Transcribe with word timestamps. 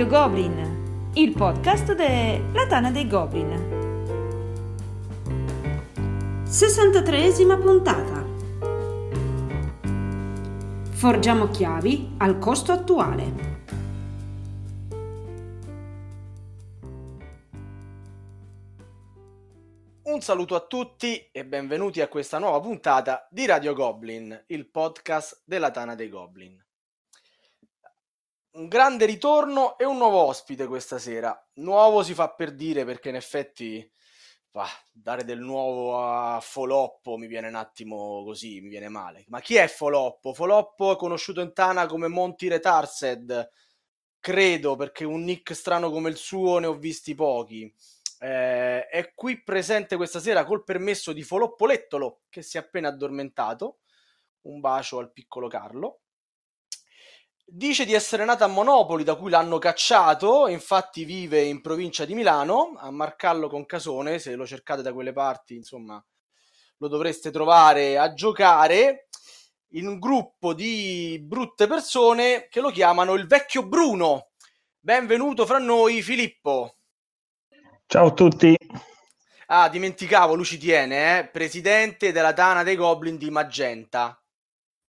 Radio 0.00 0.18
Goblin, 0.18 1.10
il 1.12 1.32
podcast 1.32 1.92
della 1.92 2.66
Tana 2.66 2.90
dei 2.90 3.06
Goblin. 3.06 3.50
63esima 6.42 7.60
puntata. 7.60 8.24
Forgiamo 10.92 11.50
chiavi 11.50 12.14
al 12.16 12.38
costo 12.38 12.72
attuale. 12.72 13.32
Un 20.04 20.20
saluto 20.22 20.54
a 20.54 20.60
tutti 20.60 21.28
e 21.30 21.44
benvenuti 21.44 22.00
a 22.00 22.08
questa 22.08 22.38
nuova 22.38 22.58
puntata 22.60 23.28
di 23.30 23.44
Radio 23.44 23.74
Goblin, 23.74 24.44
il 24.46 24.66
podcast 24.70 25.42
della 25.44 25.70
Tana 25.70 25.94
dei 25.94 26.08
Goblin. 26.08 26.58
Un 28.52 28.66
grande 28.68 29.06
ritorno 29.06 29.78
e 29.78 29.84
un 29.84 29.96
nuovo 29.96 30.18
ospite 30.18 30.66
questa 30.66 30.98
sera. 30.98 31.36
Nuovo 31.54 32.02
si 32.02 32.14
fa 32.14 32.32
per 32.32 32.54
dire 32.54 32.84
perché 32.84 33.08
in 33.08 33.14
effetti 33.14 33.88
bah, 34.50 34.68
dare 34.92 35.24
del 35.24 35.38
nuovo 35.38 36.02
a 36.02 36.40
Foloppo 36.40 37.16
mi 37.16 37.26
viene 37.26 37.48
un 37.48 37.54
attimo 37.54 38.24
così, 38.24 38.60
mi 38.60 38.68
viene 38.68 38.88
male. 38.88 39.24
Ma 39.28 39.40
chi 39.40 39.56
è 39.56 39.68
Foloppo? 39.68 40.34
Foloppo 40.34 40.92
è 40.92 40.96
conosciuto 40.96 41.40
in 41.40 41.52
Tana 41.52 41.86
come 41.86 42.08
Monty 42.08 42.48
Retarsed, 42.48 43.50
credo, 44.18 44.76
perché 44.76 45.04
un 45.04 45.22
nick 45.22 45.54
strano 45.54 45.90
come 45.90 46.10
il 46.10 46.16
suo 46.16 46.58
ne 46.58 46.66
ho 46.66 46.74
visti 46.74 47.14
pochi 47.14 47.72
eh, 48.22 48.86
è 48.86 49.14
qui 49.14 49.42
presente 49.42 49.96
questa 49.96 50.20
sera 50.20 50.44
col 50.44 50.62
permesso 50.62 51.12
di 51.12 51.22
Foloppolettolo 51.22 52.24
che 52.28 52.42
si 52.42 52.58
è 52.58 52.60
appena 52.60 52.88
addormentato. 52.88 53.78
Un 54.42 54.60
bacio 54.60 54.98
al 54.98 55.12
piccolo 55.12 55.48
Carlo. 55.48 56.02
Dice 57.52 57.84
di 57.84 57.94
essere 57.94 58.24
nata 58.24 58.44
a 58.44 58.48
Monopoli, 58.48 59.02
da 59.02 59.16
cui 59.16 59.28
l'hanno 59.28 59.58
cacciato, 59.58 60.46
infatti 60.46 61.04
vive 61.04 61.42
in 61.42 61.60
provincia 61.60 62.04
di 62.04 62.14
Milano, 62.14 62.74
a 62.76 62.92
Marcallo 62.92 63.48
con 63.48 63.66
Casone, 63.66 64.20
se 64.20 64.36
lo 64.36 64.46
cercate 64.46 64.82
da 64.82 64.92
quelle 64.92 65.12
parti, 65.12 65.56
insomma, 65.56 66.00
lo 66.76 66.88
dovreste 66.88 67.32
trovare 67.32 67.98
a 67.98 68.14
giocare 68.14 69.08
in 69.70 69.88
un 69.88 69.98
gruppo 69.98 70.54
di 70.54 71.20
brutte 71.20 71.66
persone 71.66 72.46
che 72.48 72.60
lo 72.60 72.70
chiamano 72.70 73.14
il 73.14 73.26
vecchio 73.26 73.66
Bruno. 73.66 74.28
Benvenuto 74.78 75.44
fra 75.44 75.58
noi, 75.58 76.02
Filippo. 76.02 76.76
Ciao 77.86 78.06
a 78.06 78.12
tutti. 78.12 78.56
Ah, 79.46 79.68
dimenticavo, 79.68 80.36
lui 80.36 80.44
ci 80.44 80.56
tiene, 80.56 81.18
eh? 81.18 81.26
presidente 81.26 82.12
della 82.12 82.32
Tana 82.32 82.62
dei 82.62 82.76
Goblin 82.76 83.16
di 83.16 83.28
Magenta. 83.28 84.16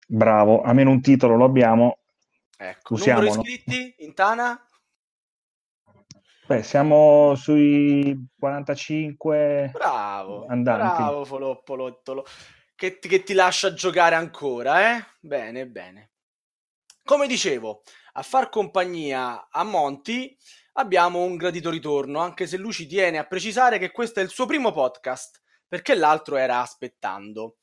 Bravo, 0.06 0.62
almeno 0.62 0.90
un 0.90 1.00
titolo 1.00 1.34
lo 1.34 1.46
abbiamo. 1.46 1.98
Ecco, 2.56 2.94
Usiamolo. 2.94 3.26
numero 3.26 3.42
iscritti 3.42 3.94
in 3.98 4.14
Tana? 4.14 4.66
Beh, 6.46 6.62
siamo 6.62 7.34
sui 7.36 8.28
45 8.38 9.70
bravo, 9.72 10.46
andanti. 10.46 11.02
Bravo, 11.02 11.24
Foloppolottolo. 11.24 12.26
Che, 12.74 12.98
che 12.98 13.22
ti 13.22 13.32
lascia 13.32 13.72
giocare 13.72 14.14
ancora, 14.14 14.94
eh? 14.94 15.04
Bene, 15.20 15.66
bene. 15.66 16.10
Come 17.02 17.26
dicevo, 17.26 17.82
a 18.14 18.22
far 18.22 18.50
compagnia 18.50 19.48
a 19.50 19.62
Monti 19.62 20.36
abbiamo 20.74 21.22
un 21.22 21.36
gradito 21.36 21.70
ritorno, 21.70 22.18
anche 22.18 22.46
se 22.46 22.58
lui 22.58 22.72
ci 22.72 22.86
tiene 22.86 23.18
a 23.18 23.24
precisare 23.24 23.78
che 23.78 23.90
questo 23.90 24.20
è 24.20 24.22
il 24.22 24.28
suo 24.28 24.44
primo 24.44 24.70
podcast, 24.70 25.40
perché 25.66 25.94
l'altro 25.94 26.36
era 26.36 26.60
aspettando, 26.60 27.56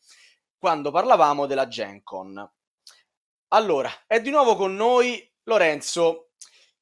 quando 0.58 0.92
parlavamo 0.92 1.46
della 1.46 1.68
Gen 1.68 2.02
Con. 2.04 2.52
Allora, 3.54 3.92
è 4.08 4.22
di 4.22 4.30
nuovo 4.30 4.56
con 4.56 4.76
noi 4.76 5.30
Lorenzo, 5.44 6.30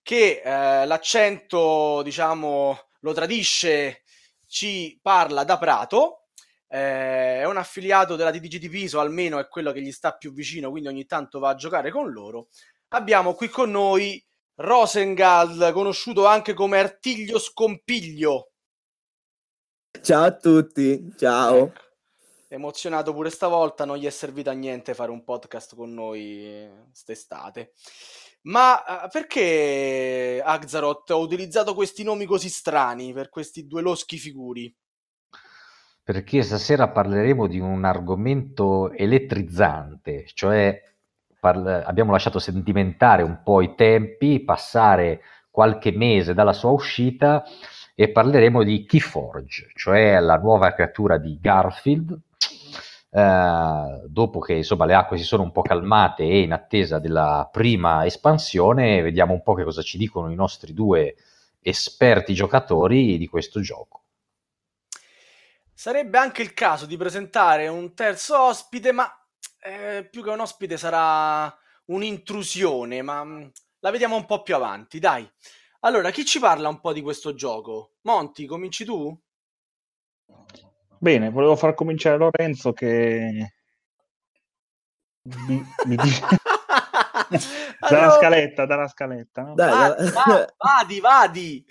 che 0.03 0.41
eh, 0.43 0.85
l'accento, 0.85 2.01
diciamo, 2.03 2.77
lo 2.99 3.13
tradisce, 3.13 4.03
ci 4.47 4.99
parla 5.01 5.43
da 5.43 5.57
Prato, 5.57 6.27
eh, 6.67 7.39
è 7.39 7.45
un 7.45 7.57
affiliato 7.57 8.15
della 8.15 8.29
TDG 8.29 8.57
di 8.57 8.69
Piso, 8.69 8.99
almeno 8.99 9.39
è 9.39 9.47
quello 9.47 9.71
che 9.71 9.81
gli 9.81 9.91
sta 9.91 10.15
più 10.15 10.31
vicino, 10.31 10.69
quindi 10.69 10.89
ogni 10.89 11.05
tanto 11.07 11.39
va 11.39 11.49
a 11.49 11.55
giocare 11.55 11.89
con 11.89 12.11
loro. 12.11 12.49
Abbiamo 12.89 13.33
qui 13.33 13.47
con 13.47 13.71
noi 13.71 14.23
Rosengald, 14.55 15.71
conosciuto 15.71 16.27
anche 16.27 16.53
come 16.53 16.77
Artiglio 16.77 17.39
Scompiglio. 17.39 18.51
Ciao 20.03 20.23
a 20.23 20.35
tutti, 20.35 21.15
ciao. 21.17 21.73
Emozionato 22.51 23.13
pure 23.13 23.29
stavolta, 23.29 23.85
non 23.85 23.97
gli 23.97 24.07
è 24.07 24.09
servito 24.09 24.49
a 24.49 24.53
niente 24.53 24.95
fare 24.95 25.11
un 25.11 25.23
podcast 25.23 25.75
con 25.75 25.93
noi 25.93 26.67
quest'estate. 26.87 27.73
Ma 28.41 28.73
uh, 28.73 29.07
perché 29.11 30.41
Axaroth 30.43 31.11
ha 31.11 31.15
utilizzato 31.15 31.75
questi 31.75 32.01
nomi 32.01 32.25
così 32.25 32.49
strani 32.49 33.13
per 33.13 33.29
questi 33.29 33.67
due 33.67 33.83
loschi 33.83 34.17
figuri? 34.17 34.75
Perché 36.01 36.41
stasera 36.41 36.89
parleremo 36.89 37.45
di 37.45 37.59
un 37.59 37.85
argomento 37.85 38.91
elettrizzante, 38.93 40.25
cioè 40.33 40.81
parla- 41.39 41.85
abbiamo 41.85 42.11
lasciato 42.13 42.39
sentimentare 42.39 43.21
un 43.21 43.41
po' 43.43 43.61
i 43.61 43.75
tempi, 43.75 44.43
passare 44.43 45.21
qualche 45.51 45.91
mese 45.91 46.33
dalla 46.33 46.53
sua 46.53 46.71
uscita 46.71 47.43
e 47.93 48.09
parleremo 48.09 48.63
di 48.63 48.85
Keyforge, 48.85 49.69
cioè 49.75 50.19
la 50.19 50.37
nuova 50.37 50.73
creatura 50.73 51.19
di 51.19 51.37
Garfield. 51.39 52.19
Eh, 53.11 54.01
dopo 54.05 54.39
che 54.39 54.53
insomma, 54.53 54.85
le 54.85 54.93
acque 54.93 55.17
si 55.17 55.23
sono 55.23 55.43
un 55.43 55.51
po' 55.51 55.61
calmate 55.61 56.23
e 56.23 56.41
in 56.41 56.53
attesa 56.53 56.99
della 56.99 57.49
prima 57.51 58.05
espansione, 58.05 59.01
vediamo 59.01 59.33
un 59.33 59.41
po' 59.41 59.53
che 59.55 59.63
cosa 59.63 59.81
ci 59.81 59.97
dicono 59.97 60.31
i 60.31 60.35
nostri 60.35 60.73
due 60.73 61.15
esperti 61.61 62.33
giocatori 62.33 63.17
di 63.17 63.27
questo 63.27 63.61
gioco. 63.61 64.03
Sarebbe 65.73 66.17
anche 66.17 66.41
il 66.41 66.53
caso 66.53 66.85
di 66.85 66.97
presentare 66.97 67.67
un 67.67 67.93
terzo 67.93 68.39
ospite, 68.39 68.91
ma 68.91 69.09
eh, 69.61 70.07
più 70.09 70.23
che 70.23 70.29
un 70.29 70.41
ospite 70.41 70.77
sarà 70.77 71.53
un'intrusione, 71.85 73.01
ma 73.01 73.23
mm, 73.23 73.47
la 73.79 73.91
vediamo 73.91 74.15
un 74.15 74.25
po' 74.25 74.41
più 74.41 74.55
avanti, 74.55 74.99
dai. 74.99 75.27
Allora, 75.81 76.11
chi 76.11 76.25
ci 76.25 76.39
parla 76.39 76.67
un 76.67 76.81
po' 76.81 76.91
di 76.91 77.01
questo 77.01 77.33
gioco? 77.33 77.93
Monti, 78.01 78.45
cominci 78.45 78.83
tu? 78.83 79.17
Bene, 80.99 81.29
volevo 81.29 81.55
far 81.55 81.73
cominciare 81.73 82.17
Lorenzo 82.17 82.73
che 82.73 83.53
mi, 85.23 85.63
mi 85.85 85.95
dice... 85.95 86.25
allora... 87.79 88.01
dalla 88.01 88.11
scaletta, 88.17 88.65
dalla 88.65 88.87
scaletta. 88.87 89.41
No? 89.43 89.53
Dai, 89.55 89.71
vadi, 89.71 90.11
va, 90.11 90.53
vadi, 90.57 90.99
vadi. 90.99 91.65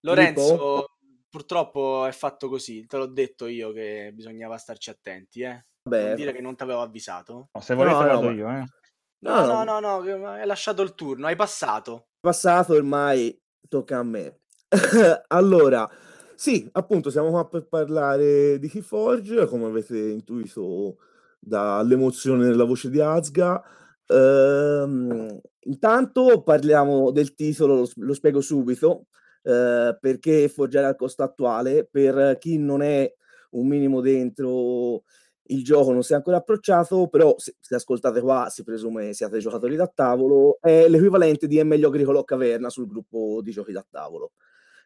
Lorenzo, 0.00 0.96
purtroppo 1.28 2.06
è 2.06 2.12
fatto 2.12 2.48
così, 2.48 2.86
te 2.86 2.96
l'ho 2.96 3.06
detto 3.06 3.46
io 3.46 3.72
che 3.72 4.10
bisognava 4.12 4.56
starci 4.58 4.90
attenti, 4.90 5.42
eh. 5.42 5.64
Beh, 5.82 6.06
non 6.08 6.14
dire 6.16 6.32
che 6.32 6.40
non 6.40 6.56
ti 6.56 6.62
avevo 6.62 6.82
avvisato. 6.82 7.48
No, 7.52 7.60
se 7.60 7.74
volete 7.74 7.96
no, 7.96 8.06
vado 8.06 8.20
no, 8.22 8.30
io, 8.30 8.50
eh. 8.50 8.64
No, 9.20 9.46
no, 9.46 9.64
no, 9.64 9.80
no, 9.80 10.00
no, 10.00 10.28
hai 10.28 10.46
lasciato 10.46 10.82
il 10.82 10.94
turno, 10.94 11.26
hai 11.26 11.36
passato. 11.36 12.08
Passato, 12.20 12.74
ormai 12.74 13.36
tocca 13.68 13.98
a 13.98 14.02
me. 14.02 14.40
allora, 15.28 15.88
sì, 16.40 16.68
appunto, 16.72 17.10
siamo 17.10 17.30
qua 17.30 17.48
per 17.48 17.66
parlare 17.66 18.58
di 18.60 18.68
Keyforge, 18.68 19.46
come 19.46 19.66
avete 19.66 19.98
intuito 19.98 20.98
dall'emozione 21.40 22.46
nella 22.46 22.62
voce 22.64 22.90
di 22.90 23.00
Azga. 23.00 23.60
Ehm, 24.06 25.40
intanto 25.60 26.42
parliamo 26.42 27.10
del 27.10 27.34
titolo, 27.34 27.74
lo, 27.76 27.88
lo 27.96 28.14
spiego 28.14 28.40
subito. 28.40 29.06
Eh, 29.42 29.96
perché 30.00 30.48
forgiare 30.48 30.86
al 30.86 30.96
costo 30.96 31.22
attuale 31.22 31.86
per 31.90 32.36
chi 32.38 32.58
non 32.58 32.82
è 32.82 33.10
un 33.50 33.66
minimo 33.68 34.00
dentro 34.00 35.04
il 35.50 35.64
gioco 35.64 35.92
non 35.92 36.02
si 36.02 36.12
è 36.12 36.16
ancora 36.16 36.38
approcciato, 36.38 37.08
però 37.08 37.34
se, 37.38 37.54
se 37.60 37.74
ascoltate 37.76 38.20
qua 38.20 38.48
si 38.50 38.62
presume 38.64 39.14
siate 39.14 39.38
giocatori 39.38 39.76
da 39.76 39.86
tavolo, 39.92 40.58
è 40.60 40.88
l'equivalente 40.88 41.46
di 41.46 41.58
È 41.58 41.62
meglio 41.64 41.88
agricolo 41.88 42.18
o 42.20 42.24
caverna 42.24 42.68
sul 42.70 42.86
gruppo 42.86 43.40
di 43.42 43.50
giochi 43.52 43.72
da 43.72 43.84
tavolo. 43.88 44.32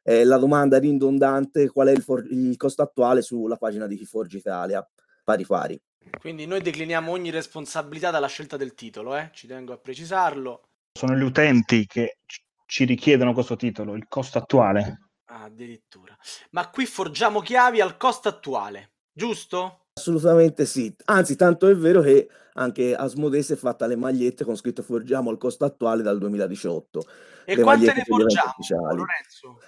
È 0.03 0.25
la 0.25 0.37
domanda 0.37 0.79
ridondante 0.79 1.69
qual 1.71 1.89
è 1.89 1.93
il, 1.93 2.03
for- 2.03 2.27
il 2.31 2.57
costo 2.57 2.83
attuale 2.83 3.23
sulla 3.23 3.57
pagina 3.57 3.87
di 3.87 4.05
Forge 4.05 4.39
Italia, 4.39 4.87
pari 5.23 5.47
pari. 5.47 5.81
Quindi 6.19 6.47
noi 6.47 6.61
decliniamo 6.61 7.13
ogni 7.13 7.31
responsabilità 7.31 8.11
dalla 8.11 8.27
scelta 8.27 8.57
del 8.57 8.75
titolo, 8.75 9.17
eh? 9.17 9.31
ci 9.33 9.47
tengo 9.47 9.73
a 9.73 9.79
precisarlo. 9.79 10.63
Sono 10.99 11.17
gli 11.17 11.23
utenti 11.23 11.87
che 11.87 12.19
ci 12.67 12.85
richiedono 12.85 13.33
questo 13.33 13.57
titolo, 13.57 13.95
il 13.95 14.07
costo 14.09 14.39
attuale. 14.39 15.11
Ah, 15.27 15.45
addirittura. 15.45 16.17
Ma 16.51 16.69
qui 16.69 16.85
forgiamo 16.87 17.41
chiavi 17.41 17.81
al 17.81 17.97
costo 17.97 18.29
attuale, 18.29 18.93
giusto? 19.13 19.87
Assolutamente 19.95 20.67
sì. 20.67 20.95
Anzi, 21.05 21.37
tanto 21.37 21.69
è 21.69 21.77
vero 21.77 22.01
che 22.01 22.29
anche 22.55 22.95
Asmodee 22.95 23.43
si 23.43 23.53
è 23.53 23.57
fatta 23.57 23.87
le 23.87 23.97
magliette 23.97 24.45
con 24.45 24.57
scritto 24.57 24.83
forgiamo 24.83 25.31
al 25.31 25.39
costo 25.39 25.65
attuale 25.65 26.03
dal 26.03 26.19
2018. 26.19 27.05
E 27.45 27.57
le 27.57 27.63
quante 27.63 27.93
ne 27.93 28.05
forgiamo, 28.05 28.55
Lorenzo? 28.95 29.59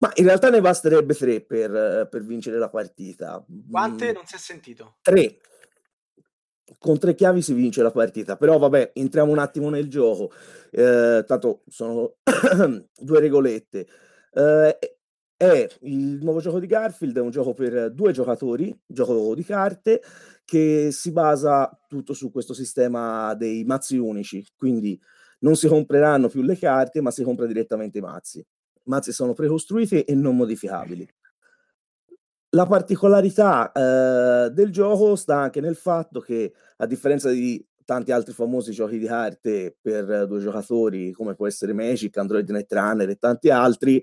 Ma 0.00 0.10
in 0.14 0.24
realtà 0.24 0.48
ne 0.48 0.62
basterebbe 0.62 1.14
tre 1.14 1.42
per, 1.42 2.08
per 2.10 2.24
vincere 2.24 2.58
la 2.58 2.70
partita. 2.70 3.44
Quante? 3.70 4.10
Mm. 4.10 4.14
Non 4.14 4.24
si 4.24 4.34
è 4.34 4.38
sentito? 4.38 4.96
Tre. 5.02 5.36
con 6.78 6.98
tre 6.98 7.14
chiavi 7.14 7.42
si 7.42 7.52
vince 7.52 7.82
la 7.82 7.90
partita, 7.90 8.36
però 8.36 8.56
vabbè, 8.58 8.92
entriamo 8.94 9.30
un 9.30 9.38
attimo 9.38 9.68
nel 9.68 9.88
gioco. 9.88 10.32
Eh, 10.70 11.22
tanto 11.26 11.62
sono 11.68 12.16
due 12.98 13.20
regolette. 13.20 13.86
Eh, 14.32 14.78
è 15.36 15.68
il 15.82 16.18
nuovo 16.22 16.40
gioco 16.40 16.60
di 16.60 16.66
Garfield, 16.66 17.16
è 17.16 17.20
un 17.20 17.30
gioco 17.30 17.52
per 17.54 17.92
due 17.92 18.12
giocatori, 18.12 18.78
gioco 18.86 19.34
di 19.34 19.44
carte, 19.44 20.02
che 20.44 20.90
si 20.92 21.12
basa 21.12 21.70
tutto 21.88 22.14
su 22.14 22.30
questo 22.30 22.54
sistema 22.54 23.34
dei 23.34 23.64
mazzi 23.64 23.96
unici, 23.96 24.46
quindi 24.56 24.98
non 25.40 25.56
si 25.56 25.68
compreranno 25.68 26.28
più 26.28 26.42
le 26.42 26.58
carte, 26.58 27.00
ma 27.00 27.10
si 27.10 27.22
compra 27.22 27.46
direttamente 27.46 27.98
i 27.98 28.02
mazzi. 28.02 28.46
Mazzi 28.84 29.12
sono 29.12 29.34
precostruiti 29.34 30.02
e 30.02 30.14
non 30.14 30.36
modificabili. 30.36 31.08
La 32.50 32.66
particolarità 32.66 33.70
eh, 33.70 34.50
del 34.50 34.70
gioco 34.70 35.14
sta 35.14 35.36
anche 35.36 35.60
nel 35.60 35.76
fatto 35.76 36.20
che, 36.20 36.52
a 36.78 36.86
differenza 36.86 37.30
di 37.30 37.64
tanti 37.84 38.12
altri 38.12 38.32
famosi 38.32 38.72
giochi 38.72 38.98
di 38.98 39.06
carte 39.06 39.76
per 39.80 40.26
due 40.26 40.40
giocatori, 40.40 41.12
come 41.12 41.34
può 41.34 41.46
essere 41.46 41.72
Magic, 41.72 42.16
Android 42.16 42.48
Netrunner 42.48 43.08
e 43.08 43.16
tanti 43.16 43.50
altri, 43.50 44.02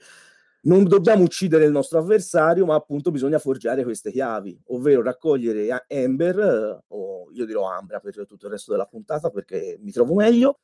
non 0.62 0.84
dobbiamo 0.84 1.24
uccidere 1.24 1.66
il 1.66 1.72
nostro 1.72 2.00
avversario, 2.00 2.66
ma 2.66 2.76
appunto 2.76 3.12
bisogna 3.12 3.40
forgiare 3.40 3.84
queste 3.84 4.12
chiavi, 4.12 4.60
ovvero 4.68 5.02
raccogliere 5.02 5.86
Ember, 5.88 6.84
o 6.88 7.30
io 7.32 7.46
dirò 7.46 7.72
Ambra 7.72 8.00
per 8.00 8.26
tutto 8.26 8.48
il 8.48 8.52
resto 8.52 8.72
della 8.72 8.86
puntata 8.86 9.30
perché 9.30 9.78
mi 9.82 9.92
trovo 9.92 10.16
meglio. 10.16 10.60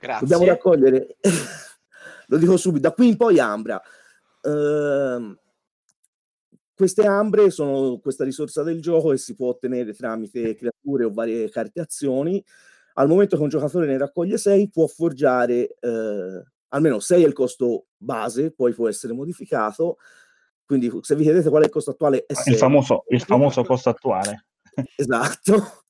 Grazie. 0.00 0.26
Dobbiamo 0.26 0.50
raccogliere, 0.50 1.16
lo 2.26 2.38
dico 2.38 2.56
subito, 2.56 2.88
da 2.88 2.94
qui 2.94 3.08
in 3.08 3.16
poi 3.16 3.38
Ambra. 3.38 3.80
Uh, 4.42 5.36
queste 6.76 7.06
ambre 7.06 7.50
sono 7.50 7.98
questa 7.98 8.22
risorsa 8.22 8.62
del 8.62 8.82
gioco 8.82 9.12
e 9.12 9.16
si 9.16 9.34
può 9.34 9.48
ottenere 9.48 9.94
tramite 9.94 10.54
creature 10.54 11.04
o 11.04 11.12
varie 11.12 11.48
carte 11.48 11.80
azioni. 11.80 12.44
Al 12.94 13.08
momento 13.08 13.36
che 13.36 13.42
un 13.42 13.48
giocatore 13.48 13.86
ne 13.86 13.96
raccoglie 13.96 14.36
6, 14.36 14.68
può 14.68 14.86
forgiare 14.86 15.76
eh, 15.80 16.42
almeno 16.68 17.00
6 17.00 17.22
è 17.22 17.26
il 17.26 17.32
costo 17.32 17.86
base, 17.96 18.52
poi 18.52 18.74
può 18.74 18.88
essere 18.88 19.14
modificato. 19.14 19.96
Quindi 20.66 20.90
se 21.00 21.14
vi 21.14 21.22
chiedete 21.22 21.48
qual 21.48 21.62
è 21.62 21.66
il 21.66 21.70
costo 21.70 21.92
attuale, 21.92 22.26
è 22.26 22.34
il 22.44 22.56
famoso, 22.56 23.04
il 23.08 23.22
famoso 23.22 23.64
costo 23.64 23.88
attuale. 23.88 24.46
esatto. 24.96 25.84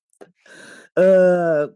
Uh, 0.95 1.75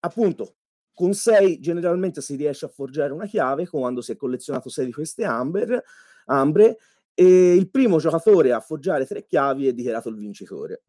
appunto, 0.00 0.56
con 1.02 1.14
6 1.14 1.58
generalmente 1.58 2.20
si 2.20 2.36
riesce 2.36 2.66
a 2.66 2.68
forgiare 2.68 3.12
una 3.12 3.26
chiave 3.26 3.68
quando 3.68 4.00
si 4.00 4.12
è 4.12 4.16
collezionato 4.16 4.68
6 4.68 4.86
di 4.86 4.92
queste 4.92 5.24
amber, 5.24 5.82
ambre 6.26 6.76
e 7.12 7.54
il 7.54 7.68
primo 7.70 7.98
giocatore 7.98 8.52
a 8.52 8.60
forgiare 8.60 9.04
tre 9.04 9.24
chiavi 9.24 9.66
è 9.66 9.72
dichiarato 9.72 10.10
il 10.10 10.14
vincitore. 10.14 10.82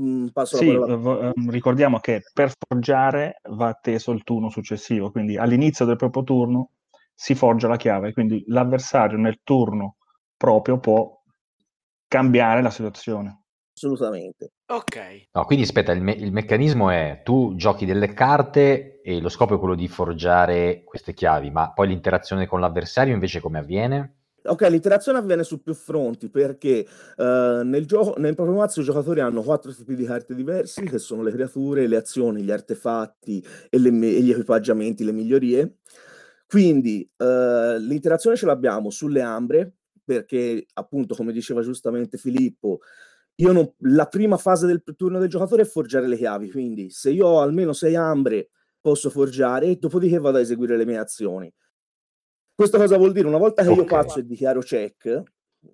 Mm, 0.00 0.28
sì, 0.44 0.74
v- 0.74 1.32
ehm, 1.36 1.50
ricordiamo 1.50 2.00
che 2.00 2.22
per 2.32 2.54
forgiare 2.56 3.42
va 3.50 3.68
atteso 3.68 4.12
il 4.12 4.24
turno 4.24 4.48
successivo, 4.48 5.10
quindi 5.10 5.36
all'inizio 5.36 5.84
del 5.84 5.96
proprio 5.96 6.22
turno 6.22 6.70
si 7.12 7.34
forgia 7.34 7.68
la 7.68 7.76
chiave, 7.76 8.14
quindi 8.14 8.44
l'avversario 8.46 9.18
nel 9.18 9.40
turno 9.44 9.96
proprio 10.38 10.78
può 10.78 11.22
cambiare 12.08 12.62
la 12.62 12.70
situazione. 12.70 13.43
Assolutamente. 13.74 14.52
Ok. 14.66 15.26
No, 15.32 15.44
quindi 15.44 15.64
aspetta, 15.64 15.92
il, 15.92 16.00
me- 16.00 16.12
il, 16.12 16.32
meccanismo 16.32 16.90
è 16.90 17.22
tu 17.24 17.54
giochi 17.56 17.84
delle 17.84 18.12
carte 18.14 19.00
e 19.02 19.20
lo 19.20 19.28
scopo 19.28 19.56
è 19.56 19.58
quello 19.58 19.74
di 19.74 19.88
forgiare 19.88 20.84
queste 20.84 21.12
chiavi, 21.12 21.50
ma 21.50 21.72
poi 21.72 21.88
l'interazione 21.88 22.46
con 22.46 22.60
l'avversario 22.60 23.12
invece 23.12 23.40
come 23.40 23.58
avviene? 23.58 24.18
Ok, 24.46 24.68
l'interazione 24.68 25.18
avviene 25.18 25.42
su 25.42 25.62
più 25.62 25.74
fronti 25.74 26.28
perché 26.28 26.86
uh, 27.16 27.62
nel, 27.62 27.86
gioco, 27.86 28.14
nel 28.18 28.34
proprio 28.34 28.56
mazzo 28.56 28.80
i 28.80 28.84
giocatori 28.84 29.20
hanno 29.20 29.42
quattro 29.42 29.74
tipi 29.74 29.96
di 29.96 30.04
carte 30.04 30.34
diversi, 30.34 30.82
che 30.84 30.98
sono 30.98 31.22
le 31.22 31.32
creature, 31.32 31.86
le 31.86 31.96
azioni, 31.96 32.42
gli 32.42 32.50
artefatti 32.50 33.44
e, 33.70 33.78
le, 33.78 33.88
e 33.88 34.20
gli 34.20 34.30
equipaggiamenti, 34.30 35.02
le 35.02 35.12
migliorie. 35.12 35.78
Quindi 36.46 37.10
uh, 37.16 37.78
l'interazione 37.78 38.36
ce 38.36 38.46
l'abbiamo 38.46 38.90
sulle 38.90 39.22
ambre, 39.22 39.72
perché 40.04 40.66
appunto, 40.74 41.14
come 41.14 41.32
diceva 41.32 41.62
giustamente 41.62 42.18
Filippo, 42.18 42.80
non, 43.36 43.72
la 43.78 44.06
prima 44.06 44.36
fase 44.36 44.66
del 44.66 44.82
turno 44.96 45.18
del 45.18 45.28
giocatore 45.28 45.62
è 45.62 45.66
forgiare 45.66 46.06
le 46.06 46.16
chiavi, 46.16 46.50
quindi 46.50 46.90
se 46.90 47.10
io 47.10 47.26
ho 47.26 47.40
almeno 47.40 47.72
sei 47.72 47.96
ambre 47.96 48.50
posso 48.80 49.10
forgiare 49.10 49.66
e 49.66 49.76
dopodiché 49.76 50.18
vado 50.18 50.36
a 50.36 50.40
eseguire 50.40 50.76
le 50.76 50.84
mie 50.84 50.98
azioni. 50.98 51.52
Questo 52.54 52.78
cosa 52.78 52.96
vuol 52.96 53.12
dire? 53.12 53.26
Una 53.26 53.38
volta 53.38 53.62
che 53.62 53.68
okay. 53.68 53.80
io 53.80 53.88
passo 53.88 54.18
e 54.20 54.24
dichiaro 54.24 54.60
check, 54.60 55.22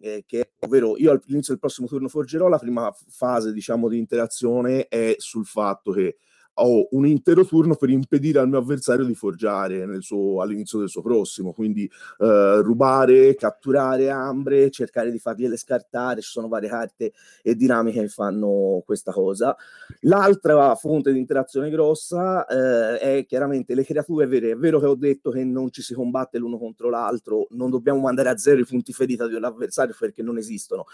eh, 0.00 0.22
che, 0.24 0.52
ovvero 0.60 0.96
io 0.96 1.10
all'inizio 1.10 1.52
del 1.52 1.58
prossimo 1.58 1.86
turno 1.86 2.08
forgerò, 2.08 2.48
la 2.48 2.58
prima 2.58 2.90
fase 3.08 3.52
diciamo 3.52 3.88
di 3.88 3.98
interazione 3.98 4.86
è 4.86 5.14
sul 5.18 5.44
fatto 5.44 5.92
che 5.92 6.16
ho 6.62 6.88
un 6.90 7.06
intero 7.06 7.44
turno 7.44 7.74
per 7.76 7.90
impedire 7.90 8.38
al 8.38 8.48
mio 8.48 8.58
avversario 8.58 9.04
di 9.04 9.14
forgiare 9.14 9.86
suo, 10.00 10.40
all'inizio 10.40 10.78
del 10.78 10.88
suo 10.88 11.02
prossimo, 11.02 11.52
quindi 11.52 11.84
eh, 12.18 12.60
rubare, 12.62 13.34
catturare 13.34 14.10
ambre, 14.10 14.70
cercare 14.70 15.10
di 15.10 15.18
fargliele 15.18 15.56
scartare, 15.56 16.20
ci 16.20 16.30
sono 16.30 16.48
varie 16.48 16.68
carte 16.68 17.12
e 17.42 17.54
dinamiche 17.54 18.00
che 18.00 18.08
fanno 18.08 18.82
questa 18.84 19.12
cosa. 19.12 19.56
L'altra 20.00 20.74
fonte 20.74 21.12
di 21.12 21.18
interazione 21.18 21.70
grossa 21.70 22.46
eh, 22.46 22.98
è 22.98 23.26
chiaramente 23.26 23.74
le 23.74 23.84
creature 23.84 24.26
vere, 24.26 24.52
è 24.52 24.56
vero 24.56 24.78
che 24.80 24.86
ho 24.86 24.94
detto 24.94 25.30
che 25.30 25.44
non 25.44 25.70
ci 25.70 25.82
si 25.82 25.94
combatte 25.94 26.38
l'uno 26.38 26.58
contro 26.58 26.90
l'altro, 26.90 27.46
non 27.50 27.70
dobbiamo 27.70 28.00
mandare 28.00 28.28
a 28.28 28.36
zero 28.36 28.60
i 28.60 28.66
punti 28.66 28.92
ferita 28.92 29.26
di 29.26 29.34
un 29.34 29.44
avversario 29.44 29.94
perché 29.98 30.22
non 30.22 30.38
esistono, 30.38 30.84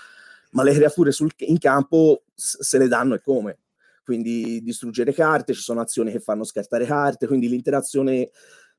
ma 0.53 0.63
le 0.63 0.73
creature 0.73 1.11
sul, 1.11 1.33
in 1.39 1.59
campo 1.59 2.23
se 2.35 2.79
le 2.79 2.89
danno 2.89 3.15
e 3.15 3.21
come 3.21 3.59
quindi 4.07 4.63
distruggere 4.63 5.13
carte, 5.13 5.53
ci 5.53 5.61
sono 5.61 5.81
azioni 5.81 6.13
che 6.13 6.21
fanno 6.21 6.45
scartare 6.45 6.87
carte, 6.87 7.27
quindi 7.27 7.49
l'interazione 7.49 8.31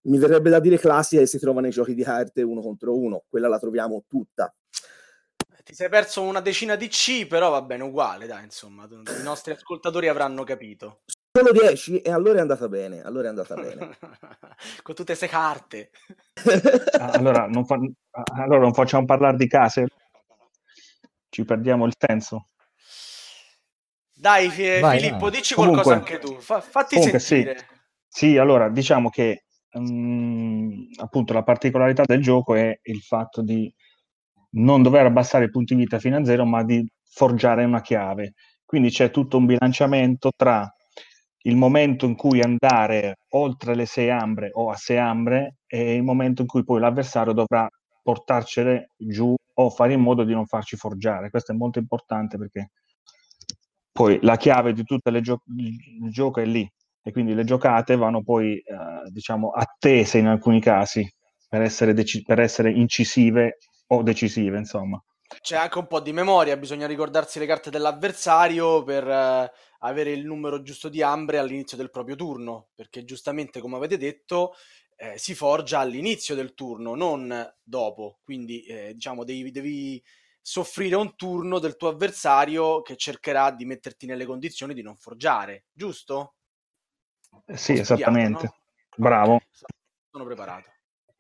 mi 0.03 0.17
verrebbe 0.17 0.49
da 0.49 0.61
dire 0.61 0.79
classica 0.79 1.21
e 1.21 1.25
si 1.25 1.37
trova 1.37 1.59
nei 1.59 1.71
giochi 1.71 1.93
di 1.93 2.01
carte 2.01 2.43
uno 2.43 2.61
contro 2.61 2.97
uno, 2.97 3.25
quella 3.27 3.49
la 3.49 3.59
troviamo 3.59 4.05
tutta. 4.07 4.55
Ti 5.65 5.73
sei 5.73 5.89
perso 5.89 6.21
una 6.21 6.39
decina 6.39 6.77
di 6.77 6.87
C, 6.87 7.27
però 7.27 7.49
va 7.49 7.61
bene 7.61 7.83
uguale, 7.83 8.25
dai, 8.25 8.45
insomma, 8.45 8.87
i 8.89 9.23
nostri 9.23 9.51
ascoltatori 9.51 10.07
avranno 10.07 10.45
capito. 10.45 11.01
Solo 11.29 11.51
10 11.51 11.99
e 11.99 12.09
allora 12.09 12.37
è 12.37 12.41
andata 12.41 12.69
bene, 12.69 13.01
allora 13.01 13.25
è 13.25 13.29
andata 13.29 13.53
bene. 13.55 13.97
Con 14.81 14.95
tutte 14.95 15.15
queste 15.15 15.27
carte. 15.27 15.91
Ah, 16.97 17.11
allora, 17.11 17.47
non 17.47 17.65
fa... 17.65 17.75
allora 18.33 18.61
non 18.61 18.73
facciamo 18.73 19.05
parlare 19.05 19.35
di 19.35 19.47
case? 19.47 19.87
Ci 21.27 21.43
perdiamo 21.43 21.85
il 21.85 21.93
senso. 21.97 22.47
Dai, 24.19 24.79
Vai, 24.79 24.99
Filippo, 24.99 25.25
no. 25.25 25.29
dici 25.29 25.53
comunque, 25.53 25.83
qualcosa 25.83 26.13
anche 26.13 26.25
tu, 26.25 26.39
Fa, 26.39 26.59
fatti 26.59 26.95
comunque, 26.95 27.19
sentire. 27.19 27.57
Sì. 28.07 28.29
sì. 28.29 28.37
allora 28.37 28.69
diciamo 28.69 29.09
che 29.09 29.43
um, 29.73 30.87
appunto 30.97 31.33
la 31.33 31.43
particolarità 31.43 32.03
del 32.03 32.21
gioco 32.21 32.55
è 32.55 32.79
il 32.81 33.01
fatto 33.01 33.43
di 33.43 33.71
non 34.51 34.81
dover 34.81 35.05
abbassare 35.05 35.45
i 35.45 35.49
punti 35.49 35.75
vita 35.75 35.99
fino 35.99 36.17
a 36.17 36.25
zero, 36.25 36.45
ma 36.45 36.63
di 36.63 36.85
forgiare 37.09 37.63
una 37.63 37.81
chiave. 37.81 38.33
Quindi 38.65 38.89
c'è 38.89 39.11
tutto 39.11 39.37
un 39.37 39.45
bilanciamento 39.45 40.31
tra 40.35 40.67
il 41.43 41.55
momento 41.55 42.05
in 42.05 42.15
cui 42.15 42.41
andare 42.41 43.19
oltre 43.29 43.75
le 43.75 43.85
sei 43.85 44.09
ambre 44.09 44.49
o 44.51 44.69
a 44.69 44.75
sei 44.75 44.97
ambre 44.97 45.57
e 45.67 45.95
il 45.95 46.03
momento 46.03 46.41
in 46.41 46.47
cui 46.47 46.63
poi 46.63 46.79
l'avversario 46.79 47.33
dovrà 47.33 47.67
portarcele 48.01 48.91
giù 48.97 49.33
o 49.53 49.69
fare 49.69 49.93
in 49.93 50.01
modo 50.01 50.23
di 50.23 50.33
non 50.33 50.45
farci 50.45 50.75
forgiare. 50.75 51.29
Questo 51.29 51.51
è 51.51 51.55
molto 51.55 51.79
importante 51.79 52.37
perché 52.37 52.71
poi 53.97 54.19
la 54.21 54.37
chiave 54.37 54.73
di 54.73 54.83
tutto 54.83 55.09
gio- 55.21 55.41
il 55.57 56.11
gioco 56.11 56.39
è 56.39 56.45
lì 56.45 56.71
e 57.01 57.11
quindi 57.11 57.33
le 57.33 57.43
giocate 57.43 57.95
vanno 57.95 58.21
poi 58.21 58.57
eh, 58.57 59.09
diciamo 59.09 59.49
attese 59.49 60.19
in 60.19 60.27
alcuni 60.27 60.61
casi 60.61 61.11
per 61.49 61.63
essere, 61.63 61.93
dec- 61.93 62.23
per 62.23 62.39
essere 62.39 62.71
incisive 62.71 63.57
o 63.87 64.03
decisive 64.03 64.59
insomma 64.59 65.03
c'è 65.41 65.57
anche 65.57 65.79
un 65.79 65.87
po' 65.87 65.99
di 65.99 66.13
memoria, 66.13 66.55
bisogna 66.55 66.87
ricordarsi 66.87 67.39
le 67.39 67.45
carte 67.45 67.69
dell'avversario 67.69 68.83
per 68.83 69.05
eh, 69.05 69.51
avere 69.79 70.11
il 70.11 70.25
numero 70.25 70.61
giusto 70.61 70.87
di 70.87 71.01
ambre 71.01 71.37
all'inizio 71.37 71.75
del 71.75 71.89
proprio 71.89 72.15
turno, 72.15 72.69
perché 72.73 73.03
giustamente, 73.03 73.59
come 73.59 73.75
avete 73.75 73.97
detto, 73.97 74.53
eh, 74.95 75.17
si 75.17 75.35
forgia 75.35 75.79
all'inizio 75.79 76.33
del 76.33 76.53
turno, 76.53 76.95
non 76.95 77.45
dopo. 77.61 78.19
Quindi, 78.23 78.63
eh, 78.63 78.93
diciamo, 78.93 79.25
devi, 79.25 79.51
devi, 79.51 80.01
soffrire 80.47 80.95
un 80.95 81.13
turno 81.17 81.59
del 81.59 81.75
tuo 81.75 81.89
avversario 81.89 82.81
che 82.81 82.95
cercherà 82.95 83.51
di 83.51 83.65
metterti 83.65 84.05
nelle 84.05 84.25
condizioni 84.25 84.73
di 84.73 84.81
non 84.81 84.95
forgiare, 84.95 85.65
giusto? 85.73 86.35
Eh 87.43 87.57
sì, 87.57 87.73
esattamente. 87.73 88.43
No? 88.43 88.55
Bravo. 88.95 89.33
Okay. 89.33 89.47
Sono 90.09 90.23
preparato. 90.23 90.69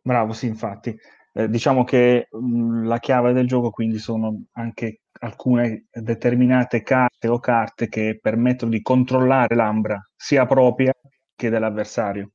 Bravo, 0.01 0.31
sì, 0.31 0.45
infatti. 0.45 0.97
Eh, 1.33 1.49
diciamo 1.49 1.83
che 1.83 2.29
mh, 2.31 2.37
mm, 2.37 2.85
la 2.85 2.99
chiave 2.99 3.33
del 3.33 3.47
gioco 3.47 3.69
quindi 3.69 3.97
sono 3.97 4.45
anche 4.53 5.01
alcune 5.19 5.87
determinate 5.91 6.81
carte 6.81 7.27
o 7.27 7.39
carte 7.39 7.89
che 7.89 8.19
permettono 8.21 8.71
di 8.71 8.81
controllare 8.81 9.55
l'ambra 9.55 10.01
sia 10.15 10.45
propria 10.45 10.93
che 11.35 11.49
dell'avversario. 11.49 12.31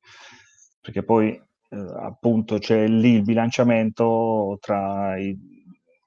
Perché 0.79 1.01
poi 1.03 1.29
eh, 1.31 1.93
appunto 2.01 2.59
c'è 2.59 2.85
lì 2.85 3.13
il 3.13 3.23
bilanciamento 3.23 4.59
tra 4.61 5.17
i 5.17 5.62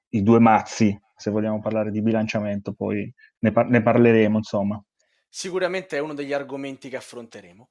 i 0.09 0.23
due 0.23 0.39
mazzi, 0.39 0.97
se 1.15 1.31
vogliamo 1.31 1.59
parlare 1.59 1.91
di 1.91 2.01
bilanciamento, 2.01 2.73
poi 2.73 3.11
ne, 3.39 3.51
par- 3.51 3.67
ne 3.67 3.81
parleremo, 3.81 4.37
insomma. 4.37 4.81
sicuramente 5.29 5.97
è 5.97 5.99
uno 5.99 6.13
degli 6.13 6.33
argomenti 6.33 6.89
che 6.89 6.97
affronteremo. 6.97 7.69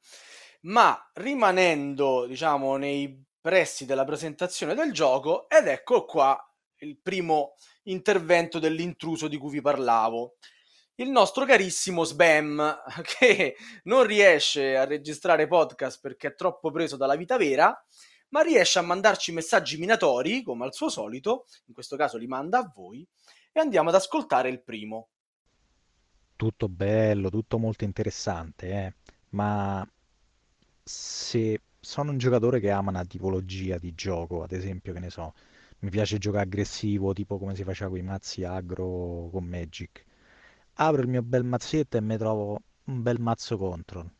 Ma 0.62 0.99
rimanendo, 1.14 2.26
diciamo, 2.26 2.76
nei 2.76 3.25
pressi 3.40 3.87
della 3.87 4.05
presentazione 4.05 4.75
del 4.75 4.93
gioco, 4.93 5.49
ed 5.49 5.69
ecco 5.69 6.05
qua 6.05 6.37
il 6.81 6.99
primo 7.00 7.55
intervento 7.85 8.59
dell'intruso 8.59 9.28
di 9.28 9.38
cui 9.38 9.52
vi 9.52 9.61
parlavo. 9.61 10.37
Il 10.97 11.11
nostro 11.11 11.45
carissimo 11.45 12.05
Sbam, 12.05 12.83
che 13.19 13.57
non 13.85 14.05
riesce 14.05 14.76
a 14.76 14.85
registrare 14.85 15.47
podcast 15.47 16.00
perché 16.00 16.28
è 16.28 16.35
troppo 16.35 16.71
preso 16.71 16.97
dalla 16.97 17.16
vita 17.16 17.37
vera, 17.37 17.73
ma 18.37 18.43
riesce 18.43 18.78
a 18.78 18.83
mandarci 18.83 19.33
messaggi 19.33 19.78
minatori, 19.78 20.43
come 20.43 20.66
al 20.66 20.75
suo 20.75 20.90
solito, 20.90 21.47
in 21.69 21.73
questo 21.73 21.97
caso 21.97 22.19
li 22.19 22.26
manda 22.26 22.59
a 22.59 22.71
voi, 22.75 23.07
e 23.50 23.61
andiamo 23.61 23.88
ad 23.88 23.95
ascoltare 23.95 24.50
il 24.50 24.61
primo. 24.61 25.09
Tutto 26.37 26.69
bello, 26.69 27.31
tutto 27.31 27.57
molto 27.57 27.85
interessante, 27.85 28.71
eh? 28.71 28.95
ma 29.31 29.88
se 30.83 31.62
sono 31.81 32.11
un 32.11 32.19
giocatore 32.19 32.61
che 32.61 32.71
ama 32.71 32.90
una 32.90 33.07
tipologia 33.07 33.78
di 33.78 33.95
gioco, 33.95 34.43
ad 34.43 34.52
esempio, 34.52 34.93
che 34.93 35.00
ne 35.00 35.09
so, 35.09 35.33
mi 35.78 35.88
piace 35.88 36.19
giocare 36.19 36.45
aggressivo, 36.45 37.14
tipo 37.14 37.38
come 37.38 37.55
si 37.55 37.64
faceva 37.64 37.88
con 37.88 37.99
i 37.99 38.02
mazzi 38.02 38.45
agro 38.45 39.31
con 39.33 39.45
Magic. 39.45 40.05
Apro 40.75 41.00
il 41.00 41.09
mio 41.09 41.23
bel 41.23 41.45
mazzetto 41.45 41.97
e 41.97 42.02
mi 42.02 42.19
trovo 42.19 42.61
un 42.85 43.00
bel 43.00 43.19
mazzo 43.19 43.57
control. 43.57 44.11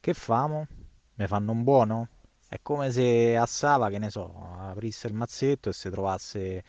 Che 0.00 0.14
famo? 0.14 0.66
Mi 1.14 1.26
fanno 1.28 1.52
un 1.52 1.62
buono? 1.62 2.08
È 2.52 2.60
come 2.60 2.92
se 2.92 3.34
a 3.34 3.46
Sava, 3.46 3.88
che 3.88 3.98
ne 3.98 4.10
so, 4.10 4.30
aprisse 4.58 5.06
il 5.06 5.14
mazzetto 5.14 5.70
e 5.70 5.72
si 5.72 5.88
trovasse 5.88 6.64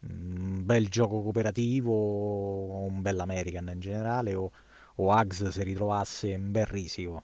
un 0.00 0.64
bel 0.64 0.88
gioco 0.88 1.22
cooperativo 1.22 1.92
o 1.92 2.84
un 2.84 3.00
bel 3.02 3.20
American 3.20 3.68
in 3.72 3.78
generale 3.78 4.34
o, 4.34 4.50
o 4.96 5.12
Ags 5.12 5.46
si 5.48 5.62
ritrovasse 5.62 6.34
un 6.34 6.50
bel 6.50 6.66
risico 6.66 7.22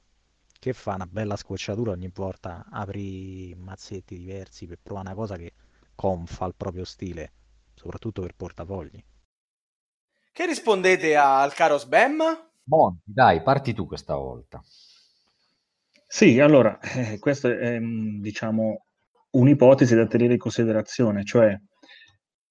che 0.61 0.73
fa 0.73 0.95
una 0.95 1.07
bella 1.07 1.35
scocciatura 1.35 1.91
ogni 1.91 2.11
volta 2.15 2.65
apri 2.71 3.53
mazzetti 3.57 4.17
diversi 4.17 4.67
per 4.67 4.79
provare 4.81 5.09
una 5.09 5.17
cosa 5.17 5.37
che 5.37 5.53
confa 5.97 6.47
il 6.47 6.55
proprio 6.57 6.85
stile 6.85 7.33
soprattutto 7.75 8.23
per 8.23 8.35
portafogli 8.37 9.05
che 10.33 10.47
rispondete 10.47 11.17
al 11.17 11.53
caro 11.53 11.79
Sbam? 11.79 12.23
Monti, 12.65 13.13
dai, 13.13 13.43
parti 13.43 13.73
tu 13.73 13.87
questa 13.87 14.17
volta. 14.17 14.63
Sì, 16.07 16.39
allora, 16.39 16.79
eh, 16.81 17.19
questa 17.19 17.49
è, 17.49 17.79
diciamo, 17.81 18.85
un'ipotesi 19.31 19.95
da 19.95 20.07
tenere 20.07 20.35
in 20.35 20.39
considerazione, 20.39 21.25
cioè 21.25 21.57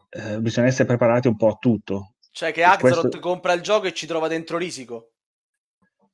eh, 0.09 0.39
bisogna 0.41 0.67
essere 0.67 0.87
preparati 0.87 1.27
un 1.27 1.35
po' 1.35 1.47
a 1.47 1.57
tutto. 1.59 2.15
Cioè 2.31 2.51
che 2.51 2.63
Axelot 2.63 3.01
questo... 3.01 3.19
compra 3.19 3.53
il 3.53 3.61
gioco 3.61 3.87
e 3.87 3.93
ci 3.93 4.07
trova 4.07 4.27
dentro 4.27 4.57
risico? 4.57 5.11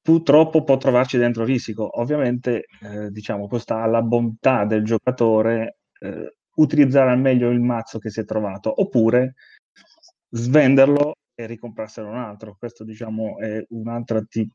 Purtroppo 0.02 0.64
può 0.64 0.78
trovarci 0.78 1.18
dentro 1.18 1.44
risico. 1.44 2.00
Ovviamente, 2.00 2.66
eh, 2.82 3.10
diciamo, 3.10 3.48
questa 3.48 3.82
alla 3.82 4.02
bontà 4.02 4.66
del 4.66 4.84
giocatore 4.84 5.80
eh, 6.00 6.36
utilizzare 6.56 7.12
al 7.12 7.20
meglio 7.20 7.50
il 7.50 7.62
mazzo 7.62 8.00
che 8.00 8.10
si 8.10 8.20
è 8.20 8.26
trovato, 8.26 8.82
oppure 8.82 9.36
svenderlo 10.30 11.16
e 11.34 11.46
ricomprarselo 11.46 12.10
un 12.10 12.18
altro. 12.18 12.56
Questo, 12.58 12.84
diciamo, 12.84 13.38
è 13.40 13.66
un'altra 13.70 14.22
t- 14.22 14.48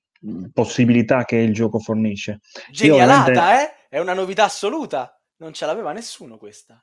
possibilità 0.53 1.25
che 1.25 1.37
il 1.37 1.53
gioco 1.53 1.79
fornisce. 1.79 2.41
Genialata, 2.71 3.31
ovviamente... 3.31 3.63
eh? 3.63 3.97
È 3.97 3.99
una 4.01 4.15
novità 4.15 4.45
assoluta. 4.45 5.21
Non 5.37 5.53
ce 5.53 5.67
l'aveva 5.67 5.93
nessuno 5.93 6.37
questa. 6.37 6.83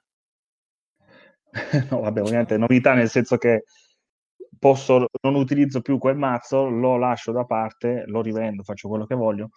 no, 1.89 1.99
vabbè, 1.99 2.21
ovviamente 2.21 2.57
novità 2.57 2.93
nel 2.93 3.09
senso 3.09 3.37
che 3.37 3.63
posso, 4.57 5.07
non 5.21 5.35
utilizzo 5.35 5.81
più 5.81 5.97
quel 5.97 6.15
mazzo, 6.15 6.69
lo 6.69 6.97
lascio 6.97 7.31
da 7.31 7.45
parte, 7.45 8.03
lo 8.07 8.21
rivendo, 8.21 8.63
faccio 8.63 8.87
quello 8.87 9.05
che 9.05 9.15
voglio 9.15 9.49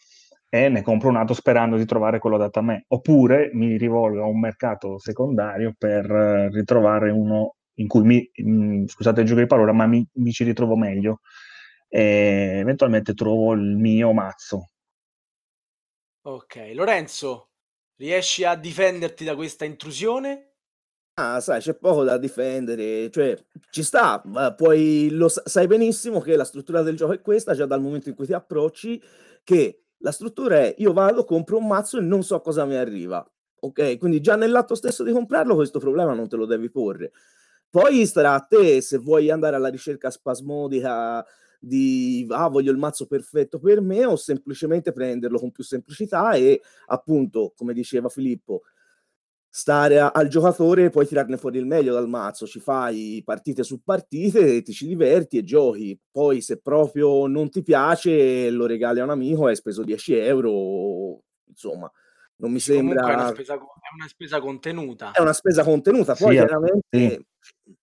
e 0.54 0.68
ne 0.68 0.82
compro 0.82 1.08
un 1.08 1.16
altro 1.16 1.34
sperando 1.34 1.76
di 1.76 1.84
trovare 1.84 2.20
quello 2.20 2.36
adatto 2.36 2.60
a 2.60 2.62
me. 2.62 2.84
Oppure 2.86 3.50
mi 3.54 3.76
rivolgo 3.76 4.22
a 4.22 4.26
un 4.26 4.38
mercato 4.38 5.00
secondario 5.00 5.74
per 5.76 6.08
uh, 6.08 6.48
ritrovare 6.48 7.10
uno 7.10 7.56
in 7.78 7.88
cui 7.88 8.02
mi, 8.04 8.30
mh, 8.32 8.84
scusate 8.86 9.22
il 9.22 9.26
gioco 9.26 9.40
di 9.40 9.48
parola, 9.48 9.72
ma 9.72 9.86
mi, 9.86 10.06
mi 10.12 10.30
ci 10.30 10.44
ritrovo 10.44 10.76
meglio 10.76 11.22
e 11.96 12.58
eventualmente 12.58 13.14
trovo 13.14 13.52
il 13.52 13.76
mio 13.76 14.12
mazzo. 14.12 14.70
Ok, 16.22 16.72
Lorenzo, 16.74 17.50
riesci 17.98 18.42
a 18.42 18.56
difenderti 18.56 19.22
da 19.22 19.36
questa 19.36 19.64
intrusione? 19.64 20.54
Ah, 21.16 21.40
sai, 21.40 21.60
c'è 21.60 21.76
poco 21.76 22.02
da 22.02 22.18
difendere, 22.18 23.08
cioè 23.12 23.38
ci 23.70 23.84
sta, 23.84 24.20
ma 24.24 24.52
poi 24.52 25.10
lo 25.12 25.28
sai 25.28 25.68
benissimo 25.68 26.18
che 26.18 26.34
la 26.34 26.42
struttura 26.42 26.82
del 26.82 26.96
gioco 26.96 27.12
è 27.12 27.20
questa, 27.20 27.54
già 27.54 27.66
dal 27.66 27.80
momento 27.80 28.08
in 28.08 28.16
cui 28.16 28.26
ti 28.26 28.32
approcci, 28.32 29.00
che 29.44 29.84
la 29.98 30.10
struttura 30.10 30.56
è 30.56 30.74
io 30.78 30.92
vado, 30.92 31.24
compro 31.24 31.58
un 31.58 31.68
mazzo 31.68 31.98
e 31.98 32.00
non 32.00 32.24
so 32.24 32.40
cosa 32.40 32.64
mi 32.64 32.74
arriva. 32.74 33.24
Ok, 33.60 33.98
quindi 33.98 34.20
già 34.20 34.34
nell'atto 34.34 34.74
stesso 34.74 35.04
di 35.04 35.12
comprarlo 35.12 35.54
questo 35.54 35.78
problema 35.78 36.12
non 36.12 36.26
te 36.28 36.34
lo 36.34 36.46
devi 36.46 36.68
porre. 36.72 37.12
Poi 37.70 38.04
starà 38.04 38.34
a 38.34 38.40
te 38.40 38.80
se 38.80 38.98
vuoi 38.98 39.30
andare 39.30 39.54
alla 39.54 39.68
ricerca 39.68 40.10
spasmodica 40.10 41.24
di 41.64 42.26
ah, 42.30 42.48
voglio 42.48 42.70
il 42.70 42.78
mazzo 42.78 43.06
perfetto 43.06 43.58
per 43.58 43.80
me 43.80 44.04
o 44.04 44.16
semplicemente 44.16 44.92
prenderlo 44.92 45.38
con 45.38 45.50
più 45.50 45.64
semplicità 45.64 46.32
e 46.32 46.60
appunto, 46.86 47.52
come 47.56 47.72
diceva 47.72 48.08
Filippo, 48.08 48.62
stare 49.48 50.00
a, 50.00 50.10
al 50.10 50.26
giocatore 50.26 50.90
puoi 50.90 51.06
tirarne 51.06 51.36
fuori 51.36 51.58
il 51.58 51.66
meglio 51.66 51.94
dal 51.94 52.08
mazzo, 52.08 52.46
ci 52.46 52.58
fai 52.58 53.22
partite 53.24 53.62
su 53.62 53.82
partite, 53.82 54.62
ti 54.62 54.72
ci 54.72 54.86
diverti 54.86 55.38
e 55.38 55.44
giochi. 55.44 55.98
Poi 56.10 56.40
se 56.40 56.60
proprio 56.60 57.26
non 57.28 57.50
ti 57.50 57.62
piace 57.62 58.50
lo 58.50 58.66
regali 58.66 59.00
a 59.00 59.04
un 59.04 59.10
amico, 59.10 59.46
hai 59.46 59.54
speso 59.54 59.84
10 59.84 60.14
euro, 60.14 61.22
insomma, 61.46 61.90
non 62.36 62.50
mi 62.50 62.58
sembra... 62.58 63.08
È 63.08 63.14
una, 63.14 63.28
spesa, 63.28 63.54
è 63.54 63.58
una 63.96 64.08
spesa 64.08 64.40
contenuta. 64.40 65.12
È 65.12 65.20
una 65.20 65.32
spesa 65.32 65.62
contenuta, 65.62 66.14
poi 66.14 66.36
sì, 66.36 66.44
chiaramente... 66.44 67.24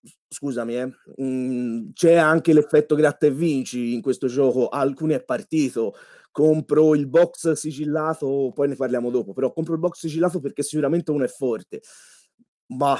Sì. 0.02 0.20
Scusami, 0.34 0.78
eh, 0.78 0.86
mh, 0.86 1.24
mhmm, 1.24 1.92
c'è 1.92 2.16
anche 2.16 2.54
l'effetto 2.54 2.96
gratta 2.96 3.26
e 3.26 3.32
vinci 3.32 3.94
in 3.94 4.02
questo 4.02 4.28
gioco, 4.28 4.70
alcuni 4.70 5.14
è 5.14 5.22
partito, 5.22 5.94
compro 6.32 6.96
il 6.96 7.06
box 7.08 7.52
sigillato, 7.52 8.54
poi 8.56 8.70
ne 8.70 8.76
parliamo 8.76 9.10
dopo, 9.10 9.34
però 9.34 9.52
compro 9.52 9.74
il 9.74 9.80
box 9.80 10.00
sigillato 10.00 10.40
perché 10.40 10.64
sicuramente 10.64 11.12
uno 11.12 11.26
è 11.26 11.28
forte. 11.28 11.82
Ma 12.78 12.98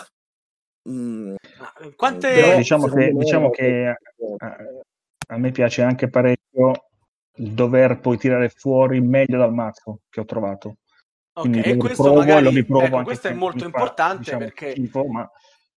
mm, 0.90 1.36
quante 1.96 2.34
però, 2.34 2.58
diciamo 2.58 2.88
che, 2.88 3.12
diciamo 3.14 3.50
che 3.50 3.96
a, 4.38 4.56
a, 5.28 5.38
me 5.38 5.52
piace 5.52 5.84
anche 5.84 6.10
parecchio 6.10 6.72
il 7.36 7.54
dover 7.54 8.02
poi 8.02 8.18
tirare 8.18 8.50
fuori 8.50 9.00
meglio 9.00 9.38
dal 9.38 9.54
mazzo 9.54 10.02
che 10.10 10.20
ho 10.20 10.26
trovato. 10.26 10.80
Ok, 11.34 11.62
e 11.66 11.78
questo 11.78 12.14
magari, 12.14 12.58
ecco, 12.58 13.04
questo 13.04 13.30
è 13.30 13.34
molto 13.34 13.64
importante 13.64 14.18
diciamo, 14.18 14.40
perché 14.40 14.72
schifo, 14.72 15.06
ma 15.06 15.32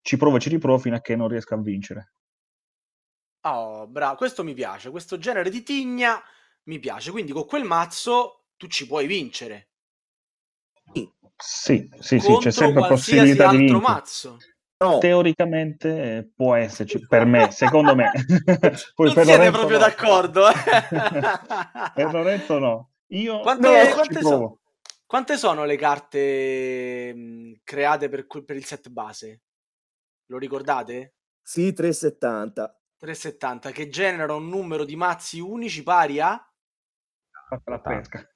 ci 0.05 0.17
provo 0.17 0.37
e 0.37 0.39
ci 0.39 0.49
riprovo 0.49 0.77
fino 0.77 0.95
a 0.95 1.01
che 1.01 1.15
non 1.15 1.27
riesco 1.27 1.55
a 1.55 1.57
vincere. 1.57 2.13
Oh, 3.41 3.87
bravo, 3.87 4.15
questo 4.17 4.43
mi 4.43 4.53
piace, 4.53 4.91
questo 4.91 5.17
genere 5.17 5.49
di 5.49 5.63
tigna 5.63 6.21
mi 6.65 6.77
piace. 6.77 7.09
Quindi 7.09 7.31
con 7.31 7.45
quel 7.45 7.63
mazzo 7.63 8.49
tu 8.55 8.67
ci 8.67 8.85
puoi 8.85 9.07
vincere. 9.07 9.69
Sì, 11.35 11.89
sì, 11.99 12.19
sì, 12.19 12.37
c'è 12.37 12.51
sempre 12.51 12.87
possibilità 12.87 13.49
di 13.49 13.57
vincere. 13.57 13.79
mazzo. 13.79 14.37
No. 14.77 14.99
Teoricamente 14.99 16.17
eh, 16.17 16.31
può 16.35 16.53
esserci, 16.53 16.99
per 17.07 17.25
me, 17.25 17.49
secondo 17.49 17.95
me. 17.95 18.11
Poi 18.93 19.07
non 19.07 19.13
per 19.15 19.25
siete 19.25 19.37
Lorenzo 19.37 19.57
proprio 19.57 19.79
no. 19.79 19.85
d'accordo. 19.85 20.47
Eh? 20.49 20.53
per 21.95 22.13
Lorenzo 22.13 22.59
no. 22.59 22.91
Io 23.07 23.39
quante, 23.39 23.67
no, 23.67 23.93
quante, 23.93 24.21
so, 24.21 24.59
quante 25.07 25.37
sono 25.37 25.65
le 25.65 25.77
carte 25.77 27.11
mh, 27.13 27.53
create 27.63 28.07
per, 28.07 28.27
per 28.27 28.55
il 28.55 28.65
set 28.65 28.89
base? 28.89 29.44
Lo 30.27 30.37
ricordate? 30.37 31.15
Sì, 31.41 31.73
370. 31.73 32.79
370 32.97 33.71
che 33.71 33.89
genera 33.89 34.33
un 34.33 34.49
numero 34.49 34.85
di 34.85 34.95
mazzi 34.95 35.39
unici 35.39 35.83
pari 35.83 36.19
a 36.19 36.39
la 37.65 37.79
pesca. 37.79 38.27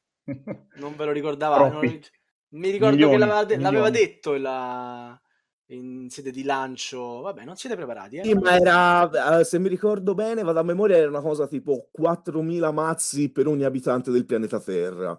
Non 0.75 0.95
ve 0.95 1.05
lo 1.05 1.11
ricordavate? 1.11 2.01
Mi 2.49 2.69
ricordo 2.71 2.95
milioni, 2.95 3.13
che 3.13 3.19
l'aveva, 3.19 3.43
de- 3.43 3.57
l'aveva 3.57 3.89
detto 3.89 4.35
la... 4.35 5.19
in 5.67 6.09
sede 6.09 6.31
di 6.31 6.43
lancio. 6.43 7.21
Vabbè, 7.21 7.43
non 7.43 7.55
siete 7.55 7.75
preparati. 7.75 8.17
Eh? 8.17 8.23
Sì, 8.23 8.33
ma 8.33 8.55
era, 8.55 9.39
eh, 9.39 9.43
se 9.43 9.59
mi 9.59 9.67
ricordo 9.67 10.13
bene, 10.13 10.43
vado 10.43 10.59
a 10.59 10.63
memoria, 10.63 10.97
era 10.97 11.09
una 11.09 11.21
cosa 11.21 11.47
tipo 11.47 11.89
4.000 11.99 12.73
mazzi 12.73 13.31
per 13.31 13.47
ogni 13.47 13.63
abitante 13.63 14.11
del 14.11 14.25
pianeta 14.25 14.59
Terra. 14.59 15.17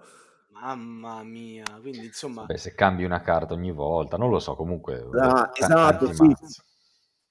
Mamma 0.60 1.22
mia, 1.22 1.64
quindi 1.80 2.06
insomma... 2.06 2.44
Beh, 2.44 2.58
se 2.58 2.74
cambi 2.74 3.04
una 3.04 3.22
carta 3.22 3.54
ogni 3.54 3.72
volta, 3.72 4.16
non 4.16 4.30
lo 4.30 4.38
so, 4.38 4.54
comunque... 4.54 5.06
Ah, 5.18 5.50
esatto, 5.54 6.12
sì. 6.12 6.34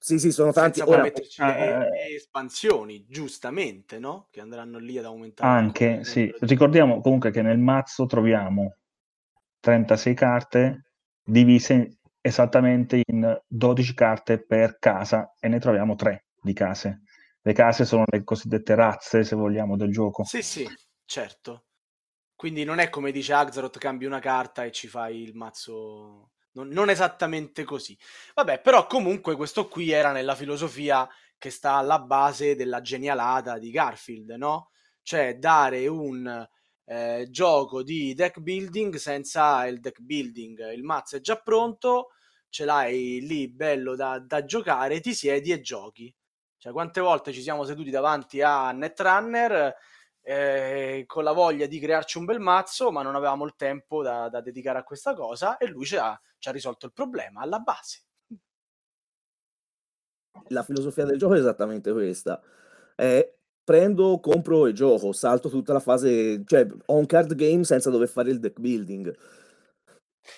Sì, 0.01 0.17
sì, 0.17 0.31
sono 0.31 0.51
tanti. 0.53 0.79
Senza 0.79 0.93
Ora, 0.93 1.03
metterci 1.03 1.43
le, 1.43 1.89
eh, 1.89 2.15
espansioni, 2.15 3.05
giustamente, 3.07 3.99
no? 3.99 4.27
Che 4.31 4.39
andranno 4.39 4.79
lì 4.79 4.97
ad 4.97 5.05
aumentare. 5.05 5.49
Anche, 5.49 6.03
sì. 6.05 6.33
Ricordiamo 6.39 7.01
comunque 7.01 7.31
che 7.31 7.41
nel 7.41 7.59
mazzo 7.59 8.05
troviamo 8.05 8.77
36 9.59 10.13
carte 10.15 10.85
divise 11.21 11.99
esattamente 12.21 13.01
in 13.05 13.39
12 13.45 13.93
carte 13.93 14.43
per 14.43 14.79
casa 14.79 15.35
e 15.37 15.49
ne 15.49 15.59
troviamo 15.59 15.95
3 15.95 16.27
di 16.41 16.53
case. 16.53 17.01
Le 17.41 17.53
case 17.53 17.83
sono 17.83 18.05
le 18.07 18.23
cosiddette 18.23 18.75
razze, 18.75 19.23
se 19.23 19.35
vogliamo, 19.35 19.75
del 19.75 19.91
gioco. 19.91 20.23
Sì, 20.23 20.41
sì. 20.41 20.67
certo. 21.05 21.65
Quindi 22.39 22.63
non 22.63 22.79
è 22.79 22.89
come 22.89 23.11
dice 23.11 23.33
Axaroth, 23.33 23.79
cambi 23.79 24.05
una 24.05 24.21
carta 24.21 24.63
e 24.63 24.71
ci 24.71 24.87
fai 24.87 25.23
il 25.23 25.35
mazzo... 25.35 26.29
Non, 26.53 26.69
non 26.69 26.89
esattamente 26.89 27.65
così. 27.65 27.97
Vabbè, 28.33 28.61
però 28.61 28.87
comunque 28.87 29.35
questo 29.35 29.67
qui 29.67 29.91
era 29.91 30.13
nella 30.13 30.35
filosofia 30.35 31.05
che 31.37 31.49
sta 31.49 31.73
alla 31.73 31.99
base 31.99 32.55
della 32.55 32.79
genialata 32.79 33.57
di 33.57 33.71
Garfield, 33.71 34.29
no? 34.37 34.69
Cioè 35.01 35.37
dare 35.37 35.85
un 35.87 36.47
eh, 36.85 37.27
gioco 37.29 37.83
di 37.83 38.13
deck 38.13 38.39
building 38.39 38.95
senza 38.95 39.67
il 39.67 39.81
deck 39.81 39.99
building. 39.99 40.71
Il 40.71 40.83
mazzo 40.85 41.17
è 41.17 41.19
già 41.19 41.35
pronto, 41.35 42.11
ce 42.47 42.63
l'hai 42.63 43.19
lì 43.19 43.49
bello 43.49 43.97
da, 43.97 44.17
da 44.17 44.45
giocare, 44.45 45.01
ti 45.01 45.13
siedi 45.13 45.51
e 45.51 45.59
giochi. 45.59 46.15
Cioè, 46.57 46.71
quante 46.71 47.01
volte 47.01 47.33
ci 47.33 47.41
siamo 47.41 47.65
seduti 47.65 47.89
davanti 47.89 48.41
a 48.41 48.71
Netrunner 48.71 49.75
eh, 50.21 51.03
con 51.07 51.23
la 51.23 51.31
voglia 51.31 51.65
di 51.65 51.79
crearci 51.79 52.17
un 52.17 52.25
bel 52.25 52.39
mazzo, 52.39 52.91
ma 52.91 53.01
non 53.01 53.15
avevamo 53.15 53.45
il 53.45 53.55
tempo 53.55 54.03
da, 54.03 54.29
da 54.29 54.41
dedicare 54.41 54.79
a 54.79 54.83
questa 54.83 55.13
cosa 55.13 55.57
e 55.57 55.67
lui 55.67 55.85
ci 55.85 55.97
ha, 55.97 56.19
ci 56.37 56.49
ha 56.49 56.51
risolto 56.51 56.85
il 56.85 56.93
problema 56.93 57.41
alla 57.41 57.59
base. 57.59 58.03
La 60.49 60.63
filosofia 60.63 61.05
del 61.05 61.17
gioco 61.17 61.35
è 61.35 61.39
esattamente 61.39 61.91
questa. 61.91 62.41
È 62.95 63.33
prendo, 63.63 64.19
compro 64.19 64.65
e 64.65 64.73
gioco, 64.73 65.11
salto 65.11 65.49
tutta 65.49 65.73
la 65.73 65.79
fase, 65.79 66.43
cioè 66.45 66.65
ho 66.85 66.95
un 66.95 67.05
card 67.05 67.35
game 67.35 67.63
senza 67.63 67.89
dover 67.89 68.09
fare 68.09 68.31
il 68.31 68.39
deck 68.39 68.59
building. 68.59 69.15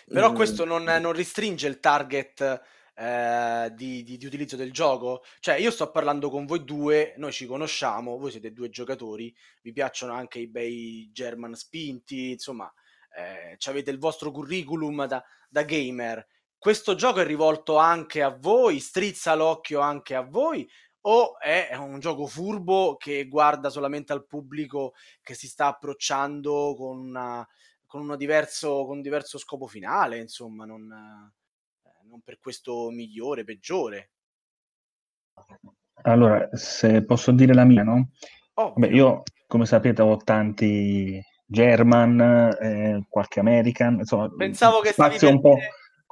Però 0.08 0.32
mm. 0.32 0.36
questo 0.36 0.66
non, 0.66 0.84
non, 0.84 1.14
restringe 1.14 1.68
il 1.68 1.80
target 1.80 2.62
eh, 3.01 3.72
di, 3.74 4.03
di, 4.03 4.17
di, 4.17 4.25
utilizzo 4.27 4.55
del 4.55 4.72
gioco. 4.72 5.24
Cioè, 5.39 5.55
io 5.55 5.72
sto 5.72 5.89
parlando 5.89 6.29
con 6.29 6.46
voi 6.46 6.63
due, 6.63 7.15
noi 7.17 7.31
ci 7.31 7.48
conosciamo, 7.48 8.20
voi 8.20 8.29
siete 8.29 8.53
due 8.53 8.70
giocatori, 8.70 9.36
vi 9.63 9.72
piacciono 9.72 10.13
anche 10.13 10.38
i 10.38 10.48
bei 10.48 11.10
German 11.12 11.55
spinti, 11.55 12.31
insomma, 12.31 12.72
eh, 13.17 13.58
avete 13.67 13.89
il 13.89 13.98
vostro 13.98 14.29
curriculum 14.29 15.08
da, 15.08 15.24
da 15.50 15.63
gamer. 15.63 16.27
Questo 16.60 16.93
gioco 16.93 17.22
è 17.22 17.25
rivolto 17.25 17.77
anche 17.77 18.22
a 18.22 18.29
voi, 18.29 18.79
strizza 18.79 19.34
l'occhio 19.34 19.79
anche 19.79 20.13
a 20.13 20.22
voi, 20.22 20.70
o 21.05 21.39
è 21.39 21.75
un 21.75 22.00
gioco 22.00 22.27
furbo 22.27 22.98
che 22.98 23.27
guarda 23.27 23.72
solamente 23.72 24.13
al 24.13 24.27
pubblico 24.27 24.93
che 25.24 25.34
si 25.34 25.48
sta 25.48 25.65
approcciando 25.65 26.75
con, 26.77 27.00
una, 27.00 27.48
con, 27.88 28.15
diverso, 28.15 28.86
con 28.86 28.98
un 28.98 29.01
diverso 29.01 29.39
scopo 29.39 29.65
finale, 29.65 30.20
insomma, 30.20 30.65
non, 30.65 30.88
non 32.12 32.22
per 32.22 32.38
questo 32.39 32.89
migliore, 32.91 33.44
peggiore. 33.46 34.12
Allora, 36.03 36.50
se 36.51 37.06
posso 37.06 37.32
dire 37.32 37.53
la 37.53 37.63
mia, 37.63 37.84
no? 37.84 38.10
Beh, 38.75 38.88
io, 38.88 39.24
come 39.48 39.65
sapete, 39.65 40.01
ho 40.01 40.18
tanti 40.18 41.20
German, 41.46 42.20
eh, 42.60 43.06
qualche 43.08 43.39
American, 43.39 44.00
insomma, 44.00 44.30
Pensavo 44.36 44.82
che 44.82 44.91
spazio 44.91 45.30
un 45.30 45.41
po' 45.41 45.58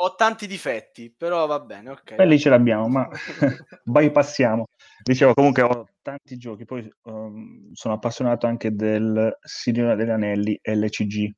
ho 0.01 0.15
tanti 0.15 0.47
difetti, 0.47 1.13
però 1.15 1.45
va 1.45 1.59
bene, 1.59 1.89
ok. 1.89 2.15
E 2.17 2.25
lì 2.25 2.39
ce 2.39 2.49
l'abbiamo, 2.49 2.87
ma 2.87 3.07
bypassiamo. 3.83 4.67
Dicevo, 5.03 5.33
comunque 5.33 5.63
ho 5.63 5.87
tanti 6.01 6.37
giochi, 6.37 6.63
poi 6.63 6.89
um, 7.03 7.69
sono 7.73 7.95
appassionato 7.95 8.47
anche 8.47 8.73
del 8.73 9.37
Signore 9.41 9.97
degli 9.97 10.09
Anelli 10.09 10.57
LCG. 10.61 11.31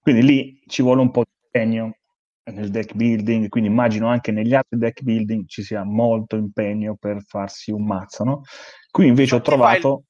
Quindi 0.00 0.22
lì 0.22 0.62
ci 0.66 0.82
vuole 0.82 1.00
un 1.00 1.10
po' 1.10 1.24
di 1.24 1.32
impegno 1.42 1.96
nel 2.44 2.70
deck 2.70 2.94
building, 2.94 3.48
quindi 3.48 3.68
immagino 3.70 4.08
anche 4.08 4.32
negli 4.32 4.54
altri 4.54 4.78
deck 4.78 5.02
building 5.02 5.46
ci 5.46 5.62
sia 5.62 5.84
molto 5.84 6.36
impegno 6.36 6.96
per 6.96 7.22
farsi 7.24 7.70
un 7.70 7.84
mazzo, 7.84 8.24
no? 8.24 8.42
Qui 8.90 9.06
invece 9.06 9.36
ho 9.36 9.40
trovato... 9.40 10.04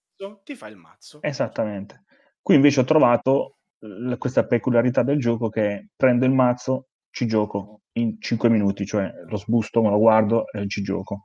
Ti 0.45 0.55
fai 0.55 0.71
il 0.71 0.77
mazzo. 0.77 1.19
Esattamente. 1.21 2.05
Qui 2.41 2.55
invece 2.55 2.81
ho 2.81 2.85
trovato 2.85 3.57
l- 3.81 4.15
questa 4.15 4.47
peculiarità 4.47 5.03
del 5.03 5.19
gioco 5.19 5.49
che 5.49 5.89
prendo 5.97 6.25
il 6.25 6.33
mazzo, 6.33 6.87
ci 7.11 7.27
gioco 7.27 7.83
in 7.93 8.21
5 8.21 8.49
minuti, 8.49 8.87
cioè 8.87 9.11
lo 9.29 9.37
sbusto, 9.37 9.83
me 9.83 9.91
lo 9.91 9.99
guardo 9.99 10.47
e 10.51 10.67
ci 10.69 10.83
gioco. 10.83 11.25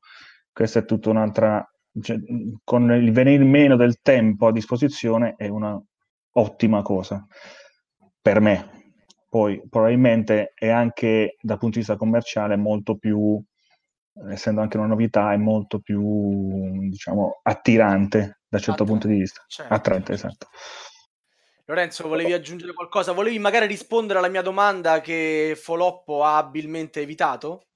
Questa 0.51 0.79
è 0.79 0.85
tutta 0.85 1.09
un'altra... 1.09 1.65
Cioè, 1.99 2.17
con 2.63 2.91
il 2.91 3.11
venire 3.11 3.43
meno 3.43 3.75
del 3.75 4.01
tempo 4.01 4.47
a 4.47 4.51
disposizione 4.51 5.33
è 5.35 5.47
una 5.47 5.79
ottima 6.33 6.81
cosa 6.83 7.25
per 8.21 8.39
me. 8.39 8.86
Poi 9.29 9.61
probabilmente 9.69 10.53
è 10.55 10.69
anche 10.69 11.35
dal 11.41 11.57
punto 11.57 11.73
di 11.75 11.85
vista 11.85 11.97
commerciale 11.97 12.55
molto 12.55 12.95
più, 12.97 13.41
essendo 14.29 14.61
anche 14.61 14.77
una 14.77 14.87
novità, 14.87 15.33
è 15.33 15.37
molto 15.37 15.79
più, 15.79 16.87
diciamo, 16.89 17.41
attirante 17.43 18.39
da 18.47 18.57
un 18.57 18.63
certo 18.63 18.83
Attraente, 18.83 18.85
punto 18.85 19.07
di 19.07 19.19
vista. 19.19 19.43
Certo. 19.47 19.73
Attraente, 19.73 20.13
esatto. 20.13 20.47
Lorenzo, 21.65 22.07
volevi 22.07 22.31
aggiungere 22.31 22.71
qualcosa? 22.71 23.11
Volevi 23.11 23.37
magari 23.39 23.67
rispondere 23.67 24.19
alla 24.19 24.29
mia 24.29 24.41
domanda 24.41 25.01
che 25.01 25.57
Foloppo 25.61 26.23
ha 26.23 26.37
abilmente 26.37 27.01
evitato? 27.01 27.67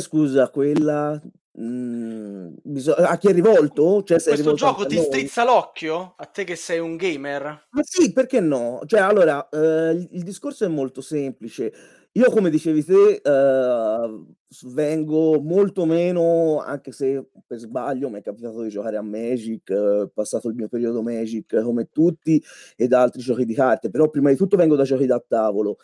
Scusa, 0.00 0.48
quella... 0.50 1.20
Mm, 1.60 2.54
a 2.96 3.16
chi 3.16 3.28
è 3.28 3.32
rivolto? 3.32 4.02
Cioè, 4.02 4.20
Questo 4.20 4.54
gioco 4.54 4.86
ti 4.86 4.98
strizza 4.98 5.44
l'occhio? 5.44 6.14
A 6.16 6.24
te 6.26 6.44
che 6.44 6.56
sei 6.56 6.80
un 6.80 6.96
gamer? 6.96 7.66
Ma 7.70 7.82
sì, 7.82 8.12
perché 8.12 8.40
no? 8.40 8.80
Cioè, 8.86 9.00
allora, 9.00 9.48
eh, 9.50 10.08
il, 10.10 10.22
discorso 10.24 10.64
è 10.64 10.68
molto 10.68 11.00
semplice 11.00 11.72
io 12.16 12.30
come 12.30 12.48
dicevi 12.48 12.84
te, 12.84 13.20
ehm, 13.24 14.34
vengo 14.66 15.40
molto 15.40 15.84
meno, 15.84 16.60
anche 16.60 16.92
se 16.92 17.26
per 17.44 17.58
sbaglio 17.58 18.08
mi 18.08 18.20
è 18.20 18.22
capitato 18.22 18.62
di 18.62 18.68
giocare 18.68 18.96
a 18.96 19.02
Magic, 19.02 19.68
eh, 19.70 20.08
passato 20.14 20.48
il 20.48 20.54
mio 20.54 20.68
periodo 20.68 21.02
Magic 21.02 21.60
come 21.62 21.88
tutti 21.90 22.40
e 22.76 22.86
da 22.86 23.02
altri 23.02 23.20
giochi 23.20 23.44
di 23.44 23.54
carte, 23.54 23.90
però 23.90 24.10
prima 24.10 24.30
di 24.30 24.36
tutto 24.36 24.56
vengo 24.56 24.76
da 24.76 24.84
giochi 24.84 25.06
da 25.06 25.20
tavolo 25.26 25.78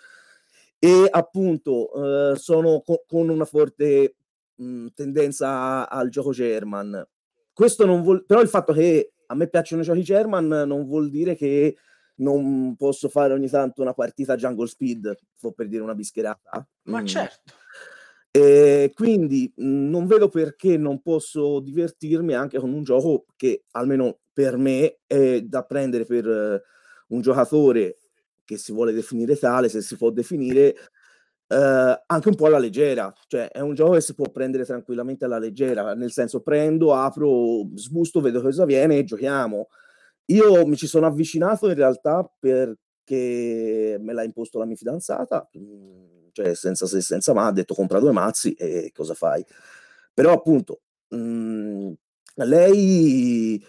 e 0.79 1.09
appunto, 1.11 1.93
ehm, 1.95 2.35
sono 2.35 2.81
co 2.83 3.03
con 3.09 3.29
una 3.29 3.45
forte, 3.45 4.15
mhmm, 4.61 4.89
tendenza 4.95 5.89
al 5.89 6.09
gioco 6.09 6.31
German. 6.31 7.07
Questo 7.53 7.85
non 7.87 8.03
vuol 8.03 8.25
però 8.25 8.41
il 8.41 8.49
fatto 8.49 8.73
che 8.73 9.13
a 9.27 9.35
me 9.35 9.49
piacciono 9.49 9.83
i 9.83 9.85
giochi 9.85 10.03
German 10.03 10.47
non 10.47 10.87
vuol 10.87 11.09
dire 11.11 11.35
che 11.35 11.77
non 12.17 12.77
posso 12.77 13.09
fare 13.09 13.33
ogni 13.33 13.49
tanto 13.49 13.81
una 13.81 13.95
partita 13.95 14.37
Jungle 14.37 14.67
Speed, 14.67 15.17
per 15.55 15.69
dire 15.69 15.83
una 15.83 15.95
bischerata. 15.95 16.69
Ma 16.85 17.01
mm. 17.01 17.07
certo. 17.07 17.53
E 18.33 18.93
quindi 18.95 19.53
non 19.57 20.07
vedo 20.07 20.29
perché 20.29 20.77
non 20.77 21.03
posso 21.03 21.59
divertirmi 21.61 22.33
anche 22.35 22.59
con 22.59 22.73
un 22.73 22.85
gioco 22.85 23.25
che 23.37 23.65
almeno 23.73 24.21
per 24.33 24.57
me 24.57 25.01
è 25.07 25.41
da 25.43 25.65
prendere 25.65 26.05
per 26.05 26.27
uh, 26.27 27.15
un 27.15 27.21
giocatore 27.23 27.97
che 28.45 28.57
si 28.57 28.73
vuole 28.73 28.93
definire 28.93 29.37
tale, 29.37 29.69
se 29.69 29.81
si 29.81 29.97
può 29.97 30.11
definire, 30.11 30.77
uh, 31.51 32.03
anche 32.07 32.29
un 32.29 32.35
po' 32.35 32.47
alla 32.47 32.59
leggera. 32.59 33.13
Cioè 33.27 33.49
è 33.49 33.61
un 33.61 33.75
gioco 33.75 33.93
che 33.93 34.01
si 34.01 34.15
può 34.15 34.29
prendere 34.31 34.65
tranquillamente 34.65 35.25
alla 35.25 35.39
leggera, 35.39 35.95
nel 35.95 36.13
senso 36.13 36.41
prendo, 36.41 36.95
apro, 36.95 37.69
sbusto, 37.75 38.21
vedo 38.21 38.41
cosa 38.41 38.65
viene 38.65 38.99
e 38.99 39.05
giochiamo. 39.05 39.69
Io 40.27 40.67
mi 40.67 40.77
ci 40.77 40.87
sono 40.87 41.07
avvicinato 41.07 41.69
in 41.69 41.75
realtà 41.75 42.29
perché 42.39 43.97
me 44.01 44.13
l'ha 44.13 44.23
imposto 44.25 44.59
la 44.59 44.65
mia 44.67 44.77
fidanzata, 44.77 45.49
mhmm, 45.53 46.29
cioè 46.33 46.55
senza 46.55 46.87
se 46.87 47.01
senza 47.01 47.33
ma, 47.35 47.47
ha 47.47 47.53
detto 47.53 47.75
compra 47.75 47.99
due 47.99 48.13
mazzi 48.13 48.53
e 48.55 48.93
cosa 48.95 49.15
fai? 49.15 49.45
Però 50.15 50.33
appunto, 50.33 50.83
mhmm, 51.09 51.93
lei 52.37 53.63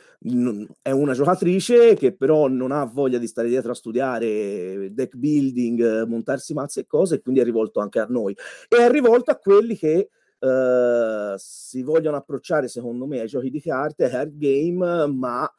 è 0.81 0.91
una 0.91 1.13
giocatrice 1.13 1.95
che 1.95 2.15
però 2.15 2.47
non 2.47 2.71
ha 2.71 2.85
voglia 2.85 3.17
di 3.17 3.25
stare 3.25 3.47
dietro 3.47 3.71
a 3.71 3.75
studiare 3.75 4.93
deck 4.93 5.15
building, 5.15 6.03
montarsi 6.03 6.53
mazzi 6.53 6.79
e 6.81 6.85
cose, 6.85 7.15
e 7.15 7.21
quindi 7.21 7.41
è 7.41 7.43
rivolto 7.43 7.79
anche 7.79 7.99
a 7.99 8.05
noi. 8.07 8.35
E 8.67 8.77
è 8.77 8.89
rivolto 8.91 9.31
a 9.31 9.37
quelli 9.37 9.75
che 9.75 10.09
uh, 10.37 11.33
si 11.37 11.81
vogliono 11.81 12.17
approcciare, 12.17 12.67
secondo 12.67 13.07
me, 13.07 13.21
ai 13.21 13.27
giochi 13.27 13.49
di 13.49 13.61
carte, 13.61 14.05
ai 14.05 14.13
hard 14.13 14.37
game, 14.37 15.07
ma 15.07 15.51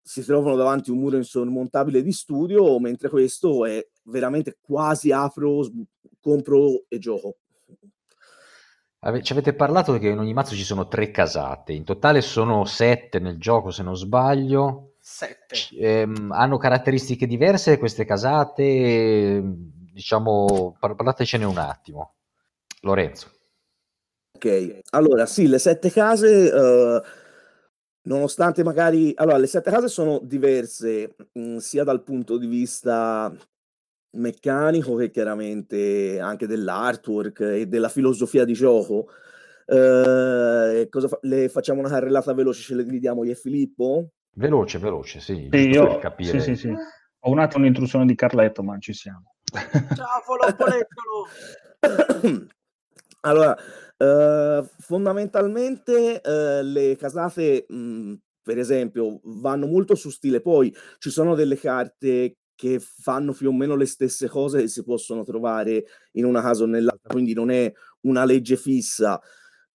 si 0.00 0.24
trovano 0.24 0.54
davanti 0.54 0.90
a 0.90 0.92
un 0.92 1.00
muro 1.00 1.16
insormontabile 1.16 2.00
di 2.00 2.12
studio, 2.12 2.78
mentre 2.78 3.08
questo 3.08 3.64
è 3.66 3.84
veramente 4.04 4.58
quasi 4.60 5.10
apro, 5.10 5.66
compro 6.20 6.84
e 6.86 6.98
gioco. 6.98 7.38
Ci 9.22 9.32
avete 9.32 9.54
parlato 9.54 9.96
che 9.98 10.08
in 10.08 10.18
ogni 10.18 10.32
mazzo 10.32 10.54
ci 10.54 10.64
sono 10.64 10.88
tre 10.88 11.10
casate, 11.10 11.72
in 11.72 11.84
totale 11.84 12.20
sono 12.20 12.64
sette 12.64 13.20
nel 13.20 13.38
gioco 13.38 13.70
se 13.70 13.82
non 13.82 13.96
sbaglio. 13.96 14.94
Sette. 14.98 15.56
Ehm, 15.78 16.32
hanno 16.32 16.56
caratteristiche 16.56 17.26
diverse 17.26 17.78
queste 17.78 18.04
casate? 18.04 19.40
Diciamo, 19.44 20.76
parlatecene 20.78 21.44
un 21.44 21.58
attimo. 21.58 22.14
Lorenzo. 22.80 23.30
Ok, 24.32 24.80
allora 24.90 25.26
sì, 25.26 25.46
le 25.46 25.58
sette 25.58 25.90
case... 25.90 26.50
Uh 26.52 27.26
Nonostante 28.08 28.64
magari 28.64 29.12
allora 29.16 29.36
le 29.36 29.46
sette 29.46 29.70
case 29.70 29.88
sono 29.88 30.18
diverse, 30.22 31.14
mhmm, 31.32 31.58
sia 31.58 31.84
dal 31.84 32.02
punto 32.02 32.38
di 32.38 32.46
vista 32.46 33.30
meccanico 34.18 34.94
che 34.96 35.10
chiaramente 35.10 36.20
anche 36.20 36.46
dell'artwork 36.46 37.40
e 37.40 37.66
della 37.66 37.88
filosofia 37.88 38.44
di 38.44 38.52
gioco. 38.52 39.08
Cosa 39.66 41.08
fa 41.08 41.18
le 41.22 41.48
facciamo 41.48 41.80
una 41.80 41.88
carrellata 41.88 42.32
veloce, 42.34 42.62
ce 42.62 42.74
le 42.74 42.84
dividiamo 42.84 43.24
io 43.24 43.32
e 43.32 43.36
Filippo? 43.36 44.10
Veloce, 44.34 44.78
veloce, 44.78 45.20
sì. 45.20 45.48
Sì, 45.50 45.68
io, 45.68 45.98
capire. 45.98 46.40
sì, 46.40 46.54
sì, 46.54 46.56
sì. 46.56 46.74
Ho 47.22 47.30
un 47.30 47.38
attimo 47.40 47.64
un'intrusione 47.64 48.06
di 48.06 48.14
Carletto, 48.14 48.62
ma 48.62 48.78
ci 48.78 48.92
siamo. 48.92 49.34
Ciao! 49.94 50.22
Allora, 53.22 53.56
eh, 53.96 54.64
fondamentalmente 54.78 56.20
eh, 56.20 56.62
le 56.62 56.96
casate, 56.96 57.66
mh, 57.68 58.14
per 58.42 58.58
esempio, 58.58 59.20
vanno 59.24 59.66
molto 59.66 59.96
su 59.96 60.10
stile. 60.10 60.40
Poi 60.40 60.72
ci 60.98 61.10
sono 61.10 61.34
delle 61.34 61.58
carte 61.58 62.36
che 62.58 62.80
fanno 62.80 63.32
più 63.32 63.50
o 63.50 63.52
meno 63.52 63.76
le 63.76 63.86
stesse 63.86 64.26
cose 64.26 64.62
che 64.62 64.66
si 64.66 64.82
possono 64.82 65.22
trovare 65.22 65.84
in 66.14 66.24
una 66.24 66.42
casa 66.42 66.64
o 66.64 66.66
nell'altra, 66.66 67.08
quindi 67.08 67.32
non 67.32 67.52
è 67.52 67.72
una 68.00 68.24
legge 68.24 68.56
fissa. 68.56 69.20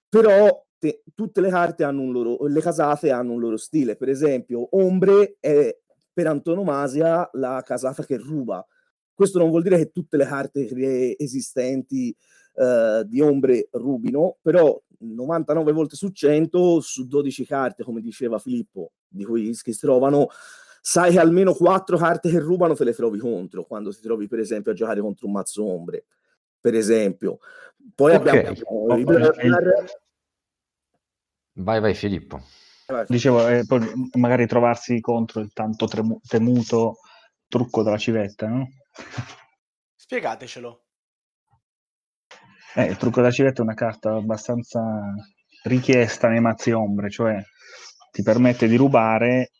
Però 0.09 0.66
te- 0.79 1.05
tutte 1.14 1.40
le 1.40 1.49
carte 1.49 1.85
hanno 1.85 2.01
un 2.01 2.11
loro, 2.11 2.45
le 2.45 2.61
casate 2.61 3.12
hanno 3.12 3.35
un 3.35 3.40
loro 3.40 3.57
stile. 3.57 3.95
Per 3.95 4.09
esempio, 4.09 4.66
Ombre 4.77 5.37
è 5.38 5.79
per 6.12 6.27
antonomasia 6.27 7.31
la 7.35 7.62
casata 7.64 8.05
che 8.05 8.16
ruba. 8.16 8.66
Questo 9.14 9.38
non 9.38 9.51
vuol 9.51 9.62
dire 9.62 9.77
che 9.77 9.92
tutte 9.92 10.16
le 10.16 10.27
carte 10.27 10.68
esistenti 11.16 12.12
eh, 12.55 13.05
di 13.07 13.21
ombre 13.21 13.68
rubino, 13.71 14.38
però 14.42 14.77
99 14.99 15.71
volte 15.71 15.95
su 15.95 16.09
100 16.09 16.81
su 16.81 17.07
12 17.07 17.47
carte, 17.47 17.85
come 17.85 18.01
diceva 18.01 18.40
Filippo, 18.40 18.90
di 19.07 19.25
cui 19.25 19.55
si 19.55 19.79
trovano, 19.79 20.27
sai 20.85 21.12
che 21.12 21.21
almeno 21.21 21.55
4 21.55 21.97
carte 21.97 22.29
che 22.29 22.40
rubano 22.40 22.75
te 22.75 22.83
le 22.83 22.92
trovi 22.92 23.21
contro, 23.21 23.62
quando 23.62 23.95
ti 23.95 24.01
trovi 24.01 24.27
per 24.27 24.40
esempio 24.40 24.73
a 24.73 24.75
giocare 24.75 25.01
contro 25.01 25.27
un 25.27 25.33
mazzo 25.33 25.64
ombre, 25.64 26.07
per 26.61 26.75
esempio. 26.75 27.38
Poi 27.95 28.14
Ok. 28.14 28.18
abbiamo 28.18 28.97
i 28.97 29.05
Blur, 29.05 29.35
Vai, 31.55 31.81
vai 31.81 31.95
Filippo. 31.95 32.42
Dicevo, 33.07 33.47
eh, 33.49 33.64
poi 33.64 34.11
magari 34.14 34.47
trovarsi 34.47 35.01
contro 35.01 35.40
il 35.40 35.53
tanto 35.53 35.87
tremu- 35.87 36.21
temuto 36.27 36.97
trucco 37.47 37.83
della 37.83 37.97
civetta, 37.99 38.49
no? 38.49 38.68
Spiegatecelo. 39.95 40.85
Eh, 42.75 42.85
il 42.85 42.97
trucco 42.97 43.21
della 43.21 43.33
civetta 43.33 43.61
è 43.61 43.64
una 43.64 43.75
carta 43.75 44.14
abbastanza 44.14 44.83
richiesta 45.64 46.29
nei 46.29 46.40
mazzi 46.40 46.73
ombre, 46.73 47.09
cioè 47.09 47.40
ti 48.11 48.23
permette 48.23 48.66
di 48.66 48.77
rubare 48.77 49.51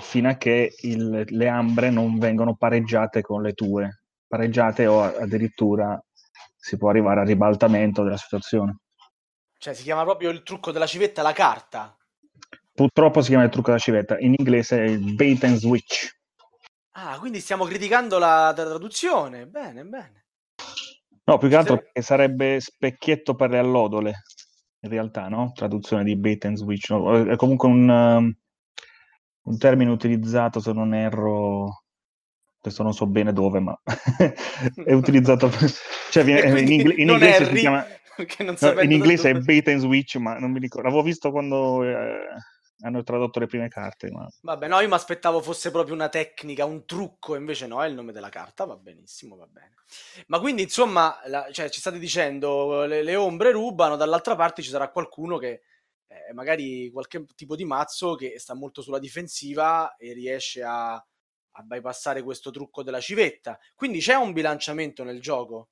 fino 0.00 0.28
a 0.28 0.34
che 0.34 0.74
il- 0.82 1.24
le 1.26 1.48
ambre 1.48 1.90
non 1.90 2.18
vengono 2.18 2.54
pareggiate 2.56 3.22
con 3.22 3.42
le 3.42 3.52
tue. 3.54 4.02
Pareggiate 4.26 4.86
o 4.86 5.02
addirittura 5.02 6.00
si 6.56 6.76
può 6.76 6.90
arrivare 6.90 7.20
al 7.20 7.26
ribaltamento 7.26 8.02
della 8.02 8.16
situazione. 8.16 8.78
Cioè, 9.58 9.74
si 9.74 9.82
chiama 9.82 10.02
proprio 10.04 10.30
il 10.30 10.42
trucco 10.42 10.72
della 10.72 10.86
civetta 10.86 11.22
la 11.22 11.32
carta. 11.32 11.96
Purtroppo 12.74 13.20
si 13.20 13.28
chiama 13.28 13.44
il 13.44 13.50
trucco 13.50 13.68
della 13.68 13.78
civetta, 13.78 14.18
in 14.18 14.34
inglese 14.36 14.78
è 14.78 14.84
il 14.88 15.14
bait 15.14 15.44
and 15.44 15.56
switch. 15.56 16.18
Ah, 16.92 17.18
quindi 17.18 17.40
stiamo 17.40 17.64
criticando 17.64 18.18
la, 18.18 18.46
la 18.46 18.52
traduzione. 18.54 19.46
Bene, 19.46 19.84
bene. 19.84 20.26
No, 21.24 21.38
più 21.38 21.48
che 21.48 21.56
altro 21.56 21.76
Sì. 21.76 21.82
perché 21.82 22.02
sarebbe 22.02 22.60
specchietto 22.60 23.34
per 23.34 23.50
le 23.50 23.58
allodole, 23.58 24.22
in 24.80 24.90
realtà, 24.90 25.28
no? 25.28 25.52
Traduzione 25.54 26.04
di 26.04 26.16
bait 26.16 26.44
and 26.46 26.56
switch. 26.56 26.90
no? 26.90 27.30
È 27.30 27.36
comunque 27.36 27.68
un, 27.68 27.88
um, 27.88 28.36
un 29.44 29.58
termine 29.58 29.90
utilizzato, 29.90 30.60
se 30.60 30.72
non 30.72 30.94
erro, 30.94 31.84
adesso 32.60 32.82
non 32.82 32.92
so 32.94 33.06
bene 33.06 33.32
dove, 33.32 33.60
ma 33.60 33.78
è 34.84 34.92
utilizzato. 34.92 35.50
Cioè, 36.12 36.24
viene- 36.24 36.42
E 36.42 36.60
in, 36.60 36.70
ingl- 36.72 36.98
in 36.98 37.08
inglese 37.08 37.46
si 37.46 37.54
chiama... 37.54 37.86
no, 38.60 38.80
in 38.82 38.92
inglese 38.92 39.30
è 39.30 39.34
bait 39.34 39.66
and 39.68 39.80
switch, 39.80 40.16
ma 40.16 40.38
non 40.38 40.50
mi 40.50 40.58
ricordo. 40.60 40.88
L'avevo 40.88 41.02
visto 41.02 41.30
quando 41.30 41.82
eh, 41.82 42.26
hanno 42.82 43.02
tradotto 43.02 43.38
le 43.38 43.46
prime 43.46 43.68
carte, 43.68 44.10
ma... 44.10 44.28
Vabbè, 44.42 44.68
no, 44.68 44.80
io 44.80 44.88
mi 44.88 44.92
aspettavo 44.94 45.40
fosse 45.40 45.70
proprio 45.70 45.94
una 45.94 46.10
tecnica, 46.10 46.66
un 46.66 46.84
trucco, 46.84 47.34
invece 47.34 47.66
no, 47.66 47.82
è 47.82 47.88
il 47.88 47.94
nome 47.94 48.12
della 48.12 48.28
carta, 48.28 48.66
va 48.66 48.76
benissimo, 48.76 49.36
va 49.36 49.46
bene. 49.50 49.72
Ma 50.26 50.38
quindi, 50.38 50.60
insomma, 50.62 51.18
la- 51.26 51.48
cioè, 51.50 51.70
ci 51.70 51.80
state 51.80 51.98
dicendo, 51.98 52.84
le, 52.84 53.02
le 53.02 53.16
ombre 53.16 53.52
rubano, 53.52 53.96
dall'altra 53.96 54.36
parte 54.36 54.60
ci 54.60 54.68
sarà 54.68 54.90
qualcuno 54.90 55.38
che, 55.38 55.62
eh, 56.28 56.32
magari 56.32 56.90
qualche 56.90 57.24
tipo 57.34 57.56
di 57.56 57.64
mazzo 57.64 58.14
che 58.14 58.38
sta 58.38 58.54
molto 58.54 58.82
sulla 58.82 58.98
difensiva 58.98 59.96
e 59.96 60.12
riesce 60.12 60.62
a, 60.62 60.92
a 60.94 61.62
bypassare 61.62 62.22
questo 62.22 62.50
trucco 62.50 62.82
della 62.82 63.00
civetta. 63.00 63.58
Quindi 63.74 64.00
c'è 64.00 64.14
un 64.14 64.32
bilanciamento 64.32 65.04
nel 65.04 65.20
gioco. 65.20 65.68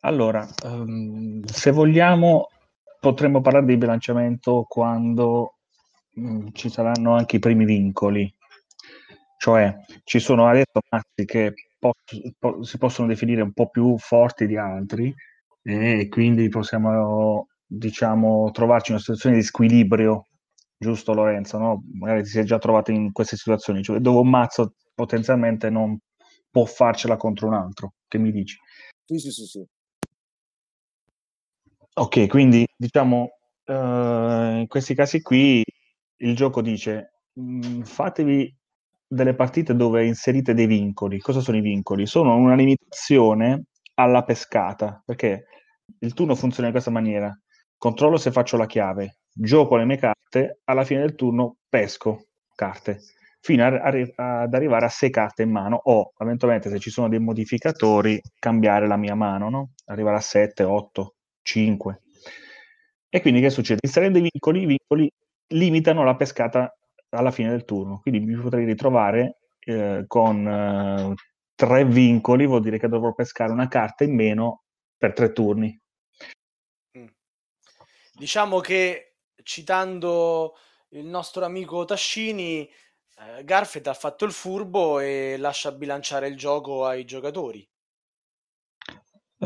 Allora, 0.00 0.48
ehm, 0.64 1.44
se 1.44 1.70
vogliamo, 1.70 2.48
potremmo 3.00 3.40
parlare 3.40 3.66
di 3.66 3.76
bilanciamento 3.76 4.64
quando 4.68 5.56
mm, 6.18 6.48
ci 6.52 6.70
saranno 6.70 7.14
anche 7.14 7.36
i 7.36 7.40
primi 7.40 7.64
vincoli. 7.64 8.32
Cioè, 9.38 9.76
ci 10.04 10.18
sono 10.18 10.48
adesso 10.48 10.80
mazzi 10.90 11.24
che 11.24 11.54
pos- 11.78 12.32
po- 12.38 12.62
si 12.62 12.78
possono 12.78 13.08
definire 13.08 13.42
un 13.42 13.52
po' 13.52 13.68
più 13.68 13.96
forti 13.98 14.46
di 14.46 14.56
altri 14.56 15.14
e 15.62 16.08
quindi 16.08 16.48
possiamo, 16.48 17.47
diciamo, 17.68 18.50
trovarci 18.50 18.90
in 18.90 18.94
una 18.94 19.04
situazione 19.04 19.36
di 19.36 19.42
squilibrio, 19.42 20.26
giusto 20.76 21.12
Lorenzo? 21.12 21.58
No? 21.58 21.84
Magari 21.98 22.22
ti 22.22 22.30
sei 22.30 22.44
già 22.44 22.58
trovato 22.58 22.90
in 22.90 23.12
queste 23.12 23.36
situazioni, 23.36 23.82
cioè 23.82 23.98
dove 24.00 24.20
un 24.20 24.30
mazzo 24.30 24.74
potenzialmente 24.94 25.70
non 25.70 25.98
può 26.50 26.64
farcela 26.64 27.16
contro 27.16 27.46
un 27.48 27.54
altro. 27.54 27.92
Che 28.08 28.18
mi 28.18 28.32
dici? 28.32 28.56
Sì, 29.04 29.18
sì, 29.18 29.30
sì, 29.30 29.44
sì. 29.44 29.64
Ok, 31.94 32.26
quindi 32.28 32.66
diciamo, 32.76 33.28
eh, 33.64 34.58
in 34.60 34.66
questi 34.68 34.94
casi 34.94 35.20
qui 35.20 35.62
il 36.20 36.34
gioco 36.36 36.62
dice, 36.62 37.22
mh, 37.34 37.82
fatevi 37.82 38.56
delle 39.06 39.34
partite 39.34 39.74
dove 39.74 40.06
inserite 40.06 40.54
dei 40.54 40.66
vincoli. 40.66 41.18
Cosa 41.18 41.40
sono 41.40 41.56
i 41.56 41.60
vincoli? 41.60 42.06
Sono 42.06 42.36
una 42.36 42.54
limitazione 42.54 43.64
alla 43.94 44.22
pescata, 44.22 45.02
perché 45.04 45.46
il 46.00 46.14
turno 46.14 46.34
funziona 46.34 46.66
in 46.68 46.72
questa 46.72 46.90
maniera. 46.90 47.36
Controllo 47.78 48.16
se 48.16 48.30
faccio 48.32 48.56
la 48.56 48.66
chiave, 48.66 49.18
gioco 49.32 49.76
le 49.76 49.84
mie 49.84 49.96
carte, 49.96 50.60
alla 50.64 50.84
fine 50.84 51.00
del 51.00 51.14
turno 51.14 51.56
pesco 51.68 52.26
carte, 52.54 53.00
fino 53.40 53.64
a- 53.64 53.80
arri- 53.80 54.12
ad 54.16 54.52
arrivare 54.52 54.84
a 54.86 54.88
sei 54.88 55.10
carte 55.10 55.42
in 55.44 55.50
mano 55.50 55.80
o, 55.84 56.12
eventualmente, 56.18 56.68
se 56.70 56.78
ci 56.80 56.90
sono 56.90 57.08
dei 57.08 57.20
modificatori, 57.20 58.20
cambiare 58.38 58.86
la 58.88 58.96
mia 58.96 59.14
mano, 59.14 59.48
no? 59.48 59.70
Arrivare 59.86 60.16
a 60.16 60.20
7, 60.20 60.64
8, 60.64 61.14
5. 61.42 62.02
E 63.08 63.20
quindi 63.20 63.40
che 63.40 63.50
succede? 63.50 63.80
Inserendo 63.82 64.18
i 64.18 64.28
vincoli, 64.30 64.62
i 64.62 64.66
vincoli 64.66 65.10
limitano 65.54 66.04
la 66.04 66.16
pescata 66.16 66.72
alla 67.10 67.30
fine 67.30 67.50
del 67.50 67.64
turno. 67.64 68.00
Quindi 68.00 68.20
mi 68.20 68.34
potrei 68.40 68.64
ritrovare 68.64 69.38
eh, 69.60 70.04
con 70.06 70.46
eh, 70.46 71.14
tre 71.54 71.84
vincoli, 71.84 72.46
vuol 72.46 72.60
dire 72.62 72.78
che 72.78 72.88
dovrò 72.88 73.14
pescare 73.14 73.52
una 73.52 73.68
carta 73.68 74.04
in 74.04 74.14
meno 74.14 74.64
per 74.96 75.12
tre 75.14 75.32
turni. 75.32 75.78
Diciamo 78.18 78.58
che 78.58 79.14
citando 79.44 80.56
il 80.90 81.06
nostro 81.06 81.44
amico 81.44 81.84
Tascini, 81.84 82.68
eh, 83.18 83.44
Garfield 83.44 83.86
ha 83.86 83.94
fatto 83.94 84.24
il 84.24 84.32
furbo 84.32 84.98
e 84.98 85.36
lascia 85.38 85.70
bilanciare 85.70 86.26
il 86.26 86.36
gioco 86.36 86.84
ai 86.84 87.04
giocatori. 87.04 87.66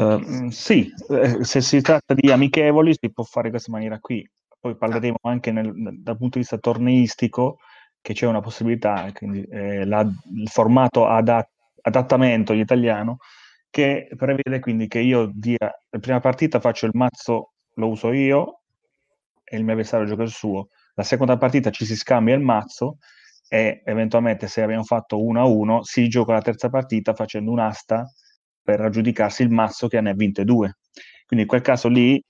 Mm, 0.01 0.49
sì, 0.49 0.91
eh, 1.11 1.45
se 1.45 1.61
si 1.61 1.83
tratta 1.83 2.15
di 2.15 2.31
amichevoli 2.31 2.97
si 2.99 3.13
può 3.13 3.25
fare 3.25 3.47
in 3.49 3.53
questa 3.53 3.71
maniera 3.71 3.99
qui. 3.99 4.27
Poi 4.59 4.75
parleremo 4.75 5.19
anche 5.23 5.53
nel- 5.53 5.73
dal 5.75 6.17
punto 6.17 6.39
di 6.39 6.41
vista 6.41 6.57
torneistico 6.57 7.59
che 8.01 8.15
c'è 8.15 8.27
una 8.27 8.41
possibilità, 8.41 9.11
quindi 9.13 9.43
eh, 9.51 9.85
la- 9.85 10.01
il 10.01 10.49
formato 10.49 11.07
ada- 11.07 11.47
adattamento 11.83 12.55
in 12.55 12.61
italiano 12.61 13.19
che 13.69 14.09
prevede 14.17 14.61
quindi 14.61 14.87
che 14.89 15.01
io 15.01 15.31
dia 15.33 15.59
la 15.91 15.99
prima 15.99 16.21
partita 16.21 16.59
faccio 16.61 16.87
il 16.87 16.93
mazzo, 16.95 17.53
lo 17.75 17.89
uso 17.89 18.13
io 18.13 18.62
e 19.53 19.59
il 19.59 19.65
mio 19.65 19.73
avversario 19.75 20.07
gioca 20.07 20.23
il 20.23 20.31
suo. 20.31 20.69
La 20.95 21.03
seconda 21.03 21.37
partita 21.37 21.71
ci 21.71 21.85
si 21.85 21.95
scambia 21.97 22.35
il 22.35 22.41
mazzo 22.41 22.97
e 23.49 23.83
eventualmente 23.85 24.49
se 24.49 24.63
abbiamo 24.63 24.85
fatto 24.85 25.23
1 25.23 25.41
a 25.41 25.45
1 25.45 25.83
si 25.83 26.09
gioca 26.09 26.33
la 26.33 26.41
terza 26.41 26.71
partita 26.71 27.15
facendo 27.15 27.51
un'asta 27.51 28.11
per 28.63 28.81
aggiudicarsi 28.81 29.43
il 29.43 29.51
mazzo 29.51 29.89
che 29.89 30.01
ne 30.01 30.11
ha 30.11 30.15
vinte 30.15 30.45
due. 30.45 30.79
Quindi 31.27 31.45
in 31.45 31.47
quel 31.51 31.61
caso 31.61 31.89
lì 31.89 32.23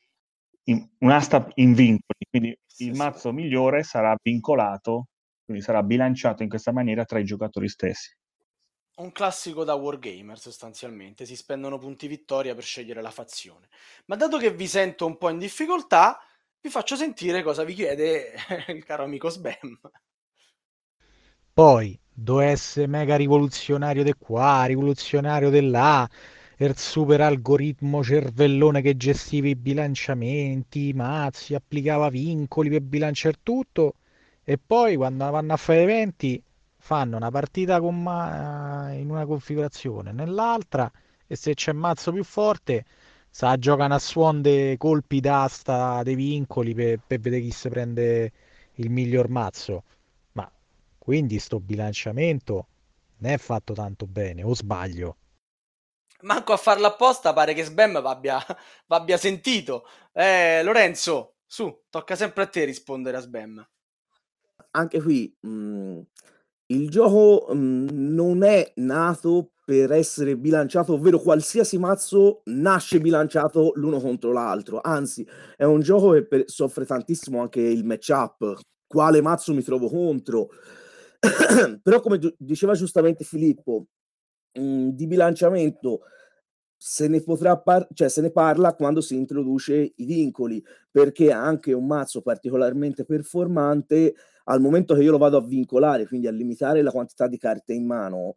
in- 0.65 0.89
un'asta 0.99 1.47
in 1.55 1.75
vincoli, 1.75 2.27
quindi 2.29 2.57
Sì, 2.67 2.91
il 2.91 2.95
sì. 2.95 2.99
mazzo 2.99 3.33
migliore 3.33 3.83
sarà 3.85 4.17
vincolato, 4.21 5.07
quindi 5.45 5.63
sarà 5.63 5.83
bilanciato 5.83 6.43
in 6.43 6.49
questa 6.49 6.73
maniera 6.73 7.05
tra 7.05 7.19
i 7.21 7.25
giocatori 7.25 7.69
stessi. 7.69 8.11
Un 8.95 9.11
classico 9.13 9.65
da 9.65 9.75
wargamer 9.75 10.39
sostanzialmente, 10.39 11.25
si 11.27 11.35
spendono 11.37 11.79
punti 11.79 12.07
vittoria 12.07 12.55
per 12.55 12.63
scegliere 12.65 13.03
la 13.03 13.11
fazione. 13.11 13.69
Ma 14.07 14.17
dato 14.17 14.39
che 14.39 14.53
vi 14.53 14.67
sento 14.67 15.05
un 15.07 15.17
po' 15.19 15.29
in 15.31 15.39
difficoltà, 15.39 16.19
vi 16.63 16.71
faccio 16.71 16.97
sentire 16.97 17.43
cosa 17.43 17.63
vi 17.65 17.75
chiede 17.75 18.33
il 18.69 18.85
caro 18.85 19.05
amico 19.05 19.29
Sbam. 19.29 19.79
Poi, 21.55 21.99
doveva 22.13 22.51
essere 22.51 22.87
mega 22.87 23.17
rivoluzionario 23.17 24.03
di 24.03 24.13
qua, 24.19 24.65
rivoluzionario 24.67 25.51
di 25.51 25.61
là, 25.71 26.09
il 26.59 26.77
super 26.79 27.21
algoritmo 27.21 28.03
cervellone 28.03 28.81
che 28.83 28.97
gestiva 28.97 29.49
i 29.49 29.57
bilanciamenti, 29.57 30.89
i 30.89 30.93
mazzi, 30.93 31.55
applicava 31.55 32.09
vincoli 32.09 32.69
per 32.71 32.83
bilanciare 32.83 33.37
tutto. 33.43 33.95
E 34.45 34.59
poi 34.59 34.97
quando 34.97 35.31
vanno 35.31 35.53
a 35.53 35.57
fare 35.57 35.83
eventi 35.83 36.43
fanno 36.77 37.17
una 37.17 37.31
partita 37.31 37.81
con 37.81 38.03
ma- 38.03 38.93
in 38.93 39.09
una 39.11 39.25
configurazione, 39.27 40.13
nell'altra 40.13 40.91
e 41.27 41.37
se 41.37 41.55
c'è 41.55 41.73
mazzo 41.73 42.13
più 42.13 42.25
forte 42.25 42.85
sa 43.35 43.57
giocano 43.57 43.95
a 43.95 43.99
suon 43.99 44.43
dei 44.43 44.77
colpi 44.77 45.21
d'asta, 45.21 46.03
dei 46.03 46.15
vincoli 46.15 46.75
per, 46.75 47.01
per 47.07 47.19
vedere 47.19 47.41
chi 47.41 47.51
si 47.51 47.69
prende 47.71 48.33
il 48.75 48.91
miglior 48.91 49.31
mazzo. 49.31 49.85
Ma 50.33 50.51
quindi 50.99 51.39
sto 51.39 51.59
bilanciamento 51.59 52.67
non 53.17 53.33
è 53.33 53.39
fatto 53.39 53.73
tanto 53.73 54.07
bene, 54.07 54.43
o 54.43 54.55
sbaglio? 54.55 55.17
Manco 56.23 56.53
a 56.53 56.57
farlo 56.57 56.87
apposta 56.87 57.33
pare 57.33 57.55
che 57.55 57.65
Sbam 57.65 57.97
abbia, 58.05 58.39
abbia 58.89 59.17
sentito. 59.17 59.87
Eh, 60.13 60.63
Lorenzo, 60.63 61.37
su, 61.47 61.85
tocca 61.89 62.15
sempre 62.17 62.43
a 62.43 62.47
te 62.49 62.65
rispondere 62.65 63.17
a 63.17 63.21
Sbam. 63.21 63.67
Anche 64.73 65.01
qui 65.01 65.35
mh, 65.41 66.01
il 66.67 66.91
gioco 66.91 67.53
mh, 67.55 67.87
non 67.91 68.43
è 68.43 68.73
nato 68.77 69.52
per 69.65 69.93
essere 69.93 70.37
bilanciato, 70.37 70.95
ovvero 70.95 71.19
qualsiasi 71.21 71.79
mazzo 71.79 72.43
nasce 72.47 73.01
bilanciato 73.01 73.73
l'uno 73.77 74.01
contro 74.01 74.33
l'altro. 74.33 74.81
Anzi, 74.83 75.27
è 75.57 75.65
un 75.65 75.81
gioco 75.81 76.13
che 76.13 76.27
per- 76.27 76.45
soffre 76.47 76.85
tantissimo 76.85 77.41
anche 77.41 77.61
il 77.61 77.85
matchup. 77.85 78.59
Quale 78.87 79.21
mazzo 79.23 79.55
mi 79.55 79.63
trovo 79.63 79.89
contro? 79.89 80.49
Però, 81.83 82.01
come 82.01 82.19
diceva 82.39 82.75
giustamente 82.75 83.25
Filippo, 83.25 83.87
mh, 84.55 84.89
di 84.91 85.07
bilanciamento 85.07 86.01
se 86.77 87.07
ne 87.09 87.23
potrà 87.23 87.59
par- 87.59 87.87
cioè 87.95 88.09
se 88.09 88.21
ne 88.21 88.31
parla 88.33 88.75
quando 88.75 89.01
si 89.01 89.15
introduce 89.17 89.93
i 89.97 90.05
vincoli, 90.05 90.63
perché 90.91 91.31
anche 91.31 91.73
un 91.73 91.87
mazzo 91.87 92.23
particolarmente 92.23 93.05
performante, 93.05 94.15
al 94.45 94.61
momento 94.61 94.95
che 94.95 95.03
io 95.03 95.13
lo 95.13 95.19
vado 95.19 95.37
a 95.37 95.43
vincolare, 95.47 96.07
quindi 96.09 96.27
a 96.27 96.33
limitare 96.33 96.83
la 96.83 96.91
quantità 96.91 97.29
di 97.29 97.39
carte 97.39 97.73
in 97.73 97.87
mano, 97.87 98.37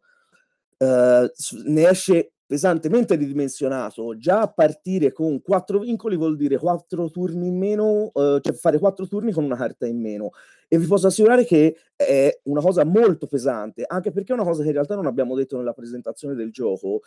eh, 0.78 1.30
ne 1.64 1.88
esce 1.88 2.32
pesantemente 2.46 3.16
ridimensionato. 3.16 4.16
Già 4.16 4.42
a 4.42 4.48
partire 4.52 5.12
con 5.12 5.42
quattro 5.42 5.80
vincoli 5.80 6.16
vuol 6.16 6.36
dire 6.36 6.58
quattro 6.58 7.10
turni 7.10 7.48
in 7.48 7.58
meno, 7.58 8.12
eh, 8.14 8.38
cioè 8.40 8.54
fare 8.54 8.78
quattro 8.78 9.06
turni 9.06 9.32
con 9.32 9.44
una 9.44 9.56
carta 9.56 9.86
in 9.86 10.00
meno. 10.00 10.30
E 10.68 10.78
vi 10.78 10.86
posso 10.86 11.08
assicurare 11.08 11.44
che 11.44 11.76
è 11.94 12.40
una 12.44 12.60
cosa 12.60 12.84
molto 12.84 13.26
pesante, 13.26 13.84
anche 13.86 14.12
perché 14.12 14.32
è 14.32 14.34
una 14.34 14.44
cosa 14.44 14.62
che 14.62 14.68
in 14.68 14.74
realtà 14.74 14.94
non 14.94 15.06
abbiamo 15.06 15.34
detto 15.34 15.56
nella 15.56 15.72
presentazione 15.72 16.34
del 16.34 16.50
gioco. 16.50 17.02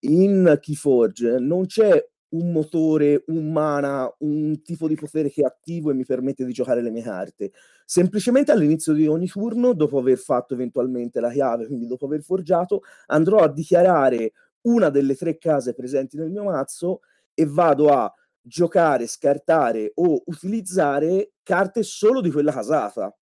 In 0.00 0.58
Keyforge 0.60 1.38
non 1.38 1.66
c'è 1.66 2.04
un 2.30 2.52
motore, 2.52 3.24
un 3.28 3.50
mana, 3.52 4.12
un 4.18 4.62
tipo 4.62 4.86
di 4.86 4.94
potere 4.94 5.30
che 5.30 5.42
è 5.42 5.44
attivo 5.44 5.90
e 5.90 5.94
mi 5.94 6.04
permette 6.04 6.44
di 6.44 6.52
giocare 6.52 6.82
le 6.82 6.90
mie 6.90 7.02
carte. 7.02 7.52
Semplicemente 7.84 8.52
all'inizio 8.52 8.92
di 8.92 9.06
ogni 9.06 9.26
turno, 9.26 9.72
dopo 9.72 9.98
aver 9.98 10.18
fatto 10.18 10.54
eventualmente 10.54 11.20
la 11.20 11.30
chiave, 11.30 11.66
quindi 11.66 11.86
dopo 11.86 12.06
aver 12.06 12.22
forgiato, 12.22 12.82
andrò 13.06 13.38
a 13.38 13.52
dichiarare 13.52 14.32
una 14.62 14.90
delle 14.90 15.14
tre 15.14 15.38
case 15.38 15.74
presenti 15.74 16.16
nel 16.16 16.30
mio 16.30 16.44
mazzo 16.44 17.00
e 17.34 17.46
vado 17.46 17.88
a 17.88 18.12
giocare, 18.40 19.06
scartare 19.06 19.92
o 19.94 20.22
utilizzare 20.26 21.32
carte 21.42 21.82
solo 21.82 22.20
di 22.20 22.30
quella 22.30 22.52
casata. 22.52 23.14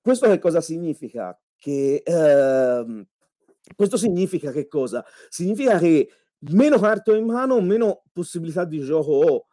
Questo 0.00 0.26
che 0.28 0.38
cosa 0.38 0.60
significa? 0.60 1.38
Che 1.56 2.02
ehm, 2.04 3.06
questo 3.76 3.96
significa 3.96 4.50
che 4.50 4.66
cosa? 4.66 5.04
Significa 5.28 5.78
che 5.78 6.08
meno 6.50 6.78
carte 6.78 7.12
ho 7.12 7.14
in 7.14 7.26
mano, 7.26 7.60
meno 7.60 8.02
possibilità 8.12 8.64
di 8.64 8.80
gioco 8.80 9.12
ho. 9.12 9.46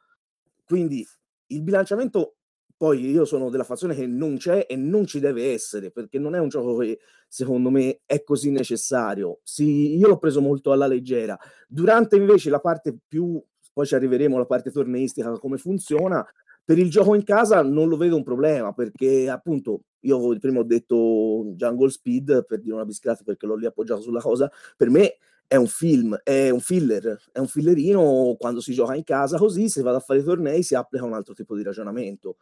Quindi 0.66 1.06
il 1.48 1.62
bilanciamento, 1.62 2.36
poi 2.76 3.10
io 3.10 3.26
sono 3.26 3.50
della 3.50 3.64
fazione 3.64 3.96
che 3.96 4.08
non 4.08 4.38
c'è 4.38 4.66
e 4.68 4.76
non 4.76 5.06
ci 5.06 5.20
deve 5.20 5.52
essere, 5.52 5.92
perché 5.92 6.20
non 6.20 6.36
è 6.36 6.40
un 6.40 6.50
gioco 6.50 6.78
che 6.78 7.00
secondo 7.28 7.70
me 7.70 8.02
è 8.06 8.24
così 8.24 8.52
necessario. 8.52 9.40
Sì, 9.44 9.98
io 9.98 10.08
l'ho 10.08 10.18
preso 10.18 10.42
molto 10.42 10.72
alla 10.72 10.88
leggera. 10.88 11.38
Durante 11.68 12.16
invece 12.16 12.50
la 12.50 12.60
parte 12.60 12.98
più, 13.08 13.42
poi 13.74 13.86
ci 13.86 13.96
arriveremo 13.96 14.36
alla 14.36 14.46
parte 14.46 14.72
torneistica, 14.72 15.32
come 15.40 15.58
funziona, 15.58 16.26
per 16.64 16.78
il 16.78 16.90
gioco 16.92 17.16
in 17.16 17.24
casa 17.24 17.64
non 17.64 17.90
lo 17.90 17.98
vedo 17.98 18.16
un 18.16 18.24
problema, 18.24 18.74
perché 18.74 19.28
appunto 19.28 19.82
io 20.02 20.38
prima 20.38 20.60
ho 20.60 20.64
detto 20.64 21.46
Jungle 21.56 21.90
Speed 21.90 22.46
per 22.46 22.62
dire 22.62 22.76
una 22.76 22.86
biscrata 22.86 23.24
perché 23.24 23.48
l'ho 23.48 23.56
lì 23.56 23.66
appoggiato 23.66 24.02
sulla 24.02 24.22
cosa, 24.22 24.52
per 24.78 24.90
me 24.92 25.18
è 25.50 25.56
un 25.56 25.66
film, 25.68 26.16
è 26.24 26.52
un 26.52 26.60
filler, 26.60 27.20
è 27.32 27.40
un 27.40 27.48
fillerino 27.48 28.36
quando 28.38 28.62
si 28.62 28.72
gioca 28.72 28.94
in 28.96 29.04
casa 29.04 29.38
così, 29.40 29.68
se 29.68 29.82
vado 29.82 29.98
a 29.98 30.00
fare 30.00 30.20
i 30.20 30.24
tornei 30.24 30.62
si 30.62 30.76
applica 30.76 31.04
un 31.06 31.14
altro 31.14 31.34
tipo 31.34 31.56
di 31.56 31.64
ragionamento. 31.64 32.38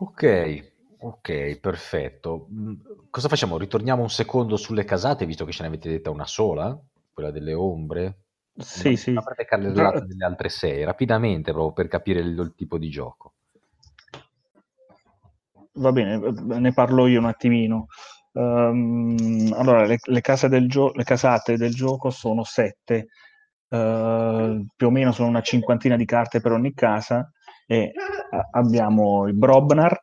Ok, 0.00 0.72
ok, 0.98 1.58
perfetto. 1.60 2.48
Mm, 2.50 2.74
Cosa 3.10 3.28
facciamo? 3.28 3.58
Ritorniamo 3.58 4.02
un 4.02 4.10
secondo 4.10 4.56
sulle 4.56 4.84
casate, 4.84 5.26
visto 5.26 5.44
che 5.44 5.52
ce 5.52 5.62
ne 5.62 5.68
avete 5.68 5.90
detta 5.90 6.10
una 6.10 6.26
sola, 6.26 6.78
quella 7.12 7.30
delle 7.30 7.52
ombre. 7.54 8.24
Sì, 8.58 8.94
Non 8.94 8.96
sì. 8.96 9.16
avrete 9.18 9.44
carrellato 9.44 10.04
delle 10.06 10.24
altre 10.24 10.48
sei, 10.48 10.84
rapidamente, 10.84 11.52
proprio 11.52 11.72
per 11.72 11.88
capire 11.88 12.20
il, 12.20 12.28
il 12.38 12.54
tipo 12.56 12.78
di 12.78 12.88
gioco. 12.88 13.34
Va 15.84 15.90
bene, 15.92 16.18
ne 16.60 16.72
parlo 16.72 17.06
io 17.06 17.18
un 17.18 17.26
attimino. 17.26 17.86
Ehm, 18.32 19.52
allora, 19.56 19.84
le, 19.86 19.98
le 20.00 20.20
case 20.20 20.48
del 20.48 20.68
gio- 20.68 20.92
le 20.94 21.04
casate 21.04 21.56
del 21.56 21.74
gioco 21.74 22.10
sono 22.10 22.44
sette, 22.44 23.08
eh, 23.68 24.66
più 24.76 24.86
o 24.86 24.90
meno 24.90 25.12
sono 25.12 25.28
una 25.28 25.42
cinquantina 25.42 25.96
di 25.96 26.04
carte 26.04 26.40
per 26.40 26.52
ogni 26.52 26.72
casa 26.74 27.30
e 27.66 27.92
a- 28.30 28.48
abbiamo 28.52 29.28
i 29.28 29.32
Brobnar, 29.34 29.98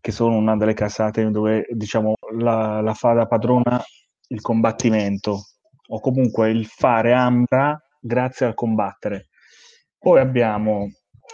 che 0.00 0.12
sono 0.12 0.36
una 0.36 0.56
delle 0.56 0.74
casate 0.74 1.30
dove 1.30 1.66
diciamo 1.70 2.14
la, 2.38 2.80
la 2.80 2.94
fa 2.94 3.12
da 3.12 3.26
padrona 3.26 3.82
il 4.28 4.40
combattimento 4.40 5.46
o 5.88 6.00
comunque 6.00 6.50
il 6.50 6.66
fare 6.66 7.12
ambra 7.12 7.78
grazie 8.00 8.46
al 8.46 8.54
combattere. 8.54 9.28
Poi 9.98 10.20
abbiamo 10.20 10.88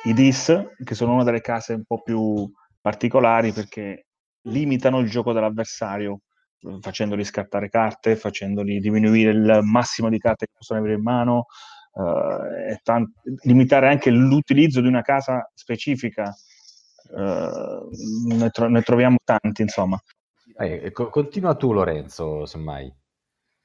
i 0.05 0.15
Dis, 0.15 0.53
che 0.83 0.95
sono 0.95 1.15
una 1.15 1.25
delle 1.25 1.41
case 1.41 1.75
un 1.75 1.85
po' 1.85 2.01
più 2.03 2.51
particolari 2.81 3.53
perché 3.53 4.07
limitano 4.43 4.99
il 4.99 5.09
gioco 5.09 5.33
dell'avversario, 5.33 6.21
eh, 6.61 6.79
facendoli 6.81 7.25
scattare 7.25 7.69
carte, 7.69 8.17
facendoli 8.17 8.81
diminuire 8.81 9.31
il 9.31 9.61
massimo 9.63 10.09
di 10.09 10.19
carte 10.19 10.47
che 10.47 10.53
possono 10.57 10.81
avere 10.81 10.95
in 10.95 11.03
mano, 11.03 11.47
eh, 11.95 12.73
e 12.73 12.81
tan- 12.83 13.11
limitare 13.43 13.89
anche 13.89 14.11
l'utilizzo 14.11 14.81
di 14.81 14.89
una 14.89 15.03
casa 15.03 15.51
specifica. 15.55 16.35
Eh, 17.15 17.81
ne, 18.29 18.51
tro- 18.51 18.69
ne 18.69 18.83
troviamo 18.83 19.17
tanti, 19.23 19.63
insomma. 19.63 19.99
Eh, 20.59 20.91
co- 20.93 21.09
continua 21.09 21.55
tu, 21.55 21.73
Lorenzo, 21.73 22.47
semmai. 22.47 22.93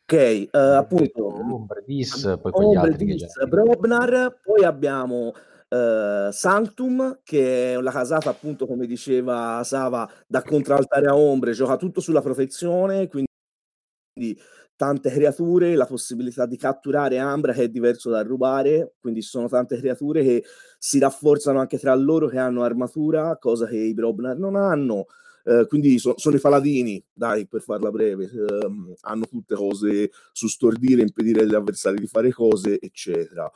Ok, 0.09 0.13
eh, 0.13 0.49
appunto, 0.53 1.53
Ombre, 1.53 1.83
Dis, 1.85 2.37
poi 2.41 2.51
quegli 2.51 2.75
Ombre, 2.75 2.91
altri 2.91 3.05
che 3.07 3.15
già... 3.15 3.25
Dis, 3.25 3.45
Brobnar, 3.47 4.39
poi 4.41 4.63
abbiamo 4.63 5.33
eh, 5.69 6.29
Sanctum, 6.31 7.19
che 7.23 7.73
è 7.73 7.81
la 7.81 7.91
casata, 7.91 8.29
appunto, 8.29 8.65
come 8.67 8.85
diceva 8.87 9.61
Sava, 9.63 10.09
da 10.27 10.41
contraltare 10.43 11.07
a 11.07 11.15
ombre, 11.15 11.53
gioca 11.53 11.75
tutto 11.77 12.01
sulla 12.01 12.21
protezione, 12.21 13.07
quindi 13.07 14.37
tante 14.75 15.09
creature, 15.09 15.75
la 15.75 15.85
possibilità 15.85 16.45
di 16.45 16.57
catturare 16.57 17.17
Ambra 17.17 17.53
che 17.53 17.63
è 17.63 17.69
diverso 17.69 18.09
dal 18.09 18.25
rubare, 18.25 18.93
quindi 18.99 19.21
ci 19.21 19.29
sono 19.29 19.47
tante 19.47 19.77
creature 19.77 20.23
che 20.23 20.43
si 20.77 20.99
rafforzano 20.99 21.59
anche 21.59 21.79
tra 21.79 21.93
loro 21.95 22.27
che 22.27 22.37
hanno 22.37 22.63
armatura, 22.63 23.37
cosa 23.37 23.65
che 23.67 23.77
i 23.77 23.93
Brobnar 23.93 24.37
non 24.37 24.55
hanno. 24.55 25.05
Eh, 25.43 25.65
quindi 25.67 25.97
so- 25.97 26.15
sono 26.17 26.35
i 26.35 26.39
paladini, 26.39 27.03
dai, 27.13 27.47
per 27.47 27.61
farla 27.61 27.89
breve, 27.89 28.25
ehm, 28.29 28.93
hanno 29.01 29.25
tutte 29.25 29.55
cose 29.55 30.11
su 30.33 30.47
stordire, 30.47 31.01
impedire 31.01 31.41
agli 31.41 31.55
avversari 31.55 31.97
di 31.99 32.07
fare 32.07 32.31
cose, 32.31 32.79
eccetera. 32.79 33.49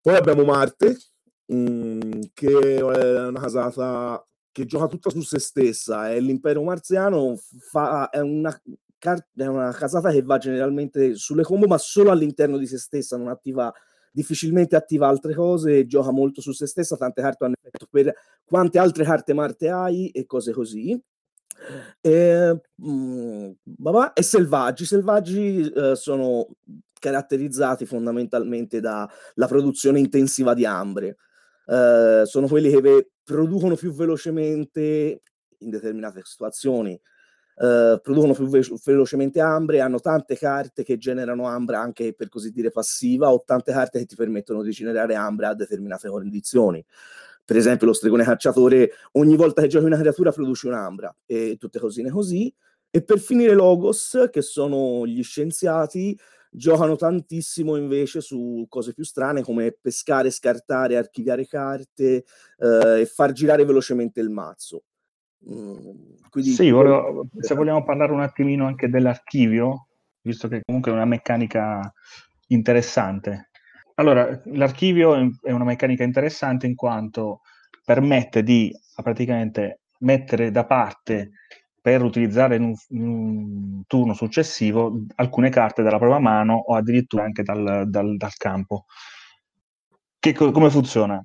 Poi 0.00 0.16
abbiamo 0.16 0.44
Marte, 0.44 0.96
mm, 1.52 2.20
che 2.34 2.76
è 2.76 2.82
una 2.82 3.40
casata 3.40 4.24
che 4.50 4.66
gioca 4.66 4.86
tutta 4.86 5.10
su 5.10 5.22
se 5.22 5.38
stessa, 5.38 6.10
è 6.10 6.20
l'impero 6.20 6.62
marziano, 6.62 7.36
fa- 7.70 8.10
è, 8.10 8.20
una, 8.20 8.54
è 9.34 9.46
una 9.46 9.72
casata 9.72 10.10
che 10.10 10.22
va 10.22 10.38
generalmente 10.38 11.14
sulle 11.14 11.42
combo, 11.42 11.66
ma 11.66 11.78
solo 11.78 12.10
all'interno 12.10 12.58
di 12.58 12.66
se 12.66 12.78
stessa, 12.78 13.16
non 13.16 13.28
attiva 13.28 13.72
difficilmente 14.12 14.76
attiva 14.76 15.08
altre 15.08 15.34
cose, 15.34 15.86
gioca 15.86 16.12
molto 16.12 16.40
su 16.42 16.52
se 16.52 16.66
stessa, 16.66 16.96
tante 16.96 17.22
carte 17.22 17.44
hanno 17.44 17.54
effetto 17.58 17.86
per 17.90 18.14
quante 18.44 18.78
altre 18.78 19.04
carte 19.04 19.32
Marte 19.32 19.70
hai 19.70 20.10
e 20.10 20.26
cose 20.26 20.52
così. 20.52 21.00
E, 22.00 22.60
mm, 22.84 23.50
vabbè, 23.62 24.12
e 24.14 24.22
selvaggi, 24.22 24.84
selvaggi 24.84 25.70
eh, 25.70 25.96
sono 25.96 26.48
caratterizzati 26.98 27.84
fondamentalmente 27.86 28.80
dalla 28.80 29.08
produzione 29.48 29.98
intensiva 29.98 30.54
di 30.54 30.66
ambre. 30.66 31.16
Eh, 31.66 32.22
sono 32.24 32.46
quelli 32.48 32.70
che 32.70 33.10
producono 33.22 33.76
più 33.76 33.92
velocemente 33.92 35.22
in 35.58 35.70
determinate 35.70 36.22
situazioni, 36.24 36.92
eh, 37.56 38.00
producono 38.02 38.34
più 38.34 38.48
ve- 38.48 38.66
velocemente 38.84 39.40
ambre, 39.40 39.80
hanno 39.80 40.00
tante 40.00 40.36
carte 40.36 40.82
che 40.84 40.96
generano 40.98 41.46
ambra 41.46 41.80
anche 41.80 42.14
per 42.14 42.28
così 42.28 42.50
dire 42.50 42.70
passiva 42.70 43.32
o 43.32 43.42
tante 43.44 43.72
carte 43.72 43.98
che 44.00 44.06
ti 44.06 44.16
permettono 44.16 44.62
di 44.62 44.70
generare 44.72 45.14
ambra 45.14 45.48
a 45.50 45.54
determinate 45.54 46.08
condizioni. 46.08 46.84
per 47.44 47.56
esempio 47.56 47.86
lo 47.86 47.92
stregone 47.92 48.24
cacciatore 48.24 48.92
ogni 49.12 49.36
volta 49.36 49.62
che 49.62 49.68
giochi 49.68 49.86
una 49.86 49.98
creatura 49.98 50.30
produce 50.32 50.68
un'ambra 50.68 51.14
e 51.26 51.56
tutte 51.58 51.78
cosine 51.80 52.10
così. 52.10 52.52
E 52.90 53.02
per 53.02 53.18
finire 53.18 53.54
Logos, 53.54 54.28
che 54.30 54.42
sono 54.42 55.06
gli 55.06 55.22
scienziati, 55.22 56.18
giocano 56.54 56.96
tantissimo 56.96 57.76
invece 57.76 58.20
su 58.20 58.66
cose 58.68 58.92
più 58.92 59.04
strane 59.04 59.42
come 59.42 59.72
pescare, 59.72 60.30
scartare, 60.30 60.98
archiviare 60.98 61.46
carte 61.46 62.24
eh, 62.58 63.00
e 63.00 63.06
far 63.06 63.32
girare 63.32 63.64
velocemente 63.64 64.20
il 64.20 64.28
mazzo. 64.28 64.84
Mm, 65.50 66.20
quindi, 66.28 66.50
sì, 66.50 66.70
volevo, 66.70 67.26
se 67.40 67.54
vogliamo 67.54 67.82
parlare 67.82 68.12
un 68.12 68.20
attimino 68.20 68.66
anche 68.66 68.88
dell'archivio, 68.88 69.86
visto 70.20 70.46
che 70.48 70.60
comunque 70.64 70.92
è 70.92 70.94
una 70.94 71.06
meccanica 71.06 71.92
interessante. 72.48 73.48
Allora, 73.94 74.40
l'archivio 74.44 75.14
è 75.42 75.50
una 75.50 75.64
meccanica 75.64 76.02
interessante 76.02 76.66
in 76.66 76.74
quanto 76.74 77.40
permette 77.84 78.42
di 78.42 78.72
praticamente 79.02 79.80
mettere 80.00 80.50
da 80.50 80.64
parte 80.64 81.30
per 81.82 82.02
utilizzare 82.02 82.56
in 82.56 82.62
un, 82.62 82.74
in 82.90 83.06
un, 83.06 83.82
turno 83.88 84.14
successivo 84.14 85.04
alcune 85.16 85.50
carte 85.50 85.82
dalla 85.82 85.98
propria 85.98 86.20
mano 86.20 86.54
o 86.54 86.76
addirittura 86.76 87.24
anche 87.24 87.42
dal, 87.42 87.90
dal, 87.90 88.16
dal 88.16 88.36
campo. 88.36 88.86
Che, 90.18 90.32
come 90.32 90.70
funziona? 90.70 91.22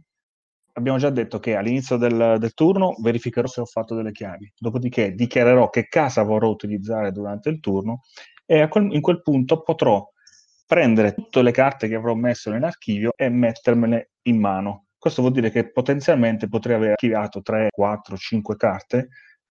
Abbiamo 0.74 0.98
già 0.98 1.12
detto 1.12 1.40
che 1.40 1.56
all'inizio 1.56 1.98
del, 1.98 2.38
del, 2.40 2.54
turno 2.54 2.96
verificherò 3.00 3.48
se 3.48 3.62
ho 3.62 3.66
fatto 3.66 3.96
delle 3.96 4.12
chiavi, 4.12 4.52
dopodiché 4.58 5.14
dichiarerò 5.14 5.70
che 5.70 5.88
casa 5.88 6.24
vorrò 6.24 6.50
utilizzare 6.50 7.12
durante 7.12 7.50
il 7.50 7.60
turno 7.60 8.02
e 8.46 8.68
quel, 8.68 8.92
in 8.92 9.02
quel 9.02 9.22
punto 9.22 9.62
potrò 9.62 10.04
prendere 10.66 11.14
tutte 11.14 11.44
le 11.44 11.52
carte 11.52 11.88
che 11.88 11.96
avrò 11.96 12.16
messo 12.16 12.50
nell'archivio 12.50 13.12
e 13.16 13.30
mettermele 13.30 14.12
in 14.24 14.40
mano. 14.40 14.88
Questo 14.98 15.22
vuol 15.22 15.34
dire 15.34 15.52
che 15.52 15.72
potenzialmente 15.72 16.48
potrei 16.48 16.76
aver 16.76 16.90
archiviato 16.92 17.42
3, 17.42 17.70
4, 17.72 18.18
5 18.18 18.56
carte 18.56 19.08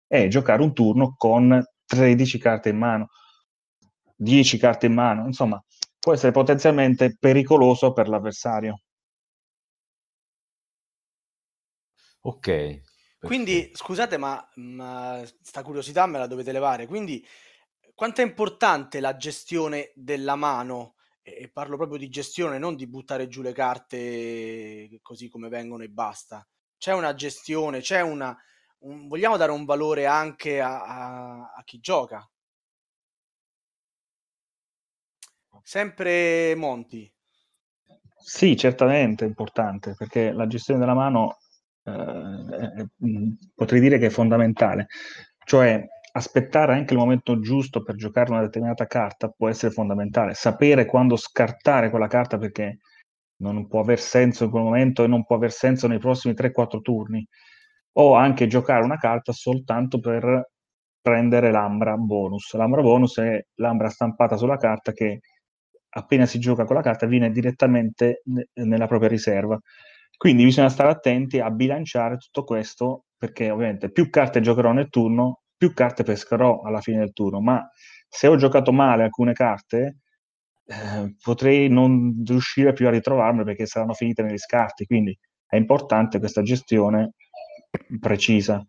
è 0.07 0.29
giocare 0.29 0.63
un 0.63 0.73
turno 0.73 1.15
con 1.17 1.63
13 1.85 2.39
carte 2.39 2.69
in 2.69 2.79
mano, 2.79 3.09
10 4.15 4.59
carte 4.59 4.87
in 4.87 4.95
mano, 4.95 5.27
insomma, 5.27 5.63
può 5.99 6.13
essere 6.13 6.33
potenzialmente 6.33 7.17
pericoloso 7.19 7.93
per 7.93 8.09
l'avversario. 8.09 8.81
Ok. 12.21 12.81
Quindi, 13.19 13.71
scusate, 13.75 14.17
ma, 14.17 14.49
ma 14.57 15.23
sta 15.43 15.63
curiosità 15.63 16.07
me 16.07 16.19
la 16.19 16.27
dovete 16.27 16.53
levare. 16.53 16.87
Quindi, 16.87 17.25
quanto 17.95 18.21
è 18.21 18.25
importante 18.25 19.01
la 19.01 19.17
gestione 19.17 19.93
della 19.95 20.37
mano? 20.37 20.95
E 21.23 21.51
parlo 21.53 21.77
proprio 21.77 21.99
di 21.99 22.09
gestione, 22.09 22.59
non 22.59 22.77
di 22.77 22.87
buttare 22.87 23.27
giù 23.27 23.43
le 23.43 23.53
carte 23.53 25.01
così 25.03 25.29
come 25.29 25.49
vengono 25.49 25.83
e 25.83 25.89
basta. 25.89 26.47
C'è 26.79 26.93
una 26.93 27.15
gestione, 27.15 27.81
c'è 27.81 28.01
una, 28.01 28.37
un, 28.81 29.09
vogliamo 29.09 29.37
dare 29.37 29.53
un 29.53 29.65
valore 29.65 30.07
anche 30.07 30.61
a, 30.61 30.83
a, 30.83 31.53
a 31.57 31.63
chi 31.65 31.79
gioca. 31.79 32.29
Sempre 35.63 36.55
Monti. 36.55 37.13
Sì, 38.19 38.57
certamente 38.57 39.25
è 39.25 39.29
importante 39.29 39.95
perché 39.97 40.33
la 40.33 40.47
gestione 40.47 40.79
della 40.81 40.95
mano 40.95 41.39
eh, 41.83 42.89
potrei 43.55 43.81
dire 43.81 43.99
che 43.99 44.07
è 44.07 44.11
fondamentale. 44.11 44.87
Cioè, 45.45 45.85
aspettare 46.13 46.75
anche 46.75 46.93
il 46.93 46.99
momento 46.99 47.41
giusto 47.41 47.83
per 47.83 47.95
giocare 47.95 48.31
una 48.31 48.41
determinata 48.41 48.87
carta 48.87 49.29
può 49.29 49.49
essere 49.49 49.73
fondamentale. 49.73 50.35
Sapere 50.35 50.87
quando 50.87 51.17
scartare 51.17 51.91
quella 51.91 52.09
carta 52.09 52.39
perché 52.39 52.79
non 53.39 53.67
può 53.67 53.81
aver 53.81 54.01
senso 54.01 54.45
in 54.45 54.51
quel 54.51 54.63
momento 54.63 55.05
e 55.05 55.07
non 55.07 55.25
può 55.25 55.37
aver 55.37 55.53
senso 55.53 55.87
nei 55.87 55.99
prossimi 55.99 56.35
3-4 56.35 56.81
turni 56.81 57.27
o 57.99 58.15
anche 58.15 58.47
giocare 58.47 58.85
una 58.85 58.99
carta 58.99 59.33
soltanto 59.33 60.01
per 60.01 60.51
prendere 61.01 61.51
l'ambra 61.51 61.97
bonus. 61.97 62.53
L'ambra 62.55 62.83
bonus 62.83 63.19
è 63.19 63.41
l'ambra 63.57 63.89
stampata 63.89 64.37
sulla 64.37 64.57
carta 64.57 64.93
che 64.93 65.21
appena 65.91 66.27
si 66.27 66.39
gioca 66.39 66.65
con 66.65 66.77
la 66.77 66.83
carta 66.83 67.07
viene 67.07 67.31
direttamente 67.31 68.23
ne- 68.25 68.49
nella 68.55 68.87
propria 68.87 69.09
riserva. 69.09 69.59
Quindi 70.17 70.45
bisogna 70.45 70.69
stare 70.69 70.91
attenti 70.91 71.41
a 71.41 71.51
bilanciare 71.51 72.17
tutto 72.17 72.45
questo 72.45 73.05
perché 73.17 73.51
ovviamente 73.51 73.91
più 73.91 74.11
carte 74.11 74.41
giocherò 74.41 74.73
nel 74.73 74.89
turno, 74.91 75.43
più 75.57 75.73
carte 75.73 76.03
pescherò 76.03 76.63
alla 76.63 76.81
fine 76.81 76.99
del 76.99 77.13
turno, 77.13 77.41
ma 77.41 77.67
se 78.09 78.27
ho 78.27 78.37
giocato 78.37 78.73
male 78.73 79.05
alcune 79.05 79.33
carte 79.33 79.99
eh, 80.67 81.15
potrei 81.23 81.69
non 81.69 82.23
riuscire 82.27 82.73
più 82.73 82.87
a 82.89 82.91
ritrovarmi 82.91 83.45
perché 83.45 83.67
saranno 83.67 83.95
finite 83.95 84.23
negli 84.23 84.39
scarti, 84.39 84.85
quindi 84.87 85.17
è 85.47 85.57
importante 85.57 86.19
questa 86.19 86.43
gestione 86.43 87.13
precisa. 88.01 88.67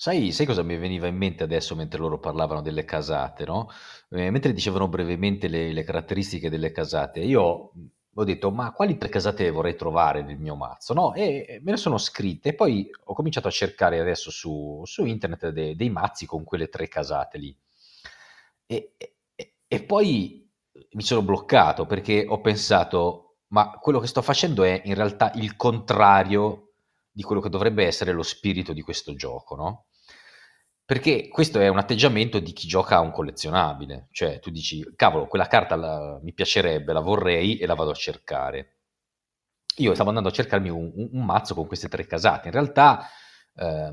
Sai, 0.00 0.30
sai 0.30 0.46
cosa 0.46 0.62
mi 0.62 0.76
veniva 0.76 1.08
in 1.08 1.16
mente 1.16 1.42
adesso 1.42 1.74
mentre 1.74 1.98
loro 1.98 2.20
parlavano 2.20 2.62
delle 2.62 2.84
casate, 2.84 3.44
no? 3.44 3.68
Eh, 4.10 4.30
mentre 4.30 4.52
dicevano 4.52 4.86
brevemente 4.88 5.48
le, 5.48 5.72
le 5.72 5.82
caratteristiche 5.82 6.48
delle 6.48 6.70
casate, 6.70 7.20
io 7.20 7.72
ho 8.14 8.24
detto, 8.24 8.50
ma 8.52 8.72
quali 8.72 8.96
tre 8.96 9.08
casate 9.08 9.50
vorrei 9.50 9.74
trovare 9.76 10.22
nel 10.22 10.38
mio 10.38 10.54
mazzo, 10.54 10.94
no? 10.94 11.14
E 11.14 11.60
me 11.64 11.72
ne 11.72 11.76
sono 11.76 11.98
scritte 11.98 12.50
e 12.50 12.54
poi 12.54 12.88
ho 13.04 13.12
cominciato 13.14 13.48
a 13.48 13.50
cercare 13.50 13.98
adesso 13.98 14.30
su, 14.30 14.82
su 14.84 15.04
internet 15.04 15.48
de, 15.48 15.74
dei 15.74 15.90
mazzi 15.90 16.26
con 16.26 16.44
quelle 16.44 16.68
tre 16.68 16.86
casate 16.88 17.38
lì. 17.38 17.56
E, 18.66 18.94
e, 18.96 19.54
e 19.66 19.82
poi 19.82 20.48
mi 20.92 21.02
sono 21.02 21.22
bloccato 21.22 21.86
perché 21.86 22.24
ho 22.28 22.40
pensato, 22.40 23.38
ma 23.48 23.70
quello 23.70 23.98
che 23.98 24.06
sto 24.06 24.22
facendo 24.22 24.62
è 24.62 24.80
in 24.84 24.94
realtà 24.94 25.32
il 25.34 25.56
contrario 25.56 26.67
di 27.18 27.24
quello 27.24 27.40
che 27.40 27.48
dovrebbe 27.48 27.84
essere 27.84 28.12
lo 28.12 28.22
spirito 28.22 28.72
di 28.72 28.80
questo 28.80 29.16
gioco, 29.16 29.56
no? 29.56 29.86
Perché 30.84 31.26
questo 31.26 31.58
è 31.58 31.66
un 31.66 31.76
atteggiamento 31.76 32.38
di 32.38 32.52
chi 32.52 32.68
gioca 32.68 32.94
a 32.94 33.00
un 33.00 33.10
collezionabile, 33.10 34.06
cioè 34.12 34.38
tu 34.38 34.50
dici, 34.50 34.88
cavolo, 34.94 35.26
quella 35.26 35.48
carta 35.48 35.74
la, 35.74 36.20
mi 36.22 36.32
piacerebbe, 36.32 36.92
la 36.92 37.00
vorrei 37.00 37.58
e 37.58 37.66
la 37.66 37.74
vado 37.74 37.90
a 37.90 37.94
cercare. 37.94 38.76
Io 39.78 39.94
stavo 39.94 40.10
andando 40.10 40.28
a 40.28 40.32
cercarmi 40.32 40.68
un, 40.68 40.92
un, 40.94 41.08
un 41.14 41.24
mazzo 41.24 41.56
con 41.56 41.66
queste 41.66 41.88
tre 41.88 42.06
casate, 42.06 42.46
in 42.46 42.54
realtà 42.54 43.08
eh, 43.56 43.92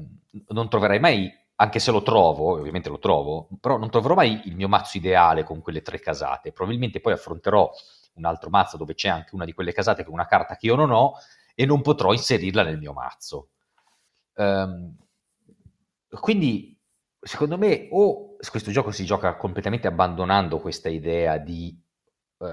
non 0.50 0.70
troverai 0.70 1.00
mai, 1.00 1.28
anche 1.56 1.80
se 1.80 1.90
lo 1.90 2.04
trovo, 2.04 2.60
ovviamente 2.60 2.90
lo 2.90 3.00
trovo, 3.00 3.48
però 3.60 3.80
non 3.80 3.90
troverò 3.90 4.14
mai 4.14 4.42
il 4.46 4.56
mio 4.56 4.68
mazzo 4.68 4.98
ideale 4.98 5.44
con 5.44 5.62
quelle 5.62 5.82
tre 5.82 6.00
casate, 6.00 6.52
probabilmente 6.52 7.02
poi 7.02 7.14
affronterò 7.14 7.72
un 8.14 8.26
altro 8.26 8.52
mazzo 8.52 8.78
dove 8.78 8.94
c'è 8.94 9.10
anche 9.10 9.34
una 9.34 9.46
di 9.46 9.54
quelle 9.54 9.74
casate 9.74 10.04
è 10.04 10.08
una 10.10 10.28
carta 10.28 10.56
che 10.58 10.68
io 10.68 10.76
non 10.76 10.92
ho 10.92 11.16
e 11.56 11.66
non 11.66 11.82
potrò 11.82 12.12
inserirla 12.12 12.64
nel 12.64 12.78
mio 12.78 12.94
mazzo. 12.94 13.50
Um, 14.36 14.96
quindi, 16.10 16.78
secondo 17.20 17.58
me, 17.58 17.88
o 17.92 18.36
questo 18.50 18.72
gioco 18.72 18.92
si 18.92 19.06
gioca 19.06 19.36
completamente 19.38 19.88
abbandonando 19.88 20.60
questa 20.60 20.90
idea 20.90 21.38
di, 21.38 21.76
uh, 22.38 22.48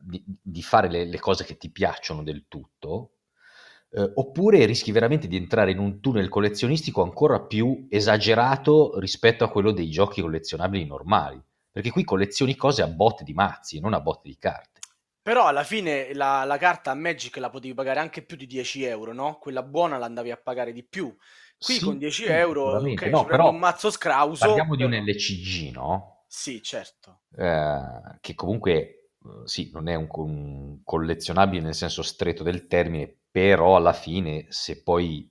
di, 0.00 0.22
di 0.26 0.62
fare 0.62 0.88
le, 0.88 1.04
le, 1.06 1.18
cose 1.18 1.44
che 1.44 1.56
ti 1.56 1.70
piacciono 1.70 2.22
del 2.22 2.44
tutto, 2.46 3.12
uh, 3.90 4.12
oppure 4.14 4.66
rischi 4.66 4.92
veramente 4.92 5.26
di 5.26 5.36
entrare 5.36 5.70
in 5.70 5.78
un 5.78 6.00
tunnel 6.00 6.28
collezionistico 6.28 7.02
ancora 7.02 7.40
più 7.40 7.86
esagerato 7.90 8.98
rispetto 8.98 9.44
a 9.44 9.50
quello 9.50 9.72
dei 9.72 9.90
giochi 9.90 10.20
collezionabili 10.20 10.84
normali. 10.84 11.42
Perché 11.70 11.90
qui 11.90 12.04
collezioni 12.04 12.54
cose 12.54 12.82
a 12.82 12.86
botte 12.86 13.24
di 13.24 13.32
mazzi, 13.32 13.80
non 13.80 13.94
a 13.94 14.00
botte 14.00 14.28
di 14.28 14.36
carte. 14.36 14.71
Però 15.22 15.46
alla 15.46 15.62
fine 15.62 16.12
la, 16.14 16.44
la 16.44 16.58
carta 16.58 16.94
Magic 16.94 17.36
la 17.36 17.48
potevi 17.48 17.74
pagare 17.74 18.00
anche 18.00 18.22
più 18.22 18.36
di 18.36 18.46
10 18.46 18.84
euro, 18.84 19.12
no? 19.12 19.38
Quella 19.38 19.62
buona 19.62 19.96
la 19.96 20.06
andavi 20.06 20.30
a 20.30 20.36
pagare 20.36 20.72
di 20.72 20.82
più. 20.82 21.14
Qui 21.58 21.74
sì, 21.74 21.84
con 21.84 21.96
10 21.96 22.24
euro 22.24 22.76
okay, 22.76 23.08
no, 23.08 23.24
però 23.24 23.50
un 23.50 23.58
mazzo 23.58 23.90
scrauso. 23.90 24.46
Parliamo 24.46 24.74
di 24.74 24.82
un 24.82 24.92
LCG, 24.92 25.72
no? 25.72 26.24
Sì, 26.26 26.60
certo. 26.62 27.20
Eh, 27.36 28.18
che 28.20 28.34
comunque 28.34 28.72
eh, 28.72 29.02
sì, 29.44 29.70
non 29.72 29.88
è 29.88 29.94
un, 29.94 30.08
un, 30.10 30.80
collezionabile 30.82 31.62
nel 31.62 31.74
senso 31.74 32.02
stretto 32.02 32.42
del 32.42 32.66
termine, 32.66 33.14
però 33.30 33.76
alla 33.76 33.92
fine 33.92 34.46
se 34.48 34.82
poi 34.82 35.30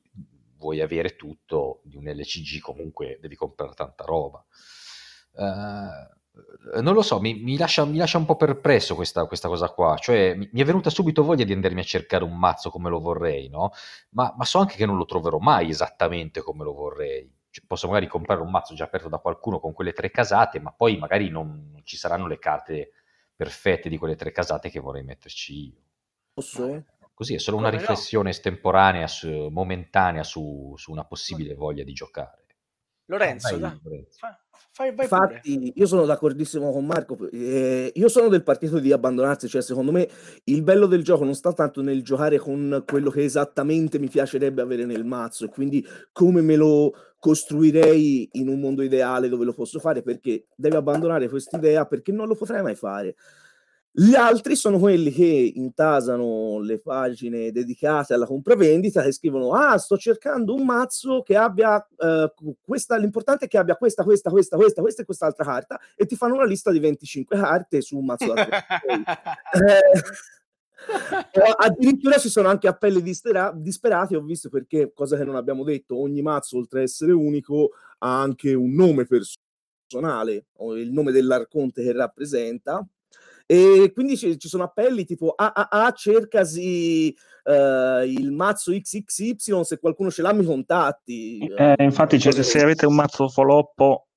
vuoi 0.58 0.80
avere 0.80 1.18
tutto 1.18 1.82
di 1.84 1.98
un 1.98 2.06
LCG 2.06 2.60
comunque 2.62 3.18
devi 3.20 3.36
comprare 3.36 3.74
tanta 3.74 4.06
roba. 4.06 4.42
Eh, 5.36 5.42
Ehm, 5.42 6.10
non 6.82 6.94
lo 6.94 7.02
so, 7.02 7.20
mi, 7.20 7.34
mi, 7.36 7.58
lascia, 7.58 7.84
mi 7.86 7.98
lascia, 7.98 8.18
un 8.18 8.26
po' 8.26 8.36
perplesso 8.36 8.96
questa, 8.96 9.26
questa 9.26 9.48
cosa 9.48 9.70
qua. 9.70 9.98
Cioè, 9.98 10.36
mi, 10.36 10.50
mi, 10.52 10.62
è 10.62 10.66
venuta 10.66 10.90
subito 10.90 11.24
voglia 11.24 11.44
di 11.44 11.54
andarmi 11.54 11.80
a 11.80 11.84
cercare 11.84 12.24
un 12.24 12.38
mazzo 12.38 12.70
come 12.70 12.90
lo 12.90 13.00
vorrei, 13.00 13.50
no? 13.50 13.72
Ma, 14.12 14.34
ma 14.38 14.46
so 14.46 14.60
anche 14.60 14.76
che 14.76 14.86
non 14.86 14.98
lo 14.98 15.06
troverò 15.06 15.40
mai 15.40 15.70
esattamente 15.70 16.42
come 16.42 16.64
lo 16.64 16.74
vorrei. 16.74 17.30
Cioè, 17.50 17.66
posso 17.68 17.88
magari 17.88 18.08
comprare 18.08 18.42
un 18.42 18.50
mazzo 18.50 18.74
già 18.74 18.86
aperto 18.86 19.10
da 19.10 19.18
qualcuno 19.18 19.60
con 19.60 19.74
quelle 19.74 19.92
tre 19.92 20.10
casate, 20.10 20.60
ma 20.60 20.72
poi 20.72 20.98
magari 20.98 21.30
non, 21.30 21.70
non 21.72 21.82
ci 21.84 21.98
saranno 21.98 22.28
le 22.28 22.40
carte 22.40 22.92
perfette 23.36 23.90
di 23.90 23.98
quelle 23.98 24.16
tre 24.16 24.32
casate 24.32 24.70
che 24.70 24.80
vorrei 24.80 25.04
metterci 25.04 25.66
io. 25.66 25.82
Posso? 26.34 26.86
Così 27.14 27.36
è 27.36 27.40
solo 27.40 27.58
una 27.58 27.70
riflessione 27.70 28.30
estemporanea, 28.30 29.06
su, 29.08 29.50
momentanea 29.52 30.24
su, 30.24 30.74
su 30.78 30.92
una 30.92 31.04
possibile 31.04 31.54
voglia 31.54 31.84
di 31.84 31.94
giocare. 31.94 32.46
Lorenzo, 33.06 33.58
dai, 33.58 33.80
Lorenzo. 33.84 34.20
Fa- 34.72 34.84
fai, 34.84 34.96
vai 34.96 35.08
pure. 35.08 35.32
Infatti, 35.34 35.74
io 35.76 35.86
sono 35.86 36.06
d'accordissimo 36.06 36.72
con 36.72 36.86
Marco. 36.86 37.18
eh, 37.32 37.92
io 37.94 38.08
sono 38.10 38.28
del 38.28 38.44
partito 38.44 38.80
di 38.80 38.92
abbandonarsi, 38.92 39.48
cioè 39.48 39.62
secondo 39.62 39.92
me 39.92 40.08
il 40.46 40.64
bello 40.64 40.86
del 40.86 41.04
gioco 41.04 41.24
non 41.24 41.36
sta 41.36 41.54
tanto 41.54 41.82
nel 41.82 42.04
giocare 42.04 42.38
con 42.38 42.84
quello 42.86 43.10
che 43.10 43.24
esattamente 43.24 44.00
mi 44.00 44.10
piacerebbe 44.10 44.62
avere 44.62 44.86
nel 44.86 45.06
mazzo 45.06 45.46
e 45.46 45.50
quindi 45.50 45.86
come 46.12 46.42
me 46.42 46.56
lo 46.56 46.94
costruirei 47.20 48.30
in 48.34 48.48
un 48.48 48.60
mondo 48.60 48.82
ideale 48.82 49.30
dove 49.30 49.46
lo 49.46 49.54
posso 49.54 49.80
fare, 49.80 50.02
perché 50.02 50.48
devi 50.56 50.76
abbandonare 50.76 51.30
quest'idea 51.30 51.86
perché 51.86 52.12
non 52.12 52.28
lo 52.28 52.36
potrai 52.36 52.64
mai 52.64 52.76
fare. 52.76 53.16
Gli 53.94 54.16
altri 54.16 54.56
sono 54.56 54.80
quelli 54.80 55.12
che 55.12 55.52
intasano 55.56 56.60
le 56.60 56.80
pagine 56.80 57.52
dedicate 57.52 58.14
alla 58.14 58.26
compravendita 58.26 59.04
e 59.04 59.12
scrivono: 59.12 59.54
Ah, 59.54 59.78
sto 59.78 59.98
cercando 59.98 60.54
un 60.54 60.64
mazzo 60.64 61.22
che 61.24 61.36
abbia 61.36 61.86
eh, 61.98 62.34
questa. 62.62 62.96
L'importante 62.96 63.46
è 63.46 63.48
che 63.50 63.58
abbia 63.58 63.76
questa, 63.76 64.04
questa, 64.04 64.30
questa, 64.30 64.56
questa, 64.56 64.82
questa 64.82 65.02
e 65.02 65.06
quest'altra 65.06 65.44
carta, 65.44 65.80
e 65.98 66.06
ti 66.06 66.16
fanno 66.16 66.36
una 66.36 66.46
lista 66.46 66.72
di 66.72 66.80
25 66.80 67.38
carte 67.38 67.82
su 67.82 67.98
un 67.98 68.06
mazzo 68.06 68.34
da 68.34 68.46
30 68.46 69.22
Eh, 71.34 71.54
addirittura 71.58 72.18
ci 72.18 72.30
sono 72.30 72.48
anche 72.50 72.68
appelli 72.68 73.02
distera- 73.04 73.54
disperati, 73.56 74.16
ho 74.16 74.22
visto 74.22 74.50
perché, 74.50 74.92
cosa 74.94 75.16
che 75.16 75.24
non 75.24 75.36
abbiamo 75.36 75.64
detto, 75.64 75.96
ogni 76.00 76.22
mazzo, 76.24 76.58
oltre 76.58 76.80
a 76.80 76.84
essere 76.84 77.12
unico, 77.12 77.72
ha 78.00 78.22
anche 78.22 78.54
un 78.54 78.74
nome 78.74 79.06
personale, 79.06 80.48
o 80.58 80.76
il 80.78 80.92
nome 80.92 81.12
dell'arconte 81.12 81.84
che 81.84 81.92
rappresenta. 81.92 82.84
E 83.52 83.92
quindi 83.94 84.16
ci, 84.16 84.40
ci 84.40 84.48
sono 84.48 84.64
appelli 84.64 85.04
tipo 85.04 85.34
AAA, 85.36 85.92
cercasi 85.92 87.14
eh, 87.44 88.04
il 88.08 88.32
mazzo 88.32 88.72
XXY, 88.72 89.66
se 89.66 89.78
qualcuno 89.78 90.10
ce 90.10 90.22
l'ha 90.22 90.32
mi 90.32 90.46
contatti. 90.46 91.40
Eh, 91.58 91.76
infatti, 91.80 92.18
cioè, 92.18 92.32
se 92.32 92.62
avete 92.62 92.86
un 92.86 92.96
mazzo 92.96 93.28
foloppo, 93.28 94.08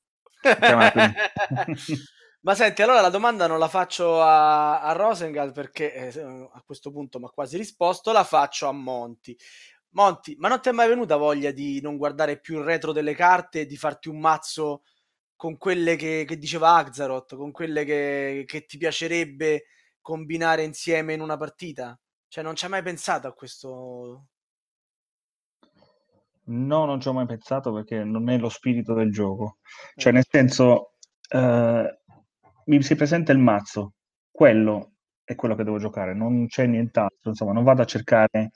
chiamatemi. 0.40 1.12
Ma 2.42 2.54
senti, 2.54 2.82
allora 2.82 3.00
la 3.00 3.08
domanda 3.08 3.48
non 3.48 3.58
la 3.58 3.66
faccio 3.66 4.22
a, 4.22 4.80
a 4.82 4.92
Rosengal 4.92 5.50
perché 5.50 5.92
eh, 5.92 6.20
a 6.20 6.62
questo 6.64 6.92
punto 6.92 7.18
mi 7.18 7.24
ha 7.24 7.30
quasi 7.30 7.56
risposto, 7.56 8.12
la 8.12 8.22
faccio 8.22 8.68
a 8.68 8.72
Monti. 8.72 9.36
Monti, 9.94 10.36
ma 10.38 10.46
non 10.46 10.60
ti 10.60 10.68
è 10.68 10.72
mai 10.72 10.86
venuta 10.86 11.16
voglia 11.16 11.50
di 11.50 11.80
non 11.80 11.96
guardare 11.96 12.38
più 12.38 12.58
il 12.58 12.64
retro 12.64 12.92
delle 12.92 13.16
carte 13.16 13.62
e 13.62 13.66
di 13.66 13.76
farti 13.76 14.08
un 14.08 14.20
mazzo 14.20 14.82
con 15.36 15.56
quelle 15.58 15.96
che, 15.96 16.24
che 16.26 16.38
diceva 16.38 16.74
Axaroth, 16.76 17.36
con 17.36 17.50
quelle 17.50 17.84
che, 17.84 18.44
che 18.46 18.64
ti 18.66 18.78
piacerebbe 18.78 19.64
combinare 20.00 20.62
insieme 20.64 21.14
in 21.14 21.20
una 21.20 21.36
partita? 21.36 21.98
Cioè, 22.28 22.42
non 22.44 22.56
ci 22.56 22.64
hai 22.64 22.70
mai 22.70 22.82
pensato 22.82 23.28
a 23.28 23.32
questo? 23.32 24.26
No, 26.46 26.84
non 26.84 27.00
ci 27.00 27.08
ho 27.08 27.12
mai 27.12 27.26
pensato 27.26 27.72
perché 27.72 28.04
non 28.04 28.28
è 28.28 28.36
lo 28.38 28.48
spirito 28.48 28.92
del 28.92 29.10
gioco. 29.10 29.58
Cioè, 29.94 30.12
nel 30.12 30.26
senso, 30.28 30.94
eh, 31.28 31.98
mi 32.66 32.82
si 32.82 32.94
presenta 32.96 33.32
il 33.32 33.38
mazzo, 33.38 33.94
quello 34.30 34.92
è 35.24 35.34
quello 35.36 35.54
che 35.54 35.64
devo 35.64 35.78
giocare, 35.78 36.14
non 36.14 36.46
c'è 36.46 36.66
nient'altro. 36.66 37.30
Insomma, 37.30 37.52
non 37.52 37.64
vado 37.64 37.82
a 37.82 37.86
cercare, 37.86 38.50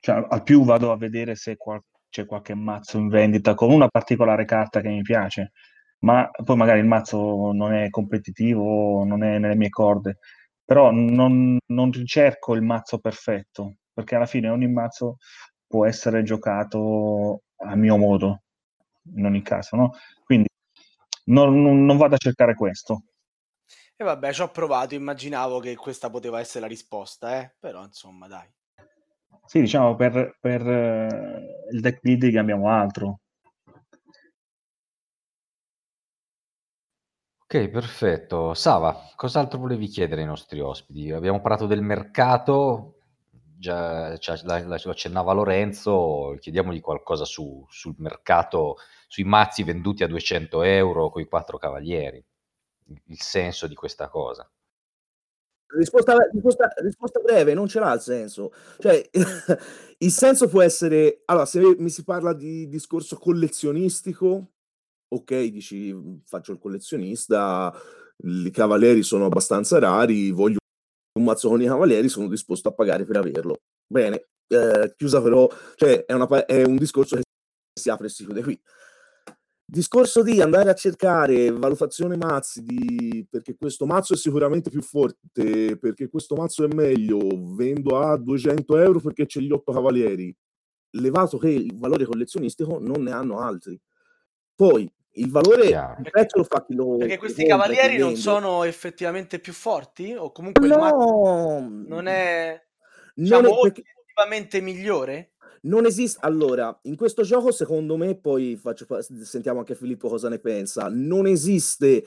cioè, 0.00 0.24
al 0.28 0.42
più 0.42 0.64
vado 0.64 0.92
a 0.92 0.96
vedere 0.96 1.34
se 1.34 1.56
qual- 1.56 1.82
c'è 2.08 2.26
qualche 2.26 2.54
mazzo 2.54 2.96
in 2.98 3.08
vendita 3.08 3.54
con 3.54 3.70
una 3.70 3.88
particolare 3.88 4.44
carta 4.44 4.80
che 4.80 4.88
mi 4.88 5.02
piace, 5.02 5.52
ma 6.04 6.30
poi 6.44 6.56
magari 6.56 6.80
il 6.80 6.86
mazzo 6.86 7.52
non 7.52 7.72
è 7.72 7.90
competitivo, 7.90 9.04
non 9.04 9.22
è 9.22 9.38
nelle 9.38 9.56
mie 9.56 9.70
corde, 9.70 10.18
però 10.64 10.90
non, 10.90 11.58
non 11.66 11.90
ricerco 11.92 12.54
il 12.54 12.62
mazzo 12.62 12.98
perfetto, 12.98 13.76
perché 13.92 14.14
alla 14.16 14.26
fine 14.26 14.48
ogni 14.48 14.68
mazzo 14.68 15.16
può 15.66 15.86
essere 15.86 16.22
giocato 16.22 17.42
a 17.56 17.74
mio 17.76 17.96
modo, 17.96 18.42
in 19.16 19.24
ogni 19.26 19.42
caso, 19.42 19.76
no? 19.76 19.92
Quindi 20.24 20.48
non, 21.26 21.60
non- 21.62 21.84
non 21.84 21.96
vado 21.96 22.14
a 22.14 22.18
cercare 22.18 22.54
questo. 22.54 23.04
E 23.96 24.04
vabbè, 24.04 24.32
ci 24.32 24.42
ho 24.42 24.50
provato, 24.50 24.94
immaginavo 24.94 25.58
che 25.58 25.74
questa 25.74 26.08
poteva 26.10 26.38
essere 26.38 26.60
la 26.60 26.66
risposta, 26.68 27.40
eh? 27.40 27.54
Però 27.58 27.82
insomma, 27.84 28.28
dai. 28.28 28.48
Sì, 29.46 29.60
diciamo, 29.60 29.94
per, 29.94 30.36
per, 30.40 30.66
eh, 30.66 31.68
il 31.72 31.80
deck 31.80 32.00
building 32.00 32.36
abbiamo 32.36 32.68
altro. 32.70 33.20
Ok, 37.54 37.68
perfetto. 37.68 38.52
Sava, 38.52 39.12
cos'altro 39.14 39.60
volevi 39.60 39.86
chiedere 39.86 40.22
ai 40.22 40.26
nostri 40.26 40.58
ospiti? 40.58 41.12
Abbiamo 41.12 41.40
parlato 41.40 41.66
del 41.66 41.82
mercato, 41.82 42.96
già, 43.56 44.16
già- 44.16 44.36
lo 44.64 44.90
accennava 44.90 45.32
Lorenzo, 45.32 46.36
chiediamogli 46.40 46.80
qualcosa 46.80 47.24
su- 47.24 47.64
sul 47.68 47.94
mercato, 47.98 48.78
sui 49.06 49.22
mazzi 49.22 49.62
venduti 49.62 50.02
a 50.02 50.08
200 50.08 50.62
euro 50.62 51.10
con 51.10 51.22
i 51.22 51.26
quattro 51.26 51.56
cavalieri, 51.56 52.16
il, 52.86 53.00
il 53.06 53.20
senso 53.20 53.68
di 53.68 53.76
questa 53.76 54.08
cosa. 54.08 54.50
Risposta, 55.76 56.16
risposta- 56.32 56.72
risposta 56.78 57.20
breve, 57.20 57.54
non 57.54 57.68
ce 57.68 57.78
l'ha 57.78 57.92
il 57.94 58.00
senso. 58.00 58.52
Cioè, 58.80 59.10
il 59.98 60.10
senso 60.10 60.48
può 60.48 60.60
essere... 60.60 61.22
Allora, 61.26 61.46
se 61.46 61.60
mi 61.78 61.90
si 61.90 62.02
parla 62.02 62.32
di 62.32 62.68
discorso 62.68 63.16
collezionistico, 63.16 64.53
ok, 65.14 65.44
dici, 65.46 65.92
"Mm, 65.94 66.16
faccio 66.24 66.52
il 66.52 66.58
collezionista, 66.58 67.72
i 68.22 68.50
cavalieri 68.50 69.02
sono 69.02 69.26
abbastanza 69.26 69.78
rari, 69.78 70.30
voglio 70.30 70.58
un 71.18 71.24
mazzo 71.24 71.48
con 71.48 71.62
i 71.62 71.66
cavalieri, 71.66 72.08
sono 72.08 72.28
disposto 72.28 72.68
a 72.68 72.72
pagare 72.72 73.04
per 73.04 73.16
averlo. 73.16 73.60
Bene, 73.86 74.28
eh, 74.48 74.94
chiusa 74.96 75.22
però, 75.22 75.48
cioè, 75.76 76.04
è, 76.04 76.12
una 76.12 76.26
è 76.46 76.64
un 76.64 76.76
discorso 76.76 77.16
che 77.16 77.22
si 77.78 77.90
apre 77.90 78.06
e 78.06 78.10
si 78.10 78.24
chiude 78.24 78.42
qui. 78.42 78.60
Discorso 79.66 80.22
di 80.22 80.40
andare 80.40 80.70
a 80.70 80.74
cercare 80.74 81.50
valutazione 81.50 82.16
mazzi 82.16 82.62
di 82.62 83.26
perché 83.28 83.56
questo 83.56 83.86
mazzo 83.86 84.12
è 84.12 84.16
sicuramente 84.16 84.70
più 84.70 84.82
forte, 84.82 85.78
perché 85.78 86.08
questo 86.08 86.34
mazzo 86.36 86.64
è 86.64 86.72
meglio, 86.72 87.18
vendo 87.54 87.98
a 87.98 88.16
200 88.16 88.76
euro 88.78 89.00
perché 89.00 89.26
c'è 89.26 89.40
gli 89.40 89.50
otto 89.52 89.72
cavalieri, 89.72 90.34
levato 90.92 91.38
che 91.38 91.48
il 91.48 91.76
valore 91.78 92.04
collezionistico 92.04 92.78
non 92.78 93.02
ne 93.02 93.12
hanno 93.12 93.40
altri. 93.40 93.80
Poi 94.54 94.88
il 95.14 95.30
valore, 95.30 95.66
Chiaro. 95.68 96.00
il 96.02 96.10
prezzo 96.10 96.38
lo 96.38 96.44
fa 96.44 96.64
chi 96.64 96.74
lo 96.74 96.96
Perché 96.96 97.18
questi 97.18 97.44
cavalieri 97.46 97.98
non 97.98 98.16
sono 98.16 98.64
effettivamente 98.64 99.38
più 99.38 99.52
forti? 99.52 100.14
O 100.14 100.32
comunque 100.32 100.66
il 100.66 100.72
mazzo 100.72 100.96
No, 100.96 101.84
non 101.86 102.06
è, 102.06 102.60
non 103.16 103.24
diciamo, 103.24 103.48
è 103.48 103.60
perché- 103.62 103.82
oggettivamente 103.96 104.60
migliore? 104.60 105.32
Non 105.62 105.86
esiste. 105.86 106.18
Allora, 106.22 106.78
in 106.82 106.94
questo 106.96 107.22
gioco, 107.22 107.50
secondo 107.50 107.96
me, 107.96 108.16
poi 108.18 108.54
faccio, 108.56 108.84
fa- 108.84 109.00
sentiamo 109.02 109.60
anche 109.60 109.74
Filippo 109.74 110.08
cosa 110.08 110.28
ne 110.28 110.38
pensa. 110.38 110.88
Non 110.90 111.26
esiste. 111.26 112.04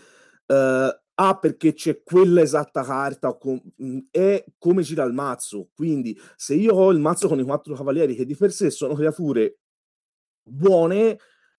eh, 0.49 0.99
ah, 1.19 1.37
perché 1.39 1.73
c'è 1.73 2.03
quella 2.03 2.41
esatta 2.41 2.83
carta, 2.83 3.29
o 3.29 3.37
com- 3.39 3.59
mh, 3.77 3.97
è 4.11 4.45
come 4.59 4.83
gira 4.83 5.03
il 5.05 5.13
mazzo. 5.13 5.69
Quindi, 5.75 6.15
se 6.35 6.53
io 6.53 6.73
ho 6.75 6.91
il 6.91 6.99
mazzo 6.99 7.27
con 7.27 7.39
i 7.39 7.43
quattro 7.43 7.73
cavalieri, 7.75 8.13
che 8.15 8.25
di 8.25 8.35
per 8.35 8.51
sé 8.51 8.69
sono 8.69 8.93
creature 8.93 9.57
buone, 10.43 11.17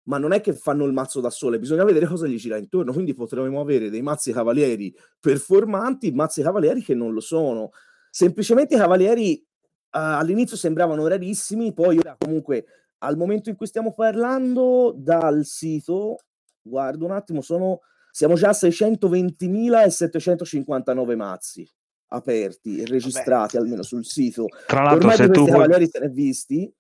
ma 0.08 0.18
non 0.18 0.32
è 0.32 0.40
che 0.40 0.54
fanno 0.54 0.84
il 0.84 0.92
mazzo 0.92 1.20
da 1.20 1.30
sole, 1.30 1.58
bisogna 1.58 1.84
vedere 1.84 2.06
cosa 2.06 2.26
gli 2.26 2.36
gira 2.36 2.56
intorno. 2.56 2.92
Quindi 2.92 3.14
potremmo 3.14 3.60
avere 3.60 3.90
dei 3.90 4.02
mazzi 4.02 4.32
cavalieri 4.32 4.94
performanti, 5.20 6.12
mazzi 6.12 6.42
cavalieri 6.42 6.82
che 6.82 6.94
non 6.94 7.12
lo 7.12 7.20
sono. 7.20 7.70
Semplicemente 8.10 8.74
i 8.74 8.78
cavalieri 8.78 9.46
Uh, 9.90 10.20
all'inizio 10.20 10.54
sembravano 10.54 11.06
rarissimi, 11.06 11.72
poi 11.72 11.96
ora 11.96 12.14
comunque 12.18 12.66
al 12.98 13.16
momento 13.16 13.48
in 13.48 13.56
cui 13.56 13.66
stiamo 13.66 13.94
parlando 13.94 14.92
dal 14.94 15.46
sito, 15.46 16.18
guardo 16.60 17.06
un 17.06 17.12
attimo, 17.12 17.40
sono, 17.40 17.80
siamo 18.10 18.34
già 18.34 18.50
a 18.50 18.52
620.759 18.52 21.16
mazzi 21.16 21.66
aperti 22.08 22.82
e 22.82 22.84
registrati 22.84 23.56
almeno 23.56 23.82
sul 23.82 24.04
sito. 24.04 24.48
Tra 24.66 24.82
l'altro, 24.82 25.08
Ormai 25.08 25.16
se 25.16 25.30
tu 25.30 25.40
vuoi... 25.40 25.52
cavalieri 25.52 25.88
se 25.88 26.00
ne 26.00 26.10
visti. 26.10 26.70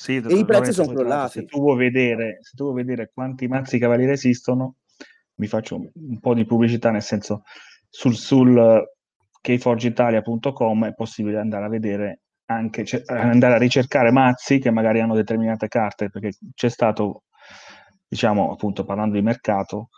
Sì, 0.00 0.14
E 0.14 0.38
i 0.38 0.44
prezzi 0.44 0.72
sono 0.72 0.92
crollati. 0.92 1.40
Se 1.40 1.44
tu 1.44 1.58
vuoi 1.58 1.76
vedere, 1.76 2.38
se 2.40 2.52
tu 2.54 2.70
vuoi 2.70 2.84
vedere 2.84 3.10
quanti 3.12 3.48
mazzi 3.48 3.80
cavalieri 3.80 4.12
esistono, 4.12 4.76
mi 5.34 5.48
faccio 5.48 5.74
un, 5.74 5.90
un 5.92 6.20
po' 6.20 6.34
di 6.34 6.46
pubblicità, 6.46 6.92
nel 6.92 7.02
senso, 7.02 7.42
sul, 7.88 8.14
sul 8.14 8.80
kforgeitalia.com 9.40 10.86
è 10.86 10.94
possibile 10.94 11.40
andare 11.40 11.64
a 11.64 11.68
vedere 11.68 12.20
anche, 12.44 12.84
cioè, 12.84 13.02
andare 13.06 13.54
a 13.54 13.58
ricercare 13.58 14.12
mazzi 14.12 14.60
che 14.60 14.70
magari 14.70 15.00
hanno 15.00 15.16
determinate 15.16 15.66
carte, 15.66 16.10
perché 16.10 16.30
c'è 16.54 16.68
stato, 16.68 17.24
diciamo, 18.06 18.52
appunto, 18.52 18.84
parlando 18.84 19.16
di 19.16 19.22
mercato, 19.22 19.88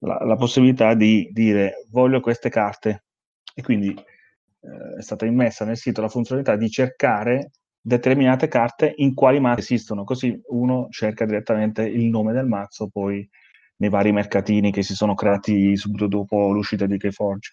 la, 0.00 0.18
la 0.22 0.36
possibilità 0.36 0.92
di 0.92 1.30
dire 1.32 1.86
voglio 1.90 2.20
queste 2.20 2.50
carte 2.50 3.04
e 3.54 3.62
quindi 3.62 3.88
eh, 3.88 4.98
è 4.98 5.02
stata 5.02 5.24
immessa 5.24 5.64
nel 5.64 5.78
sito 5.78 6.02
la 6.02 6.10
funzionalità 6.10 6.56
di 6.56 6.68
cercare 6.68 7.52
determinate 7.86 8.48
carte 8.48 8.94
in 8.96 9.14
quali 9.14 9.38
mazzi 9.38 9.74
esistono, 9.74 10.02
così 10.02 10.36
uno 10.48 10.88
cerca 10.90 11.24
direttamente 11.24 11.82
il 11.82 12.06
nome 12.06 12.32
del 12.32 12.46
mazzo 12.46 12.88
poi 12.88 13.26
nei 13.76 13.90
vari 13.90 14.10
mercatini 14.10 14.72
che 14.72 14.82
si 14.82 14.94
sono 14.94 15.14
creati 15.14 15.76
subito 15.76 16.08
dopo 16.08 16.50
l'uscita 16.50 16.86
di 16.86 16.98
Keyforge. 16.98 17.52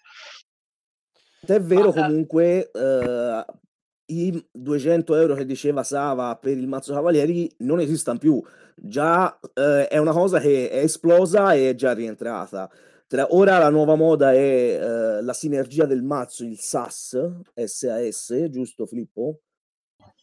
È 1.46 1.60
vero 1.60 1.92
Ma- 1.92 2.06
comunque, 2.06 2.68
eh, 2.72 3.44
i 4.06 4.46
200 4.50 5.14
euro 5.14 5.34
che 5.36 5.46
diceva 5.46 5.84
Sava 5.84 6.34
per 6.34 6.56
il 6.56 6.66
mazzo 6.66 6.92
cavalieri 6.92 7.48
non 7.58 7.78
esistono 7.78 8.18
più. 8.18 8.42
Già 8.74 9.38
eh, 9.54 9.86
è 9.86 9.98
una 9.98 10.12
cosa 10.12 10.40
che 10.40 10.68
è 10.68 10.78
esplosa 10.78 11.54
e 11.54 11.70
è 11.70 11.74
già 11.76 11.92
rientrata. 11.92 12.68
Tra, 13.06 13.32
ora 13.32 13.58
la 13.58 13.70
nuova 13.70 13.94
moda 13.94 14.32
è 14.32 14.36
eh, 14.36 15.22
la 15.22 15.32
sinergia 15.32 15.84
del 15.84 16.02
mazzo, 16.02 16.42
il 16.42 16.58
SAS, 16.58 17.16
SAS, 17.54 18.48
giusto 18.50 18.84
Filippo? 18.84 19.38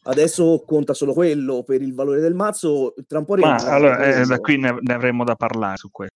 Adesso 0.03 0.63
conta 0.65 0.93
solo 0.93 1.13
quello 1.13 1.63
per 1.63 1.81
il 1.81 1.93
valore 1.93 2.21
del 2.21 2.33
mazzo, 2.33 2.93
tra 3.07 3.19
un 3.19 3.25
po' 3.25 3.35
Ma 3.35 3.55
allora, 3.55 4.03
eh, 4.03 4.25
da 4.25 4.39
qui 4.39 4.57
ne, 4.57 4.75
ne 4.79 4.93
avremo 4.93 5.23
da 5.23 5.35
parlare 5.35 5.77
su 5.77 5.91
questo. 5.91 6.15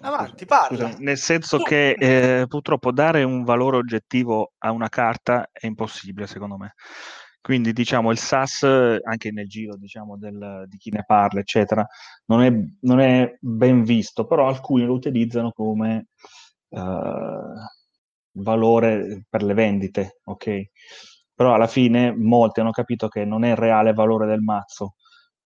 Avanti, 0.00 0.44
parla. 0.46 0.88
Scusa, 0.88 0.98
nel 0.98 1.16
senso 1.16 1.58
tu... 1.58 1.64
che 1.64 1.90
eh, 1.90 2.46
purtroppo 2.48 2.90
dare 2.90 3.22
un 3.22 3.44
valore 3.44 3.76
oggettivo 3.76 4.52
a 4.58 4.72
una 4.72 4.88
carta 4.88 5.48
è 5.52 5.66
impossibile, 5.66 6.26
secondo 6.26 6.56
me. 6.56 6.74
Quindi, 7.40 7.72
diciamo, 7.72 8.10
il 8.10 8.18
SAS, 8.18 8.62
anche 9.02 9.30
nel 9.30 9.48
giro 9.48 9.76
diciamo, 9.76 10.16
del, 10.16 10.64
di 10.68 10.76
chi 10.76 10.90
ne 10.90 11.04
parla, 11.04 11.40
eccetera, 11.40 11.86
non 12.26 12.42
è, 12.42 12.52
non 12.80 13.00
è, 13.00 13.36
ben 13.40 13.84
visto, 13.84 14.26
però 14.26 14.48
alcuni 14.48 14.84
lo 14.84 14.92
utilizzano 14.92 15.52
come 15.52 16.06
uh, 16.68 17.54
valore 18.32 19.24
per 19.28 19.42
le 19.42 19.54
vendite, 19.54 20.20
ok? 20.24 20.62
Però 21.34 21.54
alla 21.54 21.66
fine 21.66 22.14
molti 22.14 22.60
hanno 22.60 22.70
capito 22.70 23.08
che 23.08 23.24
non 23.24 23.44
è 23.44 23.50
il 23.50 23.56
reale 23.56 23.92
valore 23.92 24.26
del 24.26 24.40
mazzo, 24.40 24.94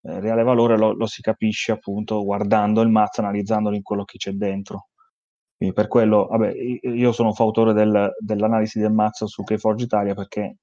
eh, 0.01 0.19
reale 0.19 0.43
valore 0.43 0.77
lo, 0.77 0.93
lo, 0.93 1.05
si 1.05 1.21
capisce 1.21 1.71
appunto 1.71 2.23
guardando 2.23 2.81
il 2.81 2.89
mazzo, 2.89 3.21
analizzandolo 3.21 3.75
in 3.75 3.83
quello 3.83 4.03
che 4.03 4.17
c'è 4.17 4.31
dentro. 4.31 4.87
Quindi 5.55 5.75
per 5.75 5.87
quello, 5.87 6.27
vabbè, 6.27 6.53
io 6.83 7.11
sono 7.11 7.33
fautore 7.33 7.73
del, 7.73 8.11
dell'analisi 8.19 8.79
del 8.79 8.91
mazzo 8.91 9.27
su 9.27 9.43
Keyforge 9.43 9.85
Italia 9.85 10.13
perché 10.13 10.57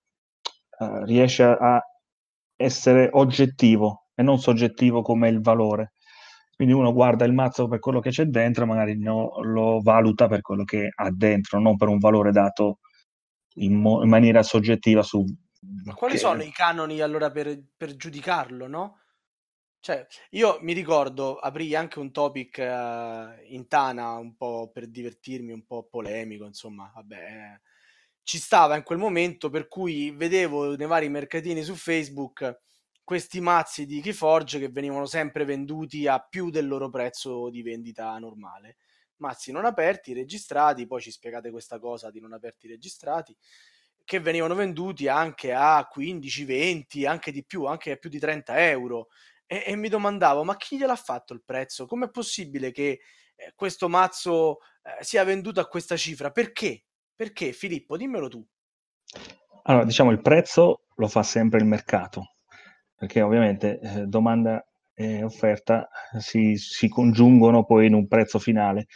eh, 0.78 1.04
riesce 1.04 1.44
a 1.44 1.80
essere 2.56 3.08
oggettivo 3.12 4.08
e 4.14 4.22
non 4.22 4.38
soggettivo 4.38 5.02
come 5.02 5.28
il 5.28 5.40
valore. 5.40 5.94
Quindi 6.54 6.74
uno 6.74 6.92
guarda 6.92 7.24
il 7.24 7.32
mazzo 7.32 7.68
per 7.68 7.78
quello 7.78 8.00
che 8.00 8.10
c'è 8.10 8.26
dentro, 8.26 8.66
magari 8.66 8.98
no, 8.98 9.40
lo 9.42 9.80
valuta 9.80 10.28
per 10.28 10.42
quello 10.42 10.64
che 10.64 10.90
ha 10.94 11.10
dentro, 11.10 11.58
non 11.58 11.76
per 11.76 11.88
un 11.88 11.98
valore 11.98 12.32
dato 12.32 12.80
in, 13.54 13.74
mo- 13.74 14.02
in 14.02 14.08
maniera 14.08 14.42
soggettiva 14.42 15.02
su... 15.02 15.24
Ma 15.84 15.94
quali 15.94 16.14
che... 16.14 16.20
sono 16.20 16.42
i 16.42 16.50
canoni 16.50 17.00
allora 17.00 17.30
per, 17.30 17.60
per 17.76 17.96
giudicarlo, 17.96 18.66
no? 18.66 19.00
Cioè, 19.80 20.06
io 20.30 20.58
mi 20.60 20.74
ricordo, 20.74 21.36
aprì 21.36 21.74
anche 21.74 22.00
un 22.00 22.12
topic 22.12 22.58
uh, 22.58 23.52
in 23.52 23.64
Tana 23.66 24.12
un 24.12 24.36
po' 24.36 24.70
per 24.70 24.88
divertirmi, 24.88 25.52
un 25.52 25.64
po' 25.64 25.84
polemico, 25.84 26.44
insomma, 26.44 26.90
vabbè, 26.94 27.16
eh, 27.16 27.60
ci 28.22 28.38
stava 28.38 28.76
in 28.76 28.82
quel 28.82 28.98
momento 28.98 29.48
per 29.48 29.68
cui 29.68 30.10
vedevo 30.10 30.76
nei 30.76 30.86
vari 30.86 31.08
mercatini 31.08 31.62
su 31.62 31.74
Facebook 31.74 32.60
questi 33.02 33.40
mazzi 33.40 33.86
di 33.86 34.00
Keyforge 34.00 34.60
che 34.60 34.68
venivano 34.68 35.06
sempre 35.06 35.44
venduti 35.44 36.06
a 36.06 36.20
più 36.20 36.50
del 36.50 36.68
loro 36.68 36.90
prezzo 36.90 37.50
di 37.50 37.62
vendita 37.62 38.16
normale. 38.18 38.76
Mazzi 39.20 39.52
non 39.52 39.64
aperti, 39.64 40.12
registrati, 40.12 40.86
poi 40.86 41.00
ci 41.00 41.10
spiegate 41.10 41.50
questa 41.50 41.78
cosa 41.78 42.10
di 42.10 42.20
non 42.20 42.32
aperti 42.32 42.68
registrati, 42.68 43.36
che 44.04 44.20
venivano 44.20 44.54
venduti 44.54 45.08
anche 45.08 45.52
a 45.52 45.86
15, 45.86 46.44
20, 46.44 47.06
anche 47.06 47.30
di 47.30 47.44
più, 47.44 47.64
anche 47.64 47.92
a 47.92 47.96
più 47.96 48.10
di 48.10 48.18
30 48.18 48.68
euro 48.68 49.08
e, 49.52 49.64
e 49.66 49.74
mi 49.74 49.88
domandavo, 49.88 50.44
ma 50.44 50.56
chi 50.56 50.78
gliel'ha 50.78 50.94
fatto 50.94 51.32
il 51.32 51.42
prezzo? 51.44 51.86
Com'è 51.86 52.08
possibile 52.08 52.70
che 52.70 53.00
eh, 53.34 53.52
questo 53.56 53.88
mazzo 53.88 54.58
eh, 54.82 55.02
sia 55.02 55.24
venduto 55.24 55.58
a 55.58 55.66
questa 55.66 55.96
cifra? 55.96 56.30
Perché? 56.30 56.84
Perché, 57.16 57.52
Filippo, 57.52 57.96
dimmelo 57.96 58.28
tu. 58.28 58.46
Allora, 59.64 59.84
diciamo, 59.84 60.12
il 60.12 60.20
prezzo 60.20 60.84
lo 60.94 61.08
fa 61.08 61.24
sempre 61.24 61.58
il 61.58 61.66
mercato, 61.66 62.34
perché 62.94 63.22
ovviamente 63.22 63.80
eh, 63.80 64.06
domanda 64.06 64.64
e 65.00 65.24
offerta 65.24 65.88
si, 66.18 66.56
si, 66.56 66.88
congiungono 66.88 67.64
poi 67.64 67.86
in 67.86 67.94
un 67.94 68.06
prezzo 68.06 68.38
finale. 68.38 68.86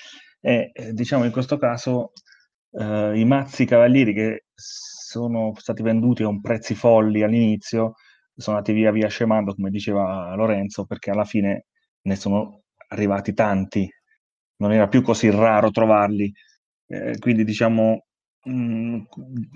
E 0.41 0.71
eh, 0.75 0.93
diciamo 0.93 1.25
in 1.25 1.33
questo 1.33 1.57
caso 1.57 2.13
eh, 2.73 3.19
i 3.19 3.25
mazzi 3.25 3.65
cavalieri 3.65 4.13
che 4.13 4.45
sono 4.55 5.55
stati 5.57 5.83
venduti 5.83 6.23
a 6.23 6.29
un 6.29 6.43
prezzi 6.43 6.75
folli 6.75 7.23
all'inizio 7.23 7.95
sono 8.37 8.57
andati 8.57 8.75
via 8.75 8.91
via 8.91 9.09
scemando, 9.09 9.55
come 9.55 9.71
diceva 9.71 10.35
Lorenzo, 10.35 10.85
perché 10.85 11.11
alla 11.11 11.25
fine 11.25 11.67
ne 12.03 12.17
sono 12.17 12.65
arrivati 12.89 13.33
tanti, 13.33 13.89
non 14.57 14.73
era 14.73 14.89
più 14.89 15.03
così 15.03 15.31
raro 15.31 15.71
trovarli. 15.71 16.33
Eh, 16.87 17.17
quindi 17.19 17.45
diciamo 17.45 18.05
mh, 18.43 18.53
mm, 18.53 19.01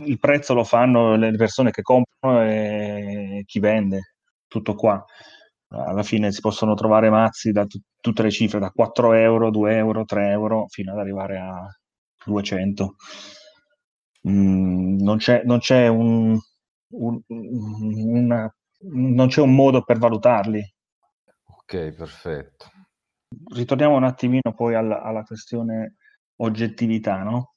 il 0.06 0.18
prezzo 0.18 0.54
lo 0.54 0.64
fanno 0.64 1.16
le 1.16 1.32
persone 1.32 1.70
che 1.72 1.82
comprano 1.82 2.42
e 2.44 3.42
chi 3.46 3.58
vende, 3.60 4.14
tutto 4.46 4.74
qua. 4.74 5.04
Alla 5.70 6.02
fine 6.02 6.32
si 6.32 6.40
possono 6.40 6.74
trovare 6.74 7.10
mazzi 7.10 7.52
da 7.52 7.66
t- 7.66 7.78
tutte 8.00 8.22
le 8.22 8.30
cifre, 8.30 8.58
da 8.58 8.70
4 8.70 9.12
euro, 9.12 9.50
2 9.50 9.76
euro, 9.76 10.04
3 10.04 10.30
euro, 10.30 10.66
fino 10.68 10.92
ad 10.92 10.98
arrivare 10.98 11.38
a 11.38 11.66
200. 12.24 12.94
Mm, 14.28 14.98
non, 15.00 15.18
c'è, 15.18 15.42
non 15.44 15.58
c'è 15.58 15.88
un, 15.88 16.38
un, 16.90 17.20
una 17.28 18.52
non 18.80 19.26
c'è 19.28 19.40
un 19.40 19.54
modo 19.54 19.82
per 19.82 19.98
valutarli. 19.98 20.62
Ok, 21.44 21.92
perfetto. 21.92 22.66
Ritorniamo 23.52 23.96
un 23.96 24.04
attimino 24.04 24.54
poi 24.54 24.74
alla, 24.74 25.02
alla 25.02 25.22
questione 25.22 25.96
oggettività, 26.36 27.22
no? 27.22 27.54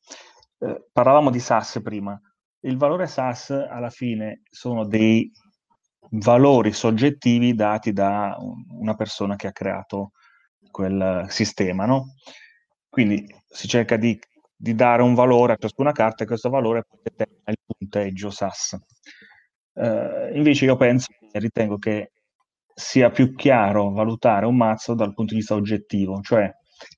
Eh, 0.57 0.88
parlavamo 0.91 1.30
di 1.30 1.39
SAS 1.39 1.80
prima. 1.82 2.20
Il 2.64 2.78
valore 2.78 3.07
SAS 3.07 3.51
alla 3.51 3.89
fine 3.89 4.41
sono 4.49 4.86
dei 4.86 5.32
valori 6.12 6.74
soggettivi 6.74 7.53
dati 7.53 7.93
da 7.93 8.36
una 8.70 8.95
persona 8.95 9.36
che 9.36 9.47
ha 9.47 9.51
creato 9.51 10.12
quel 10.70 11.26
sistema, 11.30 11.86
no? 11.86 12.16
Quindi 12.89 13.26
si 13.47 13.68
cerca 13.68 13.97
di, 13.97 14.20
di 14.55 14.76
dare 14.76 15.01
un 15.01 15.14
valore 15.14 15.53
a 15.53 15.57
ciascuna 15.57 15.91
carta 15.91 16.24
e 16.24 16.28
questo 16.28 16.49
valore 16.49 16.84
poi 16.88 16.99
determina 17.03 17.51
il 17.51 17.57
punteggio 17.66 18.30
SAS. 18.30 18.78
Uh, 19.74 20.36
invece 20.36 20.66
io 20.66 20.76
penso 20.76 21.07
e 21.32 21.39
ritengo 21.39 21.78
che 21.78 22.12
sia 22.74 23.09
più 23.09 23.34
chiaro 23.36 23.91
valutare 23.91 24.45
un 24.45 24.57
mazzo 24.57 24.93
dal 24.93 25.14
punto 25.14 25.34
di 25.34 25.39
vista 25.39 25.55
oggettivo, 25.55 26.20
cioè 26.22 26.51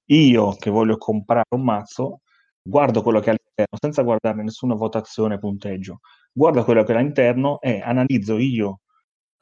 io 0.06 0.56
che 0.56 0.70
voglio 0.72 0.98
comprare 0.98 1.46
un 1.50 1.64
mazzo 1.64 2.22
guardo 2.62 3.04
quello 3.04 3.20
che 3.20 3.26
è 3.26 3.30
all'interno 3.30 3.78
senza 3.80 4.02
guardare 4.02 4.42
nessuna 4.42 4.74
votazione 4.74 5.38
punteggio, 5.38 6.00
guardo 6.32 6.64
quello 6.64 6.84
che 6.84 6.94
è 6.94 6.96
all'interno 6.96 7.60
e 7.62 7.80
analizzo 7.82 8.38
io 8.38 8.80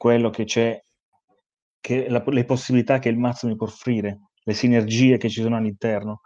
quello 0.02 0.30
che 0.30 0.42
c'è, 0.42 0.82
che 1.78 2.08
la, 2.08 2.24
le 2.26 2.44
possibilità 2.44 2.98
che 2.98 3.08
il 3.08 3.16
mazzo 3.16 3.46
mi 3.46 3.54
può 3.54 3.68
offrire, 3.68 4.30
le 4.42 4.52
sinergie 4.52 5.16
che 5.16 5.28
ci 5.28 5.42
sono 5.42 5.54
all'interno. 5.54 6.22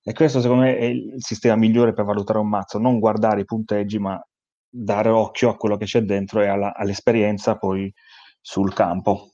E 0.00 0.12
questo 0.12 0.40
secondo 0.40 0.62
me 0.62 0.78
è 0.78 0.84
il 0.84 1.14
sistema 1.16 1.56
migliore 1.56 1.92
per 1.92 2.04
valutare 2.04 2.38
un 2.38 2.48
mazzo, 2.48 2.78
non 2.78 3.00
guardare 3.00 3.40
i 3.40 3.44
punteggi, 3.44 3.98
ma 3.98 4.24
dare 4.68 5.08
occhio 5.08 5.48
a 5.50 5.56
quello 5.56 5.76
che 5.76 5.86
c'è 5.86 6.02
dentro 6.02 6.40
e 6.40 6.46
alla, 6.46 6.72
all'esperienza 6.72 7.56
poi 7.56 7.92
sul 8.40 8.72
campo. 8.72 9.32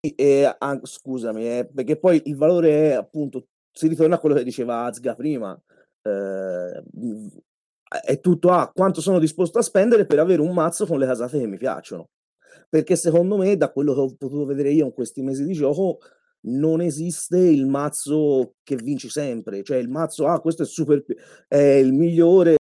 E, 0.00 0.56
ah, 0.58 0.80
scusami, 0.82 1.46
eh, 1.46 1.70
perché 1.70 1.98
poi 1.98 2.22
il 2.24 2.36
valore 2.36 2.70
è 2.88 2.92
appunto, 2.92 3.48
si 3.70 3.86
ritorna 3.86 4.14
a 4.14 4.18
quello 4.18 4.34
che 4.34 4.44
diceva 4.44 4.84
Azga 4.84 5.14
prima, 5.14 5.60
eh, 6.00 6.82
è 8.02 8.18
tutto 8.20 8.50
a 8.50 8.72
quanto 8.72 9.02
sono 9.02 9.18
disposto 9.18 9.58
a 9.58 9.62
spendere 9.62 10.06
per 10.06 10.20
avere 10.20 10.40
un 10.40 10.54
mazzo 10.54 10.86
con 10.86 10.98
le 10.98 11.04
casate 11.04 11.38
che 11.38 11.46
mi 11.46 11.58
piacciono. 11.58 12.08
Perché 12.68 12.96
secondo 12.96 13.36
me, 13.36 13.56
da 13.56 13.70
quello 13.70 13.94
che 13.94 14.00
ho 14.00 14.14
potuto 14.16 14.44
vedere 14.44 14.70
io 14.70 14.86
in 14.86 14.92
questi 14.92 15.22
mesi 15.22 15.44
di 15.44 15.52
gioco, 15.52 15.98
non 16.44 16.80
esiste 16.80 17.38
il 17.38 17.66
mazzo 17.66 18.54
che 18.62 18.76
vinci 18.76 19.08
sempre, 19.08 19.62
cioè 19.62 19.76
il 19.76 19.88
mazzo, 19.88 20.26
ah, 20.26 20.40
questo 20.40 20.64
è 20.64 20.66
super, 20.66 21.04
è 21.46 21.56
il 21.56 21.92
migliore 21.92 22.56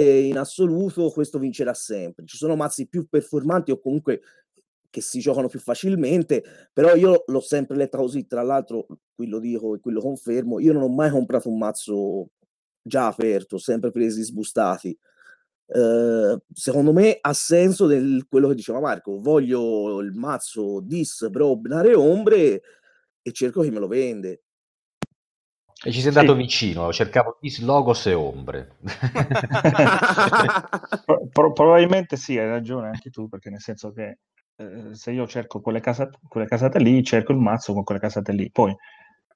in 0.00 0.38
assoluto 0.38 1.10
questo 1.10 1.38
vincerà 1.38 1.74
sempre. 1.74 2.24
Ci 2.24 2.36
sono 2.36 2.56
mazzi 2.56 2.88
più 2.88 3.06
performanti 3.08 3.70
o 3.70 3.80
comunque 3.80 4.20
che 4.88 5.00
si 5.00 5.20
giocano 5.20 5.48
più 5.48 5.60
facilmente, 5.60 6.42
però 6.72 6.94
io 6.96 7.22
l'ho 7.26 7.40
sempre 7.40 7.76
letta 7.76 7.98
così, 7.98 8.26
tra 8.26 8.42
l'altro, 8.42 8.86
qui 9.14 9.28
lo 9.28 9.38
dico 9.38 9.74
e 9.74 9.80
qui 9.80 9.92
lo 9.92 10.00
confermo, 10.00 10.58
io 10.58 10.72
non 10.72 10.82
ho 10.82 10.88
mai 10.88 11.10
comprato 11.10 11.48
un 11.48 11.58
mazzo 11.58 12.30
già 12.82 13.06
aperto, 13.06 13.58
sempre 13.58 13.90
presi 13.92 14.22
sbustati. 14.22 14.96
Uh, 15.72 16.36
secondo 16.52 16.92
me 16.92 17.16
ha 17.20 17.32
senso 17.32 17.86
del, 17.86 18.26
quello 18.28 18.48
che 18.48 18.56
diceva 18.56 18.80
Marco, 18.80 19.20
voglio 19.20 20.00
il 20.00 20.12
mazzo 20.12 20.80
Dis, 20.80 21.28
Brobnar 21.28 21.86
e 21.86 21.94
Ombre 21.94 22.60
e 23.22 23.32
cerco 23.32 23.62
chi 23.62 23.70
me 23.70 23.78
lo 23.78 23.86
vende. 23.86 24.42
E 25.82 25.92
ci 25.92 26.00
sei 26.00 26.08
andato 26.08 26.32
sì. 26.32 26.42
vicino, 26.42 26.92
cercavo 26.92 27.38
dis, 27.40 27.60
logos 27.60 28.04
e 28.06 28.12
ombre. 28.12 28.76
Pro- 31.32 31.52
probabilmente 31.52 32.16
sì, 32.16 32.36
hai 32.36 32.48
ragione 32.48 32.88
anche 32.88 33.08
tu, 33.08 33.28
perché 33.28 33.48
nel 33.48 33.60
senso 33.60 33.92
che 33.92 34.18
eh, 34.56 34.94
se 34.94 35.12
io 35.12 35.26
cerco 35.26 35.62
quelle 35.62 35.80
casate, 35.80 36.18
quelle 36.28 36.46
casate, 36.46 36.78
lì, 36.80 37.02
cerco 37.02 37.32
il 37.32 37.38
mazzo 37.38 37.72
con 37.72 37.84
quelle 37.84 38.00
casate 38.00 38.32
lì. 38.32 38.50
Poi 38.50 38.76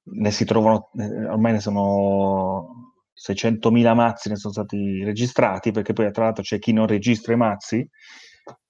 ne 0.07 0.31
si 0.31 0.45
trovano, 0.45 0.91
eh, 0.99 1.29
ormai 1.29 1.53
ne 1.53 1.61
sono 1.61 2.94
600.000 3.15 3.95
mazzi 3.95 4.29
ne 4.29 4.37
sono 4.37 4.53
stati 4.53 5.03
registrati, 5.05 5.71
perché 5.71 5.93
poi 5.93 6.11
tra 6.13 6.25
l'altro 6.25 6.43
c'è 6.43 6.59
chi 6.59 6.73
non 6.73 6.87
registra 6.87 7.33
i 7.33 7.37
mazzi, 7.37 7.89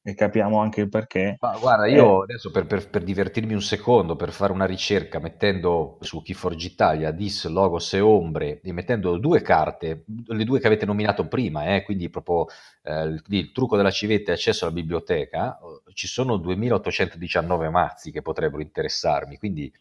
e 0.06 0.14
capiamo 0.14 0.60
anche 0.60 0.82
il 0.82 0.90
perché. 0.90 1.38
Ma 1.40 1.56
guarda, 1.58 1.86
io 1.86 2.20
eh, 2.20 2.24
adesso 2.24 2.50
per, 2.50 2.66
per, 2.66 2.90
per, 2.90 3.02
divertirmi 3.02 3.54
un 3.54 3.62
secondo, 3.62 4.16
per 4.16 4.32
fare 4.32 4.52
una 4.52 4.66
ricerca, 4.66 5.18
mettendo 5.18 5.96
su 6.02 6.20
Keyforge 6.20 6.66
Italia 6.66 7.10
dis, 7.10 7.46
logos 7.46 7.94
e 7.94 8.00
ombre, 8.00 8.60
e 8.62 8.72
mettendo 8.74 9.16
due 9.16 9.40
carte, 9.40 10.04
le 10.26 10.44
due 10.44 10.60
che 10.60 10.66
avete 10.66 10.84
nominato 10.84 11.26
prima, 11.26 11.74
eh, 11.74 11.82
quindi 11.84 12.10
proprio 12.10 12.48
eh, 12.82 13.04
il, 13.04 13.22
il, 13.28 13.52
trucco 13.52 13.78
della 13.78 13.90
civetta 13.90 14.30
e 14.30 14.34
accesso 14.34 14.66
alla 14.66 14.74
biblioteca, 14.74 15.58
ci 15.94 16.06
sono 16.06 16.36
2819 16.36 17.70
mazzi 17.70 18.10
che 18.10 18.20
potrebbero 18.20 18.60
interessarmi, 18.60 19.38
quindi 19.38 19.72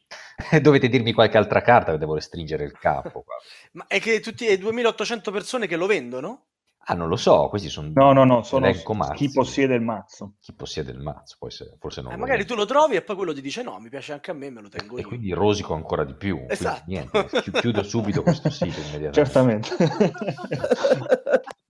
dovete 0.62 0.88
dirmi 0.88 1.12
qualche 1.12 1.38
altra 1.38 1.62
carta 1.62 1.92
che 1.92 1.98
devo 1.98 2.14
restringere 2.14 2.64
il 2.64 2.78
capo. 2.80 3.26
Ma 3.74 3.88
è 3.88 4.00
che 4.00 4.22
tutti 4.22 4.46
le 4.46 4.58
2800 4.58 5.32
persone 5.32 5.68
che 5.68 5.76
lo 5.76 5.86
vendono? 5.86 6.46
Ah, 6.86 6.96
non 6.96 7.08
lo 7.08 7.16
so, 7.16 7.48
questi 7.48 7.70
sono... 7.70 7.90
No, 7.94 8.12
no, 8.12 8.26
no, 8.26 8.44
sono 8.44 8.70
chi 9.14 9.32
possiede 9.32 9.76
il 9.76 9.82
mazzo. 9.82 10.36
Chi 10.42 10.54
possiede 10.54 10.92
il 10.92 11.00
mazzo, 11.00 11.38
poi 11.40 11.50
se, 11.50 11.78
forse 11.80 12.02
non 12.02 12.12
eh, 12.12 12.18
Magari 12.18 12.46
tu 12.46 12.56
lo 12.56 12.66
trovi 12.66 12.96
e 12.96 13.02
poi 13.02 13.16
quello 13.16 13.34
ti 13.34 13.40
dice 13.40 13.64
no, 13.64 13.80
mi 13.80 13.88
piace 13.88 14.12
anche 14.12 14.32
a 14.32 14.34
me, 14.34 14.50
me 14.50 14.62
lo 14.62 14.68
tengo 14.68 14.98
e, 14.98 15.00
io. 15.00 15.06
E 15.06 15.08
quindi 15.08 15.32
rosico 15.32 15.74
ancora 15.74 16.04
di 16.04 16.14
più. 16.14 16.46
Esatto. 16.48 16.84
Quindi, 16.84 17.10
niente, 17.12 17.52
chiudo 17.62 17.84
subito 17.84 18.22
questo 18.22 18.50
sito 18.50 18.82
immediatamente. 18.82 19.14
Certamente. 19.14 19.76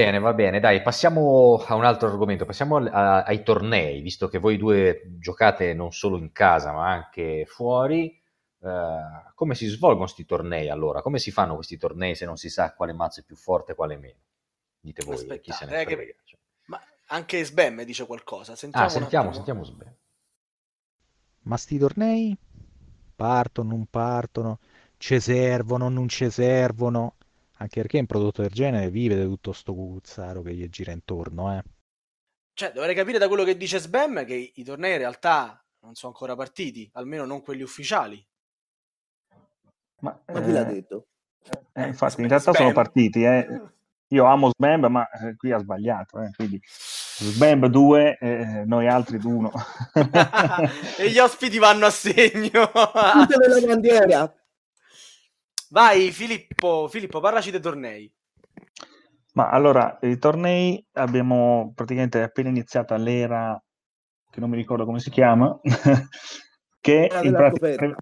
Bene, 0.00 0.18
va 0.18 0.32
bene, 0.32 0.60
dai, 0.60 0.80
passiamo 0.80 1.62
a 1.62 1.74
un 1.74 1.84
altro 1.84 2.08
argomento, 2.08 2.46
passiamo 2.46 2.78
a, 2.78 3.22
ai 3.22 3.42
tornei, 3.42 4.00
visto 4.00 4.28
che 4.28 4.38
voi 4.38 4.56
due 4.56 5.02
giocate 5.18 5.74
non 5.74 5.92
solo 5.92 6.16
in 6.16 6.32
casa 6.32 6.72
ma 6.72 6.90
anche 6.90 7.44
fuori. 7.46 8.19
Uh, 8.60 9.32
come 9.34 9.54
si 9.54 9.66
svolgono 9.68 10.04
questi 10.04 10.26
tornei 10.26 10.68
allora? 10.68 11.00
Come 11.00 11.18
si 11.18 11.30
fanno 11.30 11.54
questi 11.54 11.78
tornei 11.78 12.14
se 12.14 12.26
non 12.26 12.36
si 12.36 12.50
sa 12.50 12.74
quale 12.74 12.92
mazzo 12.92 13.20
è 13.20 13.22
più 13.24 13.36
forte 13.36 13.72
e 13.72 13.74
quale 13.74 13.96
meno? 13.96 14.18
Dite 14.78 15.02
voi, 15.04 15.14
Aspetta, 15.14 15.40
chi 15.40 15.52
se 15.52 15.64
ne 15.64 15.70
frega. 15.70 15.96
Che... 15.96 16.16
Cioè. 16.24 16.38
Ma 16.66 16.80
anche 17.06 17.44
Sbem 17.44 17.82
dice 17.84 18.04
qualcosa. 18.04 18.54
Sentiamo 18.56 18.86
ah, 18.86 18.90
sentiamo, 18.90 19.32
sentiamo 19.32 19.64
Sbem. 19.64 19.94
Ma 21.42 21.56
sti 21.56 21.78
tornei 21.78 22.36
partono, 23.16 23.70
non 23.70 23.86
partono, 23.86 24.58
ci 24.96 25.20
servono, 25.20 25.88
non 25.88 26.08
ci 26.08 26.30
servono. 26.30 27.16
Anche 27.58 27.82
perché 27.82 27.98
un 27.98 28.06
prodotto 28.06 28.40
del 28.40 28.50
genere 28.50 28.88
vive 28.88 29.16
di 29.16 29.24
tutto 29.24 29.52
sto 29.52 29.74
cucuzzaro 29.74 30.40
che 30.40 30.54
gli 30.54 30.66
gira 30.70 30.92
intorno, 30.92 31.54
eh. 31.54 31.62
Cioè, 32.54 32.72
dovrei 32.72 32.94
capire 32.94 33.18
da 33.18 33.28
quello 33.28 33.44
che 33.44 33.56
dice 33.56 33.78
Sbem 33.78 34.24
che 34.24 34.52
i 34.54 34.64
tornei 34.64 34.92
in 34.92 34.98
realtà 34.98 35.62
non 35.80 35.94
sono 35.94 36.12
ancora 36.12 36.34
partiti, 36.34 36.90
almeno 36.94 37.24
non 37.24 37.42
quelli 37.42 37.62
ufficiali. 37.62 38.26
Ma, 40.00 40.18
ma 40.26 40.40
chi 40.40 40.52
l'ha 40.52 40.68
eh, 40.68 40.72
detto? 40.72 41.06
Eh, 41.72 41.86
infatti, 41.86 42.22
in 42.22 42.28
realtà 42.28 42.52
sono 42.52 42.72
partiti. 42.72 43.22
Eh. 43.22 43.46
Io 44.08 44.24
amo 44.24 44.50
Sbemb, 44.50 44.86
ma 44.86 45.08
eh, 45.08 45.36
qui 45.36 45.52
ha 45.52 45.58
sbagliato. 45.58 46.20
Eh, 46.20 46.30
quindi 46.34 46.60
Sbemb 46.64 47.66
2, 47.66 48.18
eh, 48.18 48.64
noi 48.66 48.88
altri 48.88 49.20
1. 49.22 49.52
e 50.98 51.10
gli 51.10 51.18
ospiti 51.18 51.58
vanno 51.58 51.86
a 51.86 51.90
segno. 51.90 52.70
Tutte 52.72 53.48
le 53.48 53.66
bandiera. 53.66 54.34
Vai 55.70 56.10
Filippo, 56.10 56.88
Filippo, 56.88 57.20
parlaci 57.20 57.52
dei 57.52 57.60
tornei. 57.60 58.12
Ma 59.34 59.48
allora, 59.48 59.98
i 60.02 60.18
tornei 60.18 60.84
abbiamo 60.94 61.72
praticamente 61.74 62.20
appena 62.20 62.48
iniziata 62.48 62.96
l'era, 62.96 63.62
che 64.28 64.40
non 64.40 64.50
mi 64.50 64.56
ricordo 64.56 64.84
come 64.84 64.98
si 64.98 65.10
chiama, 65.10 65.56
che 66.80 67.10
in 67.22 67.32
pratica... 67.32 67.94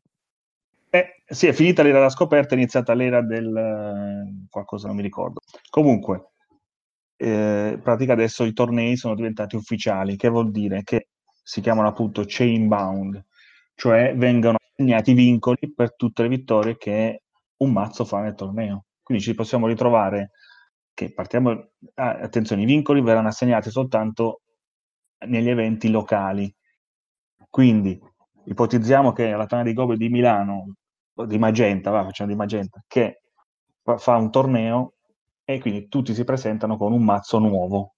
Eh, 0.90 1.22
sì, 1.26 1.46
è 1.46 1.52
finita 1.52 1.82
l'era 1.82 1.98
della 1.98 2.08
scoperta, 2.10 2.54
è 2.54 2.58
iniziata 2.58 2.94
l'era 2.94 3.20
del 3.22 3.54
eh, 3.54 4.46
qualcosa, 4.48 4.86
non 4.86 4.96
mi 4.96 5.02
ricordo. 5.02 5.40
Comunque, 5.68 6.30
eh, 7.16 7.72
in 7.74 7.80
pratica 7.82 8.12
adesso 8.14 8.44
i 8.44 8.52
tornei 8.52 8.96
sono 8.96 9.14
diventati 9.14 9.56
ufficiali, 9.56 10.16
che 10.16 10.28
vuol 10.28 10.50
dire 10.50 10.82
che 10.84 11.08
si 11.42 11.60
chiamano 11.60 11.88
appunto 11.88 12.24
chain 12.26 12.68
bound, 12.68 13.22
cioè 13.74 14.14
vengono 14.16 14.56
assegnati 14.60 15.12
vincoli 15.12 15.72
per 15.74 15.94
tutte 15.96 16.22
le 16.22 16.28
vittorie 16.28 16.76
che 16.76 17.22
un 17.58 17.72
mazzo 17.72 18.04
fa 18.04 18.20
nel 18.20 18.34
torneo. 18.34 18.84
Quindi 19.02 19.22
ci 19.24 19.34
possiamo 19.34 19.66
ritrovare 19.66 20.30
che 20.94 21.12
partiamo, 21.12 21.50
ah, 21.94 22.18
attenzione, 22.18 22.62
i 22.62 22.66
vincoli 22.66 23.00
verranno 23.02 23.28
assegnati 23.28 23.70
soltanto 23.70 24.42
negli 25.26 25.48
eventi 25.48 25.90
locali. 25.90 26.52
Quindi 27.50 27.98
ipotizziamo 28.46 29.12
che 29.12 29.30
la 29.30 29.46
Tana 29.46 29.62
di 29.62 29.72
Gobe 29.72 29.96
di 29.96 30.08
Milano, 30.08 30.74
di 31.26 31.38
Magenta, 31.38 31.90
va, 31.90 32.04
facciamo 32.04 32.30
di 32.30 32.36
Magenta, 32.36 32.82
che 32.86 33.22
fa 33.96 34.16
un 34.16 34.30
torneo 34.30 34.94
e 35.44 35.60
quindi 35.60 35.88
tutti 35.88 36.14
si 36.14 36.24
presentano 36.24 36.76
con 36.76 36.92
un 36.92 37.02
mazzo 37.02 37.38
nuovo. 37.38 37.94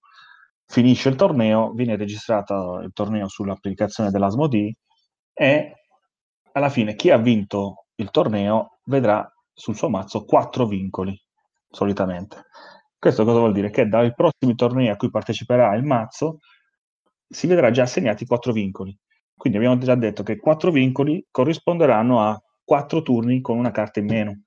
Finisce 0.65 1.09
il 1.09 1.15
torneo, 1.15 1.71
viene 1.73 1.97
registrato 1.97 2.79
il 2.79 2.91
torneo 2.93 3.27
sull'applicazione 3.27 4.09
dell'Asmodee 4.09 4.75
e 5.33 5.73
alla 6.53 6.69
fine 6.69 6.95
chi 6.95 7.09
ha 7.09 7.17
vinto 7.17 7.87
il 7.95 8.09
torneo 8.09 8.79
vedrà 8.85 9.29
sul 9.53 9.75
suo 9.75 9.89
mazzo 9.89 10.23
quattro 10.23 10.65
vincoli, 10.65 11.19
solitamente. 11.69 12.45
Questo 12.97 13.25
cosa 13.25 13.39
vuol 13.39 13.53
dire? 13.53 13.69
Che 13.69 13.87
dai 13.87 14.13
prossimi 14.13 14.55
tornei 14.55 14.87
a 14.87 14.95
cui 14.95 15.09
parteciperà 15.09 15.75
il 15.75 15.83
mazzo 15.83 16.37
si 17.27 17.47
vedrà 17.47 17.71
già 17.71 17.83
assegnati 17.83 18.25
quattro 18.25 18.53
vincoli. 18.53 18.97
Quindi 19.35 19.57
abbiamo 19.57 19.77
già 19.79 19.95
detto 19.95 20.23
che 20.23 20.37
quattro 20.37 20.71
vincoli 20.71 21.25
corrisponderanno 21.29 22.21
a 22.21 22.41
quattro 22.63 23.01
turni 23.01 23.41
con 23.41 23.57
una 23.57 23.71
carta 23.71 23.99
in 23.99 24.05
meno. 24.05 24.41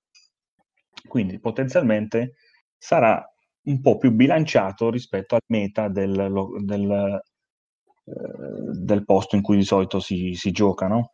Quindi 1.06 1.38
potenzialmente 1.38 2.36
sarà 2.76 3.22
un 3.64 3.80
po' 3.80 3.96
più 3.98 4.12
bilanciato 4.12 4.90
rispetto 4.90 5.34
al 5.34 5.42
meta 5.46 5.88
del, 5.88 6.30
del, 6.62 7.22
eh, 8.04 8.12
del 8.78 9.04
posto 9.04 9.36
in 9.36 9.42
cui 9.42 9.56
di 9.56 9.64
solito 9.64 10.00
si, 10.00 10.34
si 10.34 10.50
gioca. 10.50 10.86
No? 10.86 11.12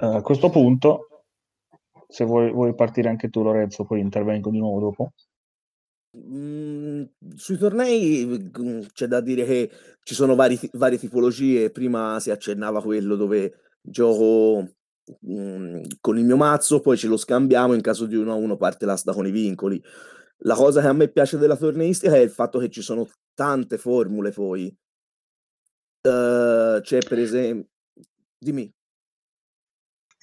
Uh, 0.00 0.16
a 0.16 0.22
questo 0.22 0.50
punto, 0.50 1.24
se 2.06 2.24
vuoi, 2.24 2.50
vuoi 2.50 2.74
partire 2.74 3.08
anche 3.08 3.28
tu 3.28 3.42
Lorenzo, 3.42 3.84
poi 3.84 4.00
intervengo 4.00 4.50
di 4.50 4.58
nuovo 4.58 4.80
dopo. 4.80 5.12
Mhmm, 6.14 7.08
sui 7.36 7.56
tornei, 7.56 8.24
mhmm, 8.26 8.86
c'è 8.92 9.06
da 9.06 9.20
dire 9.20 9.44
che 9.44 9.70
ci 10.02 10.14
sono 10.14 10.34
vari 10.34 10.58
varie 10.72 10.98
tipologie. 10.98 11.70
Prima 11.70 12.18
si 12.18 12.30
accennava 12.32 12.82
quello 12.82 13.14
dove 13.14 13.70
gioco, 13.80 14.68
mhmm, 15.20 15.82
con 16.00 16.18
il 16.18 16.24
mio 16.24 16.36
mazzo, 16.36 16.80
poi 16.80 16.96
ce 16.96 17.06
lo 17.06 17.16
scambiamo, 17.16 17.74
in 17.74 17.80
caso 17.80 18.06
di 18.06 18.16
1 18.16 18.32
a 18.32 18.34
1 18.34 18.56
parte 18.56 18.86
l'asta 18.86 19.12
con 19.12 19.26
i 19.26 19.30
vincoli. 19.30 19.80
La 20.44 20.54
cosa 20.56 20.80
che 20.80 20.88
a 20.88 20.92
me 20.92 21.08
piace 21.08 21.38
della 21.38 21.56
torneistica 21.56 22.14
è 22.16 22.18
il 22.20 22.30
fatto 22.30 22.58
che 22.58 22.70
ci 22.70 22.82
sono 22.82 23.08
tante 23.34 23.78
formule 23.78 24.30
poi. 24.32 24.74
Uhm, 26.04 26.80
c'è 26.80 26.98
per 27.06 27.18
esem 27.18 27.62
dimmi. 28.38 28.72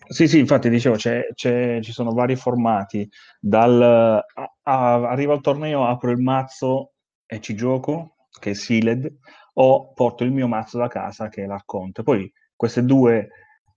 Sì, 0.09 0.27
sì, 0.27 0.39
infatti 0.39 0.69
dicevo, 0.69 0.95
c'è, 0.95 1.27
c'è, 1.33 1.79
ci 1.81 1.91
sono 1.91 2.11
vari 2.11 2.35
formati, 2.35 3.07
dal 3.39 3.81
a, 3.81 4.23
a, 4.63 4.93
arrivo 5.09 5.33
al 5.33 5.41
torneo, 5.41 5.85
apro 5.87 6.11
il 6.11 6.19
mazzo 6.19 6.93
e 7.25 7.41
ci 7.41 7.55
gioco, 7.55 8.15
che 8.39 8.51
è 8.51 8.53
sealed, 8.53 9.11
o 9.55 9.91
porto 9.93 10.23
il 10.23 10.31
mio 10.31 10.47
mazzo 10.47 10.77
da 10.77 10.87
casa, 10.87 11.27
che 11.29 11.43
è 11.43 11.45
l'Arconte. 11.45 12.03
Poi 12.03 12.31
questi 12.55 12.85
due 12.85 13.29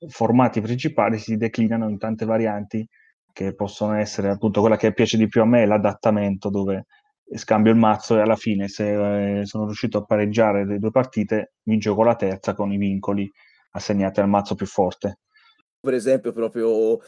formati 0.09 0.61
principali 0.61 1.19
si 1.19 1.37
declinano 1.37 1.89
in 1.89 1.99
tante 1.99 2.25
varianti, 2.25 2.87
che 3.33 3.55
possono 3.55 3.95
essere 3.95 4.29
appunto 4.31 4.61
quella 4.61 4.77
che 4.77 4.93
piace 4.93 5.17
di 5.17 5.27
più 5.29 5.41
a 5.43 5.45
me, 5.47 5.67
l'adattamento, 5.67 6.49
dove 6.51 6.87
scambio 7.35 7.73
il 7.73 7.79
mazzo 7.79 8.17
e 8.17 8.21
alla 8.21 8.37
fine 8.37 8.69
se 8.69 9.41
eh, 9.41 9.47
sono 9.47 9.65
riuscito 9.65 9.99
a 9.99 10.05
pareggiare 10.05 10.65
le 10.67 10.79
due 10.79 10.91
partite, 10.91 11.55
mi 11.65 11.79
gioco 11.79 12.03
la 12.05 12.15
terza 12.17 12.55
con 12.55 12.73
i 12.73 12.77
vincoli 12.77 13.29
assegnati 13.73 14.21
al 14.21 14.29
mazzo 14.29 14.55
più 14.55 14.67
forte 14.67 15.21
per 15.81 15.95
esempio 15.95 16.33
proprio 16.33 17.01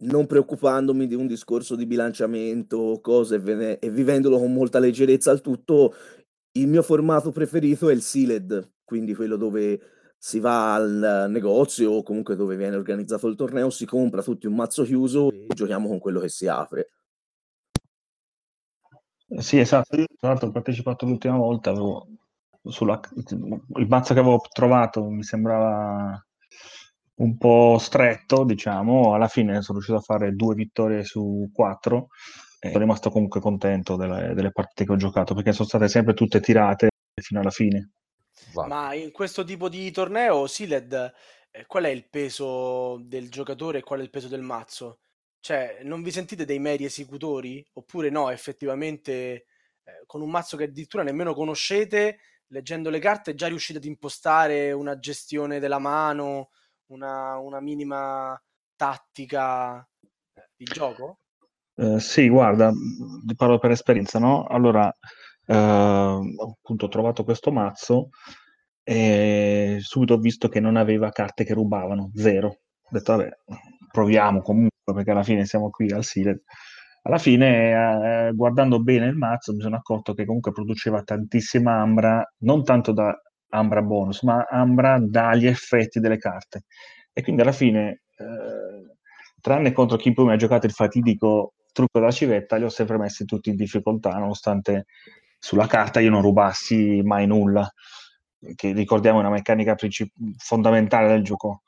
non 0.00 0.26
preoccupandomi 0.26 1.06
di 1.06 1.14
un 1.14 1.26
discorso 1.26 1.74
di 1.74 1.86
bilanciamento 1.86 3.00
cose 3.02 3.36
e, 3.36 3.38
ve- 3.38 3.78
e 3.78 3.90
vivendolo 3.90 4.38
con 4.38 4.52
molta 4.52 4.78
leggerezza 4.78 5.30
al 5.30 5.40
tutto, 5.40 5.94
il 6.52 6.68
mio 6.68 6.82
formato 6.82 7.30
preferito 7.30 7.88
è 7.88 7.92
il 7.92 8.02
sealed, 8.02 8.74
quindi 8.84 9.14
quello 9.14 9.36
dove 9.36 9.80
si 10.16 10.40
va 10.40 10.74
al 10.74 11.26
negozio 11.30 11.92
o 11.92 12.02
comunque 12.02 12.36
dove 12.36 12.56
viene 12.56 12.76
organizzato 12.76 13.28
il 13.28 13.36
torneo, 13.36 13.70
si 13.70 13.86
compra 13.86 14.22
tutti 14.22 14.46
un 14.46 14.54
mazzo 14.54 14.84
chiuso 14.84 15.30
e 15.30 15.46
giochiamo 15.54 15.88
con 15.88 15.98
quello 15.98 16.20
che 16.20 16.28
si 16.28 16.46
apre. 16.46 16.90
Sì, 19.38 19.58
esatto. 19.58 19.96
Tra 20.18 20.28
l'altro 20.28 20.48
ho 20.48 20.52
partecipato 20.52 21.06
l'ultima 21.06 21.36
volta, 21.36 21.70
avevo 21.70 22.08
sulla, 22.64 22.98
il 23.14 23.86
mazzo 23.88 24.14
che 24.14 24.20
avevo 24.20 24.40
trovato 24.52 25.04
mi 25.04 25.22
sembrava 25.22 26.22
un 27.18 27.36
po' 27.36 27.78
stretto, 27.78 28.44
diciamo, 28.44 29.14
alla 29.14 29.28
fine 29.28 29.62
sono 29.62 29.78
riuscito 29.78 29.98
a 29.98 30.02
fare 30.02 30.34
due 30.34 30.54
vittorie 30.54 31.04
su 31.04 31.50
quattro 31.52 32.08
e 32.60 32.68
sono 32.68 32.80
rimasto 32.80 33.10
comunque 33.10 33.40
contento 33.40 33.96
delle, 33.96 34.34
delle 34.34 34.52
partite 34.52 34.84
che 34.84 34.92
ho 34.92 34.96
giocato 34.96 35.34
perché 35.34 35.52
sono 35.52 35.68
state 35.68 35.88
sempre 35.88 36.14
tutte 36.14 36.40
tirate 36.40 36.88
fino 37.20 37.40
alla 37.40 37.50
fine. 37.50 37.90
Ma 38.54 38.94
in 38.94 39.10
questo 39.10 39.44
tipo 39.44 39.68
di 39.68 39.90
torneo, 39.90 40.46
Siled, 40.46 41.12
eh, 41.50 41.66
qual 41.66 41.84
è 41.84 41.88
il 41.88 42.08
peso 42.08 42.98
del 43.02 43.30
giocatore 43.30 43.78
e 43.78 43.82
qual 43.82 44.00
è 44.00 44.02
il 44.02 44.10
peso 44.10 44.28
del 44.28 44.42
mazzo? 44.42 45.00
Cioè, 45.40 45.80
non 45.82 46.02
vi 46.02 46.10
sentite 46.10 46.44
dei 46.44 46.58
meri 46.58 46.84
esecutori? 46.84 47.64
Oppure 47.74 48.10
no, 48.10 48.30
effettivamente, 48.30 49.12
eh, 49.12 50.02
con 50.06 50.20
un 50.20 50.30
mazzo 50.30 50.56
che 50.56 50.64
addirittura 50.64 51.02
nemmeno 51.02 51.34
conoscete, 51.34 52.18
leggendo 52.48 52.90
le 52.90 52.98
carte 53.00 53.34
già 53.34 53.48
riuscite 53.48 53.78
ad 53.78 53.84
impostare 53.84 54.72
una 54.72 54.98
gestione 54.98 55.58
della 55.58 55.78
mano, 55.78 56.50
una, 56.88 57.38
una 57.38 57.60
minima 57.60 58.40
tattica 58.76 59.86
di 60.56 60.64
gioco? 60.64 61.18
Eh, 61.74 62.00
sì, 62.00 62.28
guarda, 62.28 62.72
parlo 63.36 63.58
per 63.58 63.70
esperienza, 63.70 64.18
no? 64.18 64.44
Allora, 64.44 64.92
eh, 65.46 65.54
appunto, 65.54 66.86
ho 66.86 66.88
trovato 66.88 67.24
questo 67.24 67.52
mazzo 67.52 68.08
e 68.82 69.78
subito 69.80 70.14
ho 70.14 70.18
visto 70.18 70.48
che 70.48 70.60
non 70.60 70.76
aveva 70.76 71.10
carte 71.10 71.44
che 71.44 71.54
rubavano, 71.54 72.10
zero. 72.14 72.48
Ho 72.48 72.88
detto, 72.90 73.16
vabbè, 73.16 73.30
proviamo 73.92 74.40
comunque, 74.42 74.92
perché 74.94 75.10
alla 75.10 75.22
fine 75.22 75.44
siamo 75.44 75.70
qui 75.70 75.90
al 75.92 76.04
Silet. 76.04 76.42
Alla 77.02 77.18
fine, 77.18 78.28
eh, 78.28 78.32
guardando 78.34 78.82
bene 78.82 79.06
il 79.06 79.16
mazzo, 79.16 79.52
mi 79.52 79.60
sono 79.60 79.76
accorto 79.76 80.14
che 80.14 80.24
comunque 80.24 80.52
produceva 80.52 81.02
tantissima 81.02 81.80
ambra, 81.80 82.22
non 82.38 82.64
tanto 82.64 82.92
da 82.92 83.16
ambra 83.50 83.82
bonus, 83.82 84.22
ma 84.22 84.46
ambra 84.48 84.98
dagli 85.00 85.46
effetti 85.46 86.00
delle 86.00 86.18
carte. 86.18 86.64
E 87.12 87.22
quindi 87.22 87.42
alla 87.42 87.52
fine, 87.52 88.02
eh, 88.16 88.96
tranne 89.40 89.72
contro 89.72 89.96
chi 89.96 90.12
poi 90.12 90.26
mi 90.26 90.32
ha 90.32 90.36
giocato 90.36 90.66
il 90.66 90.72
fatidico 90.72 91.54
trucco 91.72 91.98
della 92.00 92.10
civetta, 92.10 92.56
li 92.56 92.64
ho 92.64 92.68
sempre 92.68 92.98
messi 92.98 93.24
tutti 93.24 93.50
in 93.50 93.56
difficoltà, 93.56 94.10
nonostante 94.12 94.86
sulla 95.38 95.66
carta 95.66 96.00
io 96.00 96.10
non 96.10 96.22
rubassi 96.22 97.00
mai 97.02 97.26
nulla, 97.26 97.70
che 98.54 98.72
ricordiamo 98.72 99.18
è 99.18 99.20
una 99.20 99.30
meccanica 99.30 99.74
princip- 99.74 100.14
fondamentale 100.36 101.08
del 101.08 101.22
gioco. 101.22 101.62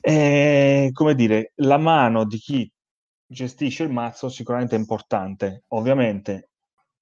E, 0.00 0.90
come 0.92 1.14
dire, 1.14 1.52
la 1.56 1.78
mano 1.78 2.24
di 2.24 2.36
chi 2.38 2.70
gestisce 3.26 3.82
il 3.82 3.90
mazzo 3.90 4.28
sicuramente 4.28 4.76
è 4.76 4.78
importante. 4.78 5.64
Ovviamente 5.68 6.50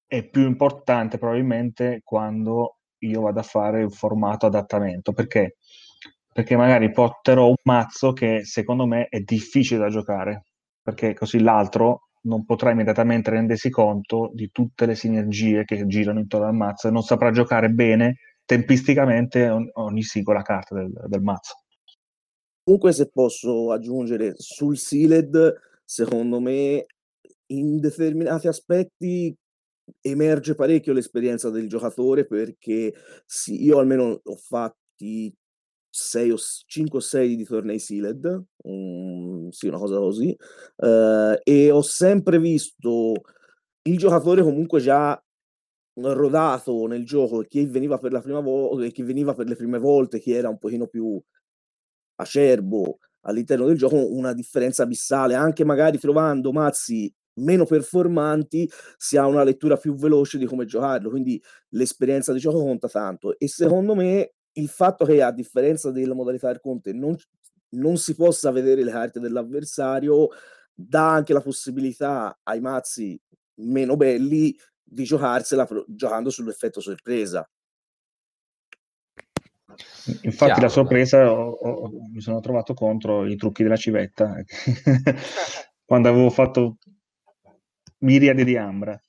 è 0.07 0.22
più 0.29 0.43
importante 0.47 1.18
probabilmente 1.18 2.01
quando 2.03 2.79
io 3.07 3.22
vado 3.22 3.40
a 3.40 3.44
fare 3.44 3.82
un 3.82 3.90
formato 3.90 4.46
adattamento, 4.46 5.12
perché? 5.12 5.57
Perché 6.32 6.57
magari 6.57 6.90
porterò 6.90 7.48
un 7.48 7.55
mazzo 7.62 8.12
che 8.12 8.44
secondo 8.44 8.86
me 8.86 9.07
è 9.09 9.20
difficile 9.20 9.80
da 9.80 9.88
giocare, 9.88 10.44
perché 10.82 11.14
così 11.14 11.40
l'altro 11.40 12.09
non 12.22 12.44
potrà 12.44 12.70
immediatamente 12.70 13.30
rendersi 13.30 13.70
conto 13.70 14.30
di 14.32 14.50
tutte 14.50 14.86
le 14.86 14.94
sinergie 14.94 15.64
che 15.64 15.86
girano 15.86 16.20
intorno 16.20 16.46
al 16.46 16.55
mazzo 16.55 16.88
e 16.88 16.90
non 16.90 17.02
saprà 17.02 17.30
giocare 17.30 17.68
bene 17.70 18.16
tempisticamente 18.44 19.48
ogni, 19.48 20.02
singola 20.02 20.42
carta 20.42 20.74
del, 20.74 20.92
del 21.07 21.22
mazzo. 21.22 21.55
Comunque, 22.62 22.92
se 22.92 23.11
posso 23.11 23.72
aggiungere 23.72 24.34
sul 24.36 24.76
Sealed, 24.78 25.55
secondo 25.84 26.40
me, 26.40 26.86
in 27.46 27.78
determinati 27.78 28.48
aspetti 28.48 29.34
emerge 30.01 30.55
parecchio 30.55 30.93
l'esperienza 30.93 31.51
del 31.51 31.68
giocatore 31.68 32.26
perché 32.26 32.95
sì, 33.26 33.62
io 33.64 33.78
almeno 33.78 34.20
ho 34.22 34.37
fatti 34.37 35.35
6 35.91 36.30
o 36.32 36.37
5 36.66 36.99
o 36.99 37.01
6 37.01 37.37
di 37.37 37.45
tornei 37.45 37.78
Sealed, 37.78 38.45
um, 38.64 39.49
sì, 39.51 39.68
una 39.68 39.78
cosa 39.78 39.99
così, 39.99 40.37
uh, 40.76 41.39
e 41.43 41.70
ho 41.70 41.82
sempre 41.82 42.39
visto 42.41 43.12
il 43.82 43.99
giocatore 43.99 44.43
comunque 44.43 44.80
già 44.80 45.20
rodato 45.97 46.87
nel 46.87 47.05
gioco, 47.05 47.43
chi 47.43 47.66
veniva 47.66 47.99
per 47.99 48.12
la 48.12 48.20
prima 48.20 48.41
volta, 48.41 48.87
chi 48.89 49.03
veniva 49.03 49.35
per 49.35 49.47
le 49.47 49.55
prime 49.57 49.78
volte, 49.78 50.18
chi 50.18 50.32
era 50.32 50.49
un 50.49 50.59
pochino 50.59 50.87
più 50.89 51.20
acerbo 52.16 52.99
all'interno 53.22 53.66
del 53.66 53.76
gioco, 53.76 54.12
una 54.14 54.32
differenza 54.32 54.82
abissale, 54.82 55.35
anche 55.35 55.64
magari 55.64 55.99
trovando 55.99 56.53
mazzi 56.53 57.12
meno 57.35 57.64
performanti 57.64 58.70
si 58.97 59.16
ha 59.16 59.26
una 59.26 59.43
lettura 59.43 59.76
più 59.76 59.95
veloce 59.95 60.39
di 60.39 60.47
come 60.47 60.64
giocarlo, 60.66 61.11
quindi 61.11 61.43
l'esperienza 61.70 62.32
di 62.32 62.39
gioco 62.39 62.59
conta 62.59 62.89
tanto. 62.89 63.39
E 63.39 63.49
secondo 63.49 63.95
me 63.95 64.35
il 64.53 64.68
fatto 64.68 65.05
che 65.05 65.22
a 65.22 65.32
differenza 65.32 65.91
della 65.91 66.14
modalità 66.14 66.49
del 66.49 66.61
Conte 66.61 66.93
non, 66.93 67.16
non 67.70 67.97
si 67.97 68.14
possa 68.14 68.51
vedere 68.51 68.85
le 68.85 68.91
carte 68.91 69.20
dell'avversario 69.20 70.28
dà 70.72 71.12
anche 71.12 71.32
la 71.32 71.41
possibilità 71.41 72.39
ai 72.43 72.61
mazzi 72.61 73.20
meno 73.57 73.97
belli 73.97 74.57
di 74.82 75.05
giocarsela 75.05 75.66
giocando 75.87 76.30
sull'effetto 76.30 76.80
sorpresa. 76.80 77.49
Infatti 80.22 80.53
Chiaro, 80.53 80.61
la 80.61 80.68
sorpresa 80.68 81.32
ho, 81.32 81.51
ho, 81.51 81.91
mi 82.12 82.20
sono 82.20 82.39
trovato 82.41 82.74
contro 82.74 83.26
i 83.26 83.37
trucchi 83.37 83.62
della 83.62 83.76
civetta. 83.76 84.35
Quando 85.85 86.09
avevo 86.09 86.30
fatto 86.30 86.78
miriade 88.05 88.44
di 88.44 88.57
ambra. 88.57 89.00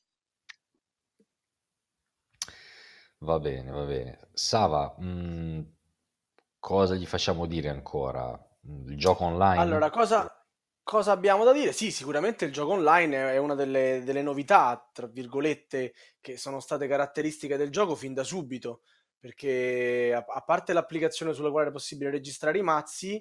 Va 3.20 3.40
bene, 3.40 3.72
va 3.72 3.84
bene. 3.84 4.20
Sava, 4.34 4.96
mh, 4.98 5.06
mm, 5.06 5.62
cosa 6.60 6.96
gli 6.96 7.06
facciamo 7.06 7.46
dire 7.46 7.70
ancora? 7.70 8.40
Il 8.88 8.98
gioco 8.98 9.26
online? 9.26 9.62
Allora, 9.62 9.90
cosa, 9.90 10.46
cosa 10.84 11.12
abbiamo 11.12 11.44
da 11.44 11.54
dire? 11.54 11.72
Sì, 11.72 11.92
sicuramente 11.92 12.46
il 12.46 12.52
gioco 12.52 12.72
online 12.72 13.32
è 13.32 13.38
una 13.38 13.56
delle, 13.56 14.02
delle 14.04 14.22
novità, 14.22 14.90
tra 14.92 15.08
virgolette, 15.08 15.94
che 16.20 16.38
sono 16.38 16.60
state 16.60 16.88
caratteristiche 16.88 17.58
del 17.58 17.70
gioco 17.70 17.96
fin 17.96 18.14
da 18.14 18.24
subito 18.24 18.82
perché 19.26 20.14
a, 20.14 20.24
a 20.24 20.42
parte 20.42 20.72
l'applicazione 20.72 21.34
sulla 21.34 21.50
quale 21.50 21.66
era 21.66 21.74
possibile 21.74 22.12
registrare 22.12 22.60
i 22.60 22.62
mazzi, 22.62 23.16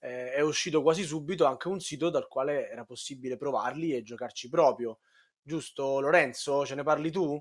eh, 0.00 0.32
è 0.32 0.40
uscito 0.40 0.82
quasi 0.82 1.04
subito 1.04 1.44
anche 1.44 1.68
un 1.68 1.78
sito 1.78 2.10
dal 2.10 2.26
quale 2.26 2.68
era 2.68 2.84
possibile 2.84 3.36
provarli 3.36 3.94
e 3.94 4.02
giocarci 4.02 4.48
proprio. 4.48 4.98
Giusto 5.46 6.00
Lorenzo, 6.00 6.64
ce 6.64 6.74
ne 6.74 6.82
parli 6.82 7.10
tu? 7.10 7.32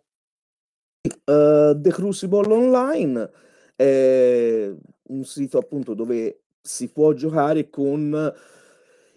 Uh, 1.26 1.80
The 1.80 1.90
Crucible 1.90 2.54
Online 2.54 3.32
è 3.78 4.70
un 5.04 5.24
sito 5.24 5.58
appunto 5.58 5.94
dove 5.94 6.42
si 6.62 6.92
può 6.92 7.14
giocare 7.14 7.70
con 7.70 8.34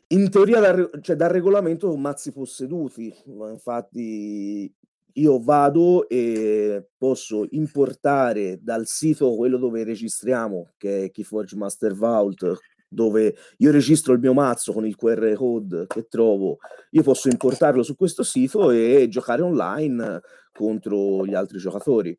in 0.09 0.31
teoria 0.31 0.61
dal, 0.61 0.89
cioè, 1.01 1.17
dal 1.17 1.31
regolamento 1.31 1.97
mazzi 1.97 2.31
posseduti. 2.31 3.13
Infatti 3.27 4.73
io 5.15 5.41
vado 5.41 6.09
e 6.09 6.91
posso 6.97 7.45
importare 7.51 8.59
dal 8.63 8.87
sito 8.87 9.35
quello 9.35 9.59
dove 9.59 9.83
registriamo, 9.83 10.75
che 10.77 11.07
è 11.07 11.11
Keyforge 11.11 11.57
Master 11.57 11.93
Vault, 11.93 12.57
dove 12.97 13.37
io 13.59 13.71
registro 13.71 14.15
il 14.15 14.21
mio 14.21 14.33
mazzo 14.33 14.73
con 14.73 14.87
il 14.87 14.97
QR 14.97 15.35
code 15.35 15.87
che 15.87 16.07
trovo, 16.09 16.57
io 16.91 17.03
posso 17.03 17.29
importarlo 17.29 17.83
su 17.83 17.95
questo 17.95 18.23
sito 18.23 18.71
e 18.71 19.07
giocare 19.11 19.43
online 19.43 20.23
contro 20.51 21.27
gli 21.27 21.35
altri 21.35 21.59
giocatori. 21.59 22.19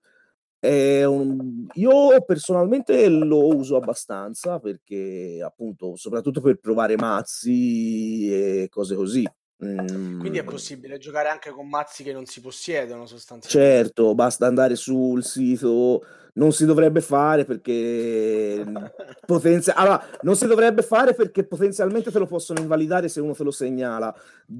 Un... 0.59 1.65
Io 1.73 2.21
personalmente 2.25 3.07
lo 3.09 3.55
uso 3.55 3.75
abbastanza 3.75 4.59
perché 4.59 5.41
appunto, 5.43 5.95
soprattutto 5.95 6.41
per 6.41 6.59
provare 6.59 6.95
mazzi 6.95 8.31
e 8.31 8.67
cose 8.69 8.95
così. 8.95 9.27
Quindi 9.57 10.37
è 10.37 10.43
mm. 10.43 10.47
possibile 10.47 10.99
giocare 10.99 11.29
anche 11.29 11.49
con 11.49 11.67
mazzi 11.67 12.03
che 12.03 12.13
non 12.13 12.25
si 12.25 12.41
possiedono 12.41 13.07
sostanzialmente. 13.07 13.83
Certo, 13.83 14.13
basta 14.13 14.45
andare 14.45 14.75
sul 14.75 15.23
sito, 15.23 16.05
non 16.33 16.51
si 16.51 16.65
dovrebbe 16.65 17.01
fare 17.01 17.43
perché 17.43 18.63
potenzia... 19.25 19.73
allora, 19.73 20.03
non 20.21 20.35
si 20.35 20.45
dovrebbe 20.45 20.83
fare 20.83 21.15
perché 21.15 21.43
potenzialmente 21.43 22.11
te 22.11 22.19
lo 22.19 22.27
possono 22.27 22.59
invalidare 22.59 23.09
se 23.09 23.19
uno 23.19 23.33
te 23.33 23.43
lo 23.43 23.49
segnala. 23.49 24.13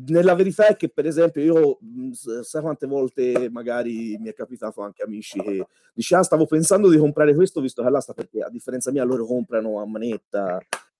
Nella 0.08 0.34
verità 0.34 0.66
è 0.66 0.76
che 0.76 0.90
per 0.90 1.06
esempio 1.06 1.44
io 1.44 1.78
mm, 1.84 2.12
sai 2.42 2.62
quante 2.64 2.88
volte 2.88 3.50
magari 3.52 4.18
mi 4.18 4.30
è 4.30 4.34
capitato 4.34 4.82
anche 4.82 5.04
amici 5.04 5.40
che 5.40 5.68
dice 5.94 6.16
"Ah, 6.16 6.24
stavo 6.24 6.48
pensando 6.48 6.90
di 6.90 6.98
comprare 6.98 7.36
questo 7.36 7.62
visto 7.62 7.84
che 7.84 7.90
l'asta 7.92 8.14
perché 8.14 8.42
a 8.42 8.50
differenza 8.50 8.92
mia 8.92 9.04
loro 9.04 9.28
comprano 9.28 9.80
a 9.80 9.86
manetta 9.86 10.60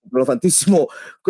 comprano 0.10 0.26
tantissimo 0.26 0.86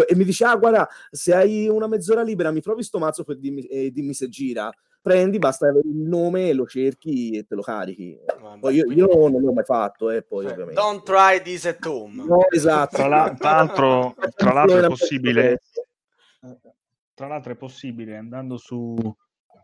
e 0.08 0.16
mi 0.16 0.24
dice 0.24 0.46
ah 0.46 0.56
guarda 0.56 0.88
se 1.10 1.34
hai 1.34 1.68
una 1.68 1.88
mezz'ora 1.88 2.22
libera 2.22 2.52
mi 2.52 2.62
provi 2.62 2.84
sto 2.84 3.00
mazzo 3.00 3.24
per 3.24 3.38
dimmi, 3.38 3.62
eh, 3.64 3.92
dimmi 3.92 4.14
se 4.14 4.30
gira. 4.30 4.72
Prendi 5.00 5.38
basta 5.38 5.70
avere 5.70 5.88
il 5.88 5.96
nome 5.96 6.52
lo 6.52 6.66
cerchi 6.66 7.32
e 7.32 7.46
te 7.46 7.56
lo 7.56 7.62
carichi. 7.62 8.20
Vabbè, 8.26 8.60
poi 8.60 8.76
io, 8.76 8.84
quindi... 8.84 9.02
io, 9.02 9.30
non 9.30 9.42
l'ho 9.42 9.54
mai 9.54 9.64
fatto 9.64 10.10
eh, 10.10 10.22
poi, 10.22 10.48
cioè, 10.48 10.74
don't 10.74 11.04
try 11.04 11.42
this 11.42 11.66
at 11.66 11.86
home. 11.86 12.26
No, 12.26 12.50
esatto. 12.50 12.98
Tra, 12.98 13.08
la, 13.08 13.34
tra 13.38 13.52
l'altro, 13.52 14.16
tra 14.36 14.52
l'altro 14.52 14.80
è 14.80 14.88
possibile 14.88 15.62
tra 17.18 17.26
l'altro 17.26 17.54
è 17.54 17.56
possibile 17.56 18.16
andando 18.16 18.58
su 18.58 18.96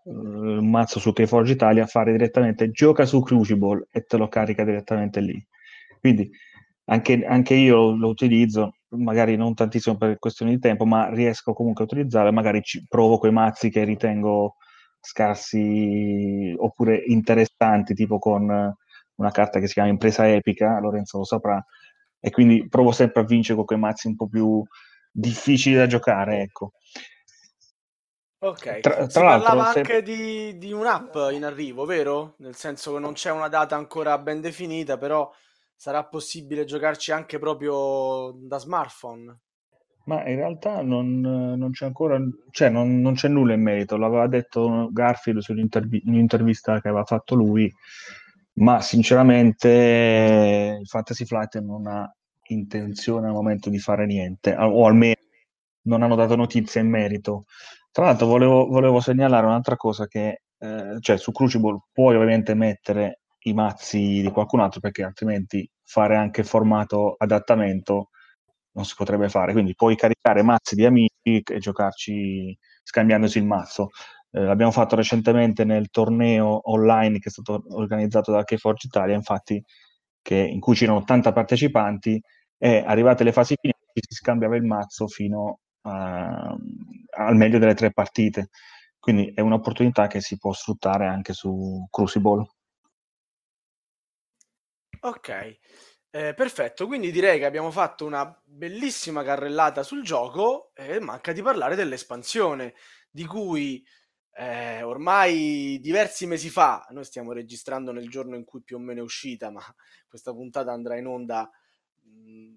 uh, 0.03 0.11
mazzo 0.59 0.99
su 0.99 1.13
Keyforge 1.13 1.51
Italia 1.51 1.85
fare 1.85 2.11
direttamente 2.11 2.71
gioca 2.71 3.05
su 3.05 3.21
Crucible 3.21 3.85
e 3.91 4.05
te 4.05 4.17
lo 4.17 4.27
carica 4.27 4.63
direttamente 4.63 5.19
lì. 5.19 5.45
Quindi 5.99 6.31
anche, 6.85 7.23
anche 7.23 7.53
io 7.53 7.95
lo 7.95 8.07
utilizzo 8.07 8.77
magari 8.97 9.35
non 9.35 9.53
tantissimo 9.53 9.97
per 9.97 10.19
questioni 10.19 10.51
di 10.51 10.59
tempo, 10.59 10.85
ma 10.85 11.09
riesco 11.09 11.53
comunque 11.53 11.83
a 11.83 11.87
utilizzare, 11.87 12.31
magari 12.31 12.61
ci 12.61 12.85
provo 12.87 13.17
quei 13.17 13.31
mazzi 13.31 13.69
che 13.69 13.83
ritengo 13.83 14.55
scarsi 14.99 16.53
oppure 16.57 17.03
interessanti, 17.07 17.93
tipo 17.93 18.19
con 18.19 18.43
una 19.15 19.31
carta 19.31 19.59
che 19.59 19.67
si 19.67 19.73
chiama 19.73 19.89
Impresa 19.89 20.27
Epica, 20.29 20.79
Lorenzo 20.79 21.17
lo 21.17 21.25
saprà, 21.25 21.63
e 22.19 22.29
quindi 22.31 22.67
provo 22.67 22.91
sempre 22.91 23.21
a 23.21 23.25
vincere 23.25 23.55
con 23.55 23.65
quei 23.65 23.79
mazzi 23.79 24.07
un 24.07 24.15
po' 24.15 24.27
più 24.27 24.63
difficili 25.11 25.75
da 25.75 25.87
giocare, 25.87 26.41
ecco. 26.41 26.71
Ok, 28.39 28.79
tra, 28.81 28.95
tra 28.95 29.09
si 29.09 29.19
parlava 29.19 29.71
se... 29.71 29.79
anche 29.79 30.01
di, 30.01 30.57
di, 30.57 30.73
un'app 30.73 31.15
in 31.31 31.45
arrivo, 31.45 31.85
vero? 31.85 32.35
Nel 32.39 32.55
senso 32.55 32.93
che 32.93 32.99
non 32.99 33.13
c'è 33.13 33.31
una 33.31 33.47
data 33.47 33.77
ancora 33.77 34.17
ben 34.17 34.41
definita, 34.41 34.97
però 34.97 35.31
sarà 35.83 36.05
possibile 36.05 36.63
giocarci 36.63 37.11
anche 37.11 37.37
proprio 37.39 38.31
da 38.37 38.57
smartphone. 38.57 39.37
Ma 40.05 40.25
in 40.29 40.37
realtà 40.37 40.81
non, 40.81 41.19
non 41.19 41.71
c'è 41.71 41.83
ancora, 41.83 42.17
cioè 42.51 42.69
non, 42.69 43.01
non, 43.01 43.15
c'è 43.15 43.27
nulla 43.27 43.53
in 43.53 43.63
merito, 43.63 43.97
l'aveva 43.97 44.27
detto 44.27 44.87
Garfield 44.93 45.43
in 45.49 45.67
un'intervista 46.05 46.79
che 46.79 46.87
aveva 46.87 47.03
fatto 47.03 47.35
lui, 47.35 47.69
ma 48.53 48.79
sinceramente 48.79 50.77
il 50.79 50.87
Fantasy 50.87 51.25
Flight 51.25 51.59
non 51.59 51.85
ha 51.87 52.09
intenzione 52.47 53.27
al 53.27 53.33
momento 53.33 53.69
di 53.69 53.77
fare 53.77 54.05
niente, 54.05 54.55
o 54.55 54.85
almeno 54.87 55.15
non 55.81 56.01
hanno 56.01 56.15
dato 56.15 56.37
notizie 56.37 56.79
in 56.79 56.87
merito. 56.87 57.43
Tra 57.91 58.05
l'altro 58.05 58.27
volevo, 58.27 58.67
volevo 58.67 59.01
segnalare 59.01 59.45
un'altra 59.45 59.75
cosa 59.75 60.07
che, 60.07 60.43
eh, 60.59 60.97
cioè 61.01 61.17
su 61.17 61.33
Crucible 61.33 61.87
puoi 61.91 62.15
ovviamente 62.15 62.53
mettere 62.53 63.22
i 63.43 63.53
mazzi 63.53 64.21
di 64.21 64.29
qualcun 64.31 64.59
altro 64.61 64.79
perché 64.79 65.03
altrimenti 65.03 65.69
fare 65.83 66.15
anche 66.15 66.43
formato 66.43 67.15
adattamento 67.17 68.09
non 68.73 68.85
si 68.85 68.95
potrebbe 68.95 69.29
fare. 69.29 69.53
Quindi 69.53 69.75
puoi 69.75 69.95
caricare 69.95 70.43
mazzi 70.43 70.75
di 70.75 70.85
amici 70.85 71.41
e 71.43 71.59
giocarci 71.59 72.57
scambiandosi 72.83 73.37
il 73.37 73.45
mazzo. 73.45 73.89
Eh, 74.31 74.41
l'abbiamo 74.41 74.71
fatto 74.71 74.95
recentemente 74.95 75.63
nel 75.63 75.89
torneo 75.89 76.71
online 76.71 77.19
che 77.19 77.29
è 77.29 77.31
stato 77.31 77.63
organizzato 77.69 78.31
da 78.31 78.43
Keyforge 78.43 78.87
Italia, 78.87 79.15
infatti, 79.15 79.63
che, 80.21 80.35
in 80.37 80.59
cui 80.59 80.75
c'erano 80.75 80.99
80 80.99 81.31
partecipanti 81.33 82.21
e 82.57 82.83
arrivate 82.85 83.23
le 83.23 83.31
fasi 83.31 83.55
finali 83.59 83.77
si 83.93 84.15
scambiava 84.15 84.55
il 84.55 84.63
mazzo 84.63 85.07
fino 85.07 85.59
a, 85.81 86.55
al 87.17 87.35
meglio 87.35 87.59
delle 87.59 87.73
tre 87.75 87.91
partite. 87.91 88.49
Quindi 88.99 89.33
è 89.35 89.41
un'opportunità 89.41 90.07
che 90.07 90.21
si 90.21 90.37
può 90.37 90.53
sfruttare 90.53 91.07
anche 91.07 91.33
su 91.33 91.85
Crucible. 91.89 92.47
Ok, 95.05 95.57
eh, 96.11 96.33
perfetto, 96.33 96.87
quindi 96.87 97.11
direi 97.11 97.37
che 97.37 97.45
abbiamo 97.45 97.71
fatto 97.71 98.05
una 98.05 98.25
bellissima 98.45 99.21
carrellata 99.23 99.83
sul 99.83 100.01
gioco 100.01 100.71
e 100.73 100.99
manca 101.01 101.33
di 101.33 101.41
parlare 101.41 101.75
dell'espansione, 101.75 102.73
di 103.11 103.25
cui 103.25 103.85
eh, 104.35 104.81
ormai 104.81 105.77
diversi 105.81 106.25
mesi 106.25 106.49
fa, 106.49 106.87
noi 106.91 107.03
stiamo 107.03 107.33
registrando 107.33 107.91
nel 107.91 108.09
giorno 108.09 108.37
in 108.37 108.45
cui 108.45 108.61
più 108.61 108.77
o 108.77 108.79
meno 108.79 109.01
è 109.01 109.03
uscita, 109.03 109.49
ma 109.51 109.61
questa 110.07 110.31
puntata 110.31 110.71
andrà 110.71 110.97
in 110.97 111.07
onda 111.07 111.51
mh, 112.03 112.53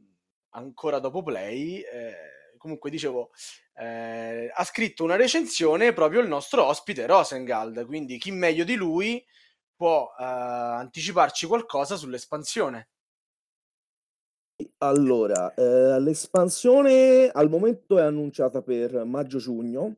ancora 0.50 1.00
dopo 1.00 1.22
Play. 1.24 1.80
Eh, 1.80 2.14
comunque 2.58 2.90
dicevo, 2.90 3.30
eh, 3.74 4.50
ha 4.54 4.64
scritto 4.64 5.02
una 5.04 5.16
recensione 5.16 5.92
proprio 5.92 6.20
il 6.20 6.28
nostro 6.28 6.64
ospite 6.64 7.06
Rosengald, 7.06 7.84
quindi 7.86 8.18
chi 8.18 8.30
meglio 8.30 8.62
di 8.64 8.74
lui 8.76 9.24
può 9.76 10.08
eh, 10.18 10.24
anticiparci 10.24 11.46
qualcosa 11.46 11.96
sull'espansione. 11.96 12.88
Allora, 14.78 15.52
eh, 15.54 16.00
l'espansione 16.00 17.28
al 17.28 17.48
momento 17.50 17.98
è 17.98 18.02
annunciata 18.02 18.62
per 18.62 19.04
maggio-giugno, 19.04 19.96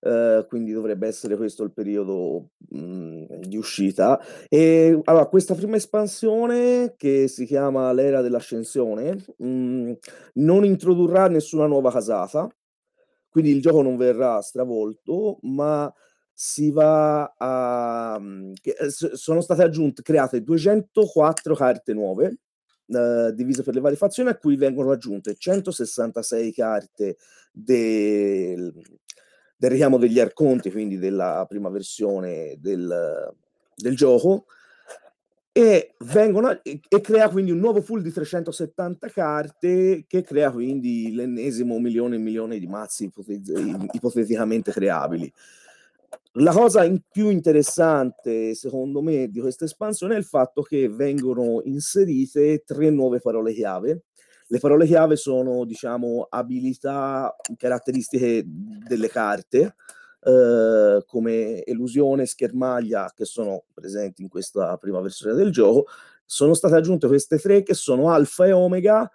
eh, 0.00 0.44
quindi 0.48 0.72
dovrebbe 0.72 1.06
essere 1.06 1.36
questo 1.36 1.62
il 1.62 1.72
periodo 1.72 2.50
mh, 2.70 2.78
mhmm, 2.78 3.26
di 3.40 3.56
uscita. 3.58 4.18
E 4.48 4.98
allora, 5.04 5.26
questa 5.26 5.54
prima 5.54 5.76
espansione, 5.76 6.94
che 6.96 7.28
si 7.28 7.44
chiama 7.46 7.92
l'era 7.92 8.22
dell'ascensione, 8.22 9.16
mh, 9.38 9.46
mhmm, 9.46 9.96
non 10.34 10.64
introdurrà 10.64 11.28
nessuna 11.28 11.66
nuova 11.66 11.90
casata, 11.90 12.48
quindi 13.28 13.50
il 13.52 13.60
gioco 13.62 13.82
non 13.82 13.96
verrà 13.96 14.40
stravolto, 14.40 15.38
ma 15.42 15.92
si 16.32 16.70
va 16.70 17.34
a... 17.36 18.16
Mhmm, 18.18 18.52
eh, 18.62 18.90
sono 18.90 19.40
state 19.40 19.62
aggiunte, 19.62 20.02
create 20.02 20.42
204 20.42 21.54
carte 21.54 21.92
nuove 21.92 22.38
eh, 22.94 23.32
divise 23.34 23.62
per 23.62 23.74
le 23.74 23.80
varie 23.80 23.96
fazioni, 23.96 24.30
a 24.30 24.36
cui 24.36 24.56
vengono 24.56 24.90
aggiunte 24.90 25.34
166 25.34 26.52
carte 26.52 27.16
del, 27.50 28.72
del 29.56 29.70
richiamo 29.70 29.98
degli 29.98 30.20
arconti, 30.20 30.70
quindi 30.70 30.98
della 30.98 31.46
prima 31.48 31.68
versione 31.70 32.56
del, 32.58 33.34
del 33.74 33.96
gioco, 33.96 34.46
e, 35.54 35.94
vengono, 36.06 36.62
e, 36.62 36.80
e, 36.88 37.00
crea 37.02 37.28
quindi 37.28 37.50
un 37.50 37.58
nuovo 37.58 37.82
pool 37.82 38.00
di 38.00 38.10
370 38.10 39.08
carte 39.10 40.04
che 40.06 40.22
crea 40.22 40.50
quindi 40.50 41.12
l'ennesimo 41.12 41.78
milione 41.78 42.16
e 42.16 42.18
milione 42.18 42.58
di 42.58 42.66
mazzi 42.66 43.10
ipoteticamente 43.92 44.72
creabili. 44.72 45.30
La 46.36 46.52
cosa 46.52 46.82
in 46.84 47.00
più 47.10 47.28
interessante, 47.28 48.54
secondo 48.54 49.02
me, 49.02 49.28
di 49.28 49.40
questa 49.40 49.66
espansione 49.66 50.14
è 50.14 50.18
il 50.18 50.24
fatto 50.24 50.62
che 50.62 50.88
vengono 50.88 51.60
inserite 51.64 52.62
tre 52.64 52.88
nuove 52.88 53.20
parole 53.20 53.52
chiave. 53.52 54.04
Le 54.46 54.58
parole 54.58 54.86
chiave 54.86 55.16
sono, 55.16 55.64
diciamo, 55.66 56.26
abilità, 56.30 57.34
caratteristiche 57.56 58.44
delle 58.46 59.08
carte, 59.08 59.74
eh, 60.22 61.02
come 61.06 61.64
elusione, 61.64 62.24
schermaglia, 62.24 63.12
che 63.14 63.26
sono 63.26 63.64
presenti 63.74 64.22
in 64.22 64.28
questa 64.28 64.76
prima 64.78 65.00
versione 65.00 65.34
del 65.34 65.50
gioco. 65.50 65.86
Sono 66.24 66.54
state 66.54 66.74
aggiunte 66.76 67.08
queste 67.08 67.38
tre 67.38 67.62
che 67.62 67.74
sono 67.74 68.10
alfa 68.10 68.46
e 68.46 68.52
omega, 68.52 69.10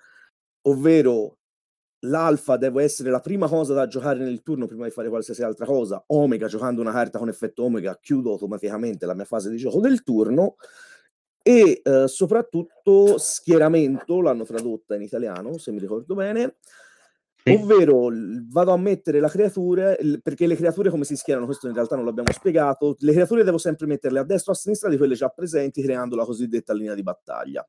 ovvero 0.63 1.37
l'alfa 2.01 2.57
deve 2.57 2.83
essere 2.83 3.09
la 3.09 3.19
prima 3.19 3.47
cosa 3.47 3.73
da 3.73 3.87
giocare 3.87 4.19
nel 4.19 4.43
turno 4.43 4.67
prima 4.67 4.85
di 4.85 4.91
fare 4.91 5.09
qualsiasi 5.09 5.43
altra 5.43 5.65
cosa. 5.65 6.03
Omega, 6.07 6.47
giocando 6.47 6.81
una 6.81 6.91
carta 6.91 7.17
con 7.17 7.29
effetto 7.29 7.63
Omega, 7.63 7.97
chiudo 7.99 8.31
automaticamente 8.31 9.05
la 9.05 9.15
mia 9.15 9.25
fase 9.25 9.49
di 9.49 9.57
gioco 9.57 9.79
del 9.79 10.03
turno. 10.03 10.55
E 11.41 11.81
eh, 11.81 12.07
soprattutto 12.07 13.17
schieramento, 13.17 14.19
l'hanno 14.21 14.43
tradotta 14.43 14.95
in 14.95 15.01
italiano, 15.01 15.57
se 15.57 15.71
mi 15.71 15.79
ricordo 15.79 16.13
bene, 16.13 16.57
ovvero 17.45 18.09
vado 18.49 18.73
a 18.73 18.77
mettere 18.77 19.21
la 19.21 19.29
creatura, 19.29 19.95
perché 20.21 20.45
le 20.45 20.57
creature 20.57 20.89
come 20.89 21.05
si 21.05 21.15
schierano, 21.15 21.45
questo 21.45 21.67
in 21.67 21.73
realtà 21.73 21.95
non 21.95 22.03
l'abbiamo 22.03 22.33
spiegato, 22.33 22.97
le 22.99 23.13
creature 23.13 23.45
devo 23.45 23.57
sempre 23.57 23.87
metterle 23.87 24.19
a 24.19 24.23
destra 24.23 24.51
o 24.51 24.55
a 24.55 24.57
sinistra 24.57 24.89
di 24.89 24.97
quelle 24.97 25.15
già 25.15 25.29
presenti, 25.29 25.81
creando 25.81 26.17
la 26.17 26.25
cosiddetta 26.25 26.73
linea 26.73 26.95
di 26.95 27.03
battaglia 27.03 27.65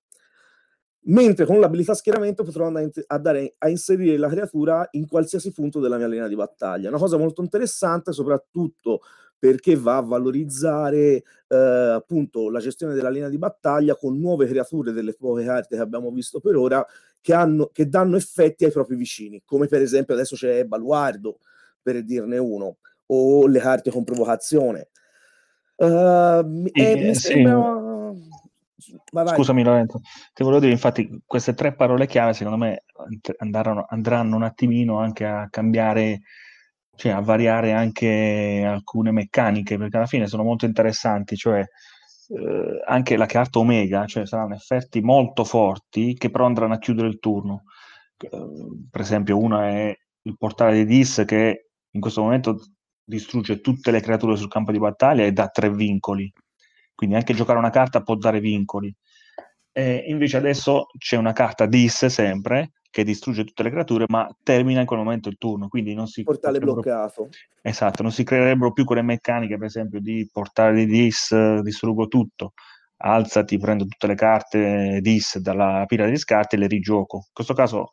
mentre 1.09 1.47
con 1.47 1.61
l'abilità 1.61 1.95
schieramento 1.95 2.43
potrò 2.43 2.67
andare 2.67 2.91
a, 3.07 3.19
dare, 3.19 3.55
a 3.59 3.69
inserire 3.69 4.17
la 4.17 4.29
creatura 4.29 4.87
in 4.93 5.07
qualsiasi 5.07 5.53
punto 5.53 5.81
della 5.81 5.97
mia 5.97 6.09
linea 6.09 6.29
di 6.29 6.35
battaglia. 6.35 6.89
Una 6.89 6.99
cosa 6.99 7.17
molto 7.17 7.43
interessante, 7.43 8.13
soprattutto 8.13 9.01
perché 9.39 9.77
va 9.77 9.99
a 9.99 10.03
valorizzare 10.03 11.23
eh, 11.47 11.57
appunto 11.57 12.51
la 12.51 12.59
gestione 12.59 12.95
della 12.95 13.09
linea 13.09 13.29
di 13.29 13.39
battaglia 13.39 13.95
con 13.95 14.19
nuove 14.19 14.47
creature 14.47 14.91
delle 14.93 15.15
poche 15.15 15.45
carte 15.45 15.77
che 15.77 15.83
abbiamo 15.83 16.11
visto 16.11 16.41
per 16.41 16.57
ora 16.57 16.85
che, 17.21 17.35
hanno, 17.35 17.71
che 17.73 17.89
danno 17.89 18.17
effetti 18.17 18.65
ai 18.65 18.73
propri 18.73 18.97
vicini, 18.97 19.43
come 19.45 19.69
per 19.69 19.81
esempio 19.81 20.15
adesso 20.15 20.35
c'è 20.35 20.65
Baluardo, 20.65 21.39
per 21.81 22.03
dirne 22.03 22.37
uno, 22.39 22.79
o 23.07 23.47
le 23.47 23.61
carte 23.61 23.91
con 23.91 24.05
provocazione. 24.05 24.89
Uh, 25.77 26.67
eh, 26.73 26.97
mi 26.97 27.15
sì. 27.15 27.21
sembra 27.21 27.89
Vai. 29.13 29.35
Scusami 29.35 29.63
Lorenzo, 29.63 30.01
ti 30.33 30.43
volevo 30.43 30.61
dire, 30.61 30.73
infatti 30.73 31.23
queste 31.25 31.55
tre 31.55 31.75
parole 31.75 32.07
chiave 32.07 32.33
secondo 32.33 32.59
me 32.59 32.85
andranno, 33.39 33.87
andranno 33.89 34.37
un 34.37 34.43
attimino 34.43 34.99
anche 34.99 35.25
a 35.25 35.49
cambiare, 35.51 36.21
cioè 36.95 37.13
a 37.13 37.21
variare 37.21 37.73
anche 37.73 38.65
alcune 38.67 39.11
meccaniche, 39.11 39.77
perché 39.77 39.97
alla 39.97 40.07
fine 40.07 40.27
sono 40.27 40.43
molto 40.43 40.65
interessanti, 40.67 41.37
cioè 41.37 41.61
eh, 41.61 42.83
anche 42.87 43.17
la 43.17 43.27
carta 43.27 43.59
Omega, 43.59 44.05
cioè 44.07 44.27
saranno 44.27 44.55
effetti 44.55 45.01
molto 45.01 45.45
forti 45.45 46.15
che 46.15 46.31
però 46.31 46.47
andranno 46.47 46.75
a 46.75 46.79
chiudere 46.79 47.09
il 47.09 47.19
turno. 47.19 47.65
Eh, 48.19 48.29
per 48.91 49.01
esempio 49.01 49.39
una 49.39 49.69
è 49.69 49.97
il 50.23 50.37
portale 50.37 50.85
di 50.85 50.85
Dis 50.85 51.23
che 51.27 51.69
in 51.91 52.01
questo 52.01 52.23
momento 52.23 52.59
distrugge 53.03 53.61
tutte 53.61 53.91
le 53.91 54.01
creature 54.01 54.37
sul 54.37 54.49
campo 54.49 54.73
di 54.73 54.79
battaglia 54.79 55.25
e 55.25 55.33
dà 55.33 55.49
tre 55.49 55.71
vincoli 55.71 56.31
quindi 56.99 57.15
anche 57.15 57.33
giocare 57.33 57.61
una 57.61 57.71
carta 57.71 58.03
può 58.03 58.17
dare 58.17 58.41
vincoli. 58.41 58.93
E 59.71 60.07
invece 60.09 60.37
adesso 60.37 60.87
c'è 60.99 61.17
una 61.17 61.33
carta 61.33 61.65
dis 61.67 62.07
sempre 62.07 62.73
che 62.91 63.05
distrugge 63.05 63.45
tutte 63.45 63.63
le 63.63 63.71
creature, 63.71 64.07
ma 64.09 64.29
termina 64.43 64.81
in 64.81 64.87
quel 64.87 64.99
momento 64.99 65.29
il 65.29 65.39
turno, 65.39 65.69
quindi 65.69 65.95
non 65.95 66.09
si 66.09 66.25
portale 66.25 66.59
bloccato. 66.59 67.29
Esatto, 67.63 68.03
non 68.03 68.11
si 68.11 68.25
creerebbero 68.25 68.73
più 68.73 68.85
quelle 68.85 69.03
meccaniche, 69.03 69.57
per 69.59 69.67
esempio, 69.67 70.01
di 70.01 70.29
portare 70.33 70.75
di 70.75 70.87
dis, 70.87 71.61
distruggo 71.61 72.09
tutto, 72.09 72.55
alzati, 72.97 73.59
prendo 73.59 73.87
tutte 73.87 74.09
le 74.09 74.17
carte 74.17 74.99
dis 75.01 75.39
dalla 75.39 75.85
pila 75.87 76.09
di 76.09 76.17
scarti 76.17 76.57
e 76.57 76.59
le 76.59 76.67
rigioco. 76.67 77.19
In 77.19 77.33
questo 77.33 77.55
caso 77.55 77.91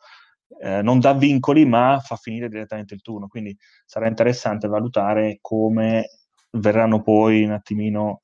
eh, 0.62 0.82
non 0.82 1.00
dà 1.00 1.14
vincoli, 1.14 1.64
ma 1.64 2.00
fa 2.04 2.16
finire 2.16 2.50
direttamente 2.50 2.96
il 2.96 3.04
turno, 3.04 3.28
quindi 3.28 3.56
sarà 3.86 4.08
interessante 4.08 4.68
valutare 4.68 5.38
come 5.42 6.08
verranno 6.54 7.04
poi 7.04 7.44
un 7.44 7.52
attimino 7.52 8.22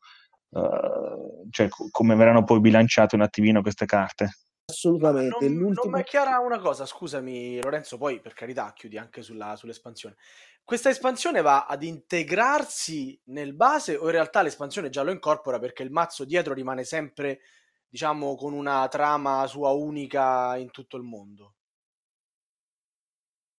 uh, 0.51 1.47
cioè 1.49 1.67
come 1.69 2.15
verranno 2.15 2.43
poi 2.43 2.59
bilanciate 2.59 3.15
un 3.15 3.21
attimino 3.21 3.61
queste 3.61 3.85
carte. 3.85 4.29
Assolutamente. 4.71 5.49
Non, 5.49 5.73
non 5.73 5.91
mi 5.91 5.99
è 5.99 6.03
chiara 6.03 6.39
una 6.39 6.59
cosa, 6.59 6.85
scusami 6.85 7.61
Lorenzo, 7.61 7.97
poi 7.97 8.21
per 8.21 8.33
carità 8.33 8.71
chiudi 8.73 8.97
anche 8.97 9.21
sulla, 9.21 9.55
sull'espansione. 9.55 10.15
Questa 10.63 10.89
espansione 10.89 11.41
va 11.41 11.65
ad 11.65 11.83
integrarsi 11.83 13.19
nel 13.25 13.53
base 13.53 13.97
o 13.97 14.05
in 14.05 14.11
realtà 14.11 14.41
l'espansione 14.41 14.89
già 14.89 15.01
lo 15.01 15.11
incorpora 15.11 15.59
perché 15.59 15.83
il 15.83 15.91
mazzo 15.91 16.23
dietro 16.23 16.53
rimane 16.53 16.85
sempre, 16.85 17.41
diciamo, 17.89 18.35
con 18.35 18.53
una 18.53 18.87
trama 18.87 19.45
sua 19.47 19.71
unica 19.71 20.55
in 20.55 20.71
tutto 20.71 20.95
il 20.95 21.03
mondo? 21.03 21.55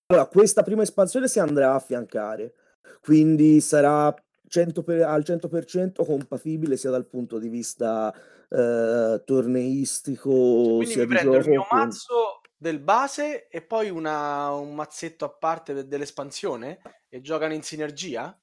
Allora, 0.07 0.27
questa 0.27 0.63
prima 0.63 0.83
espansione 0.83 1.29
si 1.29 1.39
andrà 1.39 1.73
a 1.73 1.75
affiancare, 1.75 2.55
quindi 3.01 3.61
sarà 3.61 4.15
100 4.53 4.83
per, 4.83 5.01
al 5.01 5.23
100% 5.23 6.05
compatibile 6.05 6.77
sia 6.77 6.91
dal 6.91 7.07
punto 7.07 7.39
di 7.39 7.49
vista 7.49 8.13
eh, 8.51 9.23
torneistico 9.25 10.29
quindi 10.29 10.87
sia 10.87 11.07
mi 11.07 11.09
prendo 11.09 11.37
il 11.37 11.49
mio 11.49 11.67
mazzo 11.71 12.43
del 12.55 12.79
base 12.79 13.49
e 13.49 13.63
poi 13.63 13.89
una, 13.89 14.53
un 14.53 14.75
mazzetto 14.75 15.25
a 15.25 15.31
parte 15.31 15.87
dell'espansione 15.87 16.81
e 17.09 17.23
giocano 17.23 17.55
in 17.55 17.63
sinergia? 17.63 18.39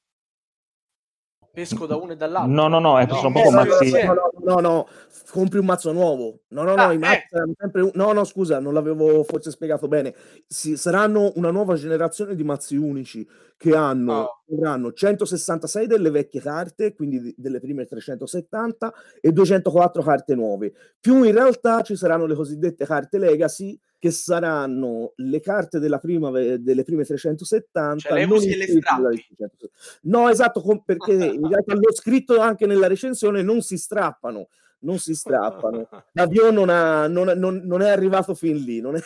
Pesco 1.59 1.85
da 1.85 1.97
uno 1.97 2.13
e 2.13 2.15
dall'altro? 2.15 2.53
No, 2.53 2.67
no, 2.69 2.79
no, 2.79 2.97
è, 2.99 3.05
No, 3.05 3.15
sono 3.15 3.31
proprio 3.33 3.51
messi 3.51 3.91
mazzi. 3.91 4.05
No, 4.05 4.13
no, 4.13 4.31
no, 4.45 4.59
no, 4.61 4.87
compri 5.29 5.59
un 5.59 5.65
mazzo 5.65 5.91
nuovo. 5.91 6.39
No, 6.49 6.63
no, 6.63 6.73
no, 6.73 6.83
Ah, 6.83 6.93
i 6.93 6.97
mazzi 6.97 7.15
eh. 7.31 7.53
sempre 7.57 7.81
un- 7.81 7.91
No, 7.95 8.13
no, 8.13 8.23
scusa, 8.23 8.59
non 8.59 8.73
l'avevo 8.73 9.23
forse 9.25 9.51
spiegato 9.51 9.89
bene. 9.89 10.15
Si- 10.47 10.77
saranno 10.77 11.33
una 11.35 11.51
nuova 11.51 11.75
generazione 11.75 12.35
di 12.35 12.43
mazzi 12.45 12.77
unici 12.77 13.27
che 13.57 13.75
hanno, 13.75 14.13
Oh. 14.13 14.43
avranno 14.55 14.93
166 14.93 15.85
delle 15.85 16.09
vecchie 16.11 16.39
carte, 16.39 16.93
quindi 16.93 17.19
di- 17.19 17.35
delle 17.37 17.59
prime 17.59 17.85
370 17.85 18.93
e 19.19 19.33
204 19.33 20.01
carte 20.01 20.35
nuove. 20.35 20.71
Più 20.97 21.23
in 21.23 21.33
realtà 21.33 21.81
ci 21.81 21.97
saranno 21.97 22.25
le 22.25 22.35
cosiddette 22.35 22.85
carte 22.85 23.17
legacy 23.17 23.77
che 23.99 24.11
saranno 24.11 25.11
le 25.17 25.41
carte 25.41 25.77
della 25.77 25.99
prima, 25.99 26.31
delle 26.31 26.83
prime 26.83 27.03
370 27.03 27.97
Cioè, 27.97 28.13
le 28.13 28.25
non 28.25 28.37
usi 28.37 28.49
e 28.51 28.57
le 28.57 28.67
strappi. 28.67 29.01
370. 29.01 29.67
No, 30.03 30.29
esatto, 30.29 30.61
com- 30.61 30.81
perché 30.85 31.11
in 31.35 31.47
realtà 31.47 31.75
l'ho 31.75 31.93
scritto 31.93 32.39
anche 32.39 32.65
nella 32.65 32.87
recensione, 32.87 33.41
non 33.41 33.61
si 33.61 33.77
strappano, 33.77 34.47
non 34.79 34.97
si 34.97 35.13
strappano. 35.13 35.87
L'avvio 36.13 36.49
non, 36.49 36.69
ha- 36.69 37.07
non, 37.07 37.27
non- 37.37 37.61
non 37.65 37.81
è 37.81 37.89
arrivato 37.89 38.33
fin 38.33 38.55
lì, 38.55 38.79
non 38.79 38.95
è... 38.95 39.01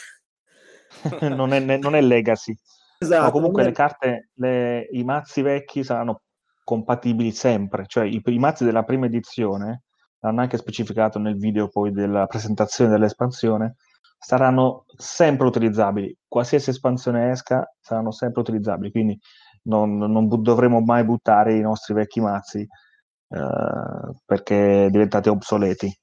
non, 1.36 1.54
è, 1.54 1.60
non 1.78 1.96
è 1.96 2.02
legacy. 2.02 2.56
Esatto, 3.00 3.24
No, 3.24 3.32
comunque 3.32 3.64
è- 3.64 3.66
le 3.66 3.72
carte, 3.72 4.30
le- 4.36 4.88
i 4.92 5.04
mazzi 5.04 5.42
vecchi 5.42 5.84
saranno 5.84 6.22
compatibili 6.64 7.32
sempre, 7.32 7.86
cioè 7.88 8.06
i, 8.06 8.22
i 8.24 8.38
mazzi 8.38 8.64
della 8.64 8.84
prima 8.84 9.08
edizione, 9.08 9.82
l'hanno 10.20 10.42
anche 10.42 10.58
specificato 10.58 11.18
nel 11.18 11.36
video 11.36 11.68
poi 11.68 11.92
della 11.92 12.28
presentazione 12.28 12.92
dell'espansione, 12.92 13.76
saranno 14.24 14.86
sempre 14.96 15.48
utilizzabili, 15.48 16.16
qualsiasi 16.28 16.70
espansione 16.70 17.32
esca 17.32 17.70
saranno 17.82 18.12
sempre 18.12 18.42
utilizzabili, 18.42 18.92
quindi 18.92 19.20
non, 19.64 19.98
non 19.98 20.28
bu- 20.28 20.42
dovremo 20.42 20.80
mai 20.80 21.04
buttare 21.04 21.56
i 21.56 21.62
nostri 21.62 21.94
vecchi 21.94 22.22
mazzi 22.22 22.62
eh, 22.62 24.14
perché 24.26 24.88
diventati 24.90 25.28
obsoleti. 25.28 25.94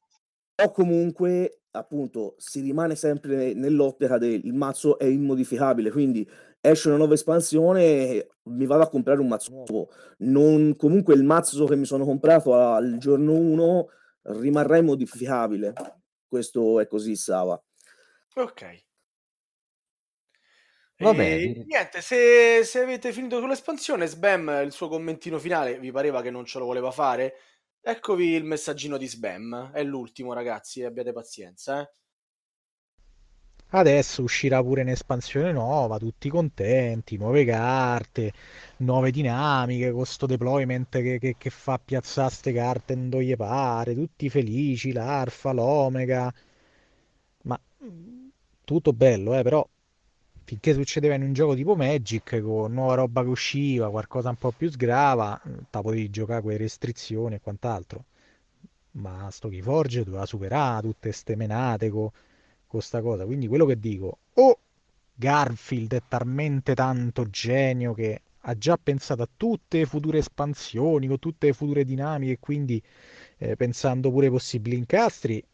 o 0.63 0.71
comunque 0.71 1.63
appunto 1.73 2.35
si 2.37 2.61
rimane 2.61 2.95
sempre 2.95 3.55
nell'ottica 3.55 4.19
del 4.19 4.53
mazzo 4.53 4.99
è 4.99 5.05
immodificabile, 5.05 5.91
quindi 5.91 6.29
esce 6.61 6.89
una 6.89 6.99
nuova 6.99 7.15
espansione, 7.15 8.27
mi 8.45 8.67
vado 8.67 8.83
a 8.83 8.89
comprare 8.89 9.21
un 9.21 9.29
mazzo 9.29 9.51
nuovo. 9.53 9.89
Non, 10.19 10.75
comunque 10.77 11.15
il 11.15 11.25
mazzo 11.25 11.65
che 11.65 11.77
mi 11.77 11.87
sono 11.87 12.05
comprato 12.05 12.55
al 12.55 12.99
giorno 12.99 13.33
1 13.33 13.87
rimarrà 14.23 14.77
immodificabile. 14.77 15.73
Questo 16.29 16.81
è 16.81 16.87
così, 16.87 17.17
Sava. 17.17 17.61
Ok. 18.37 18.63
Va 21.07 21.13
E 21.13 21.15
bene. 21.15 21.67
niente, 21.67 22.01
se, 22.03 22.63
se 22.65 22.79
avete 22.81 23.13
finito 23.13 23.39
sull'espansione, 23.41 24.07
Sbam, 24.07 24.61
il 24.65 24.71
suo 24.73 24.89
commentino 24.89 25.39
finale, 25.39 25.79
vi 25.81 25.91
pareva 25.91 26.21
che 26.23 26.31
non 26.31 26.45
ce 26.45 26.59
lo 26.59 26.67
voleva 26.67 26.91
fare? 26.93 27.35
Eccovi 27.81 28.35
il 28.35 28.45
messaggino 28.45 28.97
di 28.99 29.07
Sbam. 29.09 29.71
È 29.73 29.83
l'ultimo, 29.83 30.33
ragazzi, 30.35 30.85
abbiate 30.85 31.13
pazienza, 31.13 31.81
eh. 31.81 31.91
Adesso 33.73 34.23
uscirà 34.23 34.63
pure 34.63 34.83
un'espansione 34.83 35.51
nuova, 35.51 35.99
tutti 35.99 36.29
contenti, 36.29 37.17
nuove 37.17 37.45
carte, 37.45 38.33
nuove 38.79 39.11
dinamiche, 39.11 39.91
con 39.91 40.05
sto 40.07 40.27
deployment 40.27 40.89
che, 41.03 41.19
che- 41.19 41.35
che 41.37 41.51
fa 41.51 41.77
piazzare 41.85 42.31
ste 42.31 42.53
carte 42.53 43.09
dove 43.09 43.25
gli 43.25 43.35
pare, 43.37 43.95
tutti 43.95 44.29
felici, 44.31 44.93
l'Arfa, 44.93 45.51
l'Omega. 45.53 46.33
Ma 47.43 47.59
mm, 47.85 48.20
tutto 48.75 48.93
bello, 48.93 49.39
eh, 49.39 49.43
però 49.43 49.67
finché 50.45 50.75
succedeva 50.75 51.15
in 51.15 51.23
un 51.23 51.33
gioco 51.33 51.55
tipo 51.55 51.77
Magic, 51.77 52.41
con 52.41 52.73
nuova 52.73 52.95
roba 52.95 53.23
che 53.23 53.29
usciva, 53.29 53.91
qualcosa 53.91 54.31
un 54.31 54.37
po' 54.37 54.51
più 54.51 54.71
sgrava, 54.71 55.41
te 55.45 55.81
potevi 55.81 56.11
giocare 56.11 56.41
con 56.43 56.51
le 56.51 56.57
restrizioni 56.57 57.37
e 57.37 57.41
quant'altro. 57.41 58.05
Ma 58.93 59.29
sto 59.31 59.49
Keyforge 59.49 60.05
doveva 60.05 60.27
superare 60.27 60.83
tutte 60.83 61.13
ste 61.13 61.37
menate 61.37 61.89
con 61.91 62.11
sta 62.81 63.01
cosa. 63.01 63.25
Quindi 63.25 63.47
quello 63.47 63.65
che 63.67 63.79
dico, 63.79 64.19
o 64.35 64.59
Garfield 65.15 65.95
è 65.95 66.03
talmente 66.09 66.75
tanto 66.75 67.29
genio 67.31 67.95
che 67.95 68.21
ha 68.41 68.57
già 68.57 68.77
pensato 68.83 69.23
a 69.23 69.29
tutte 69.37 69.79
le 69.79 69.87
future 69.87 70.19
espansioni, 70.19 71.07
con 71.07 71.19
tutte 71.19 71.47
le 71.47 71.53
future 71.53 71.85
dinamiche, 71.85 72.39
quindi 72.41 72.83
eh, 73.39 73.55
pensando 73.57 74.11
pure 74.11 74.27
ai 74.27 74.33
possibili 74.33 74.77
incastri, 74.77 75.45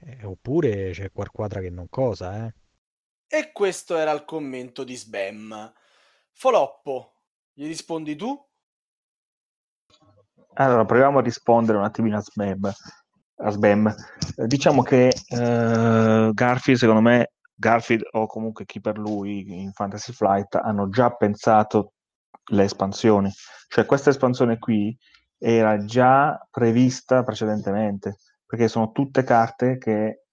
eh, 0.00 0.24
oppure 0.24 0.90
c'è 0.92 1.10
qualquadra 1.12 1.60
che 1.60 1.70
non 1.70 1.88
cosa, 1.90 2.46
eh. 2.46 2.54
E 3.28 3.50
questo 3.52 3.96
era 3.96 4.12
il 4.12 4.24
commento 4.24 4.84
di 4.84 4.96
Sbam. 4.96 5.72
Foloppo, 6.32 7.14
gli 7.52 7.66
rispondi 7.66 8.14
tu? 8.14 8.40
Allora, 10.54 10.84
proviamo 10.84 11.18
a 11.18 11.22
rispondere 11.22 11.76
un 11.76 11.84
attimino 11.84 12.18
a 12.18 12.20
Sbam. 12.20 12.72
A 13.36 13.50
Sbam. 13.50 13.94
Diciamo 14.46 14.82
che 14.82 15.08
eh, 15.08 16.30
Garfield, 16.32 16.78
secondo 16.78 17.00
me, 17.00 17.32
Garfield 17.52 18.06
o 18.12 18.26
comunque 18.26 18.64
chi 18.64 18.80
per 18.80 18.96
lui 18.96 19.60
in 19.60 19.72
Fantasy 19.72 20.12
Flight 20.12 20.54
hanno 20.54 20.88
già 20.88 21.10
pensato 21.10 21.94
le 22.50 22.64
espansioni. 22.64 23.30
Cioè 23.68 23.86
questa 23.86 24.10
espansione 24.10 24.58
qui 24.58 24.96
era 25.38 25.84
già 25.84 26.46
prevista 26.50 27.22
precedentemente, 27.24 28.18
perché 28.46 28.68
sono 28.68 28.92
tutte 28.92 29.24
carte 29.24 29.78
che 29.78 30.25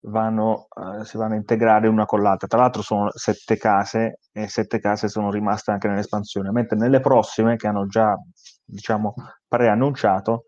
vanno, 0.00 0.68
eh, 1.00 1.04
si 1.04 1.16
vanno 1.16 1.34
a 1.34 1.36
integrare 1.36 1.88
una 1.88 2.04
con 2.06 2.22
l'altra. 2.22 2.46
Tra 2.46 2.58
l'altro 2.60 2.82
sono 2.82 3.10
sette 3.14 3.56
case 3.56 4.20
e 4.32 4.48
sette 4.48 4.80
case 4.80 5.08
sono 5.08 5.30
rimaste 5.30 5.70
anche 5.70 5.88
nell'espansione, 5.88 6.50
mentre 6.50 6.76
nelle 6.76 7.00
prossime 7.00 7.56
che 7.56 7.66
hanno 7.66 7.86
già, 7.86 8.16
diciamo, 8.64 9.14
preannunciato, 9.46 10.44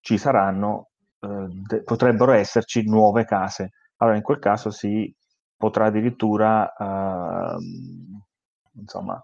ci 0.00 0.18
saranno, 0.18 0.90
eh, 1.20 1.46
de- 1.66 1.82
potrebbero 1.82 2.32
esserci 2.32 2.84
nuove 2.86 3.24
case. 3.24 3.70
Allora 3.96 4.16
in 4.16 4.22
quel 4.22 4.38
caso 4.38 4.70
si 4.70 5.12
potrà 5.56 5.86
addirittura, 5.86 6.72
ehm, 6.76 8.20
insomma, 8.76 9.22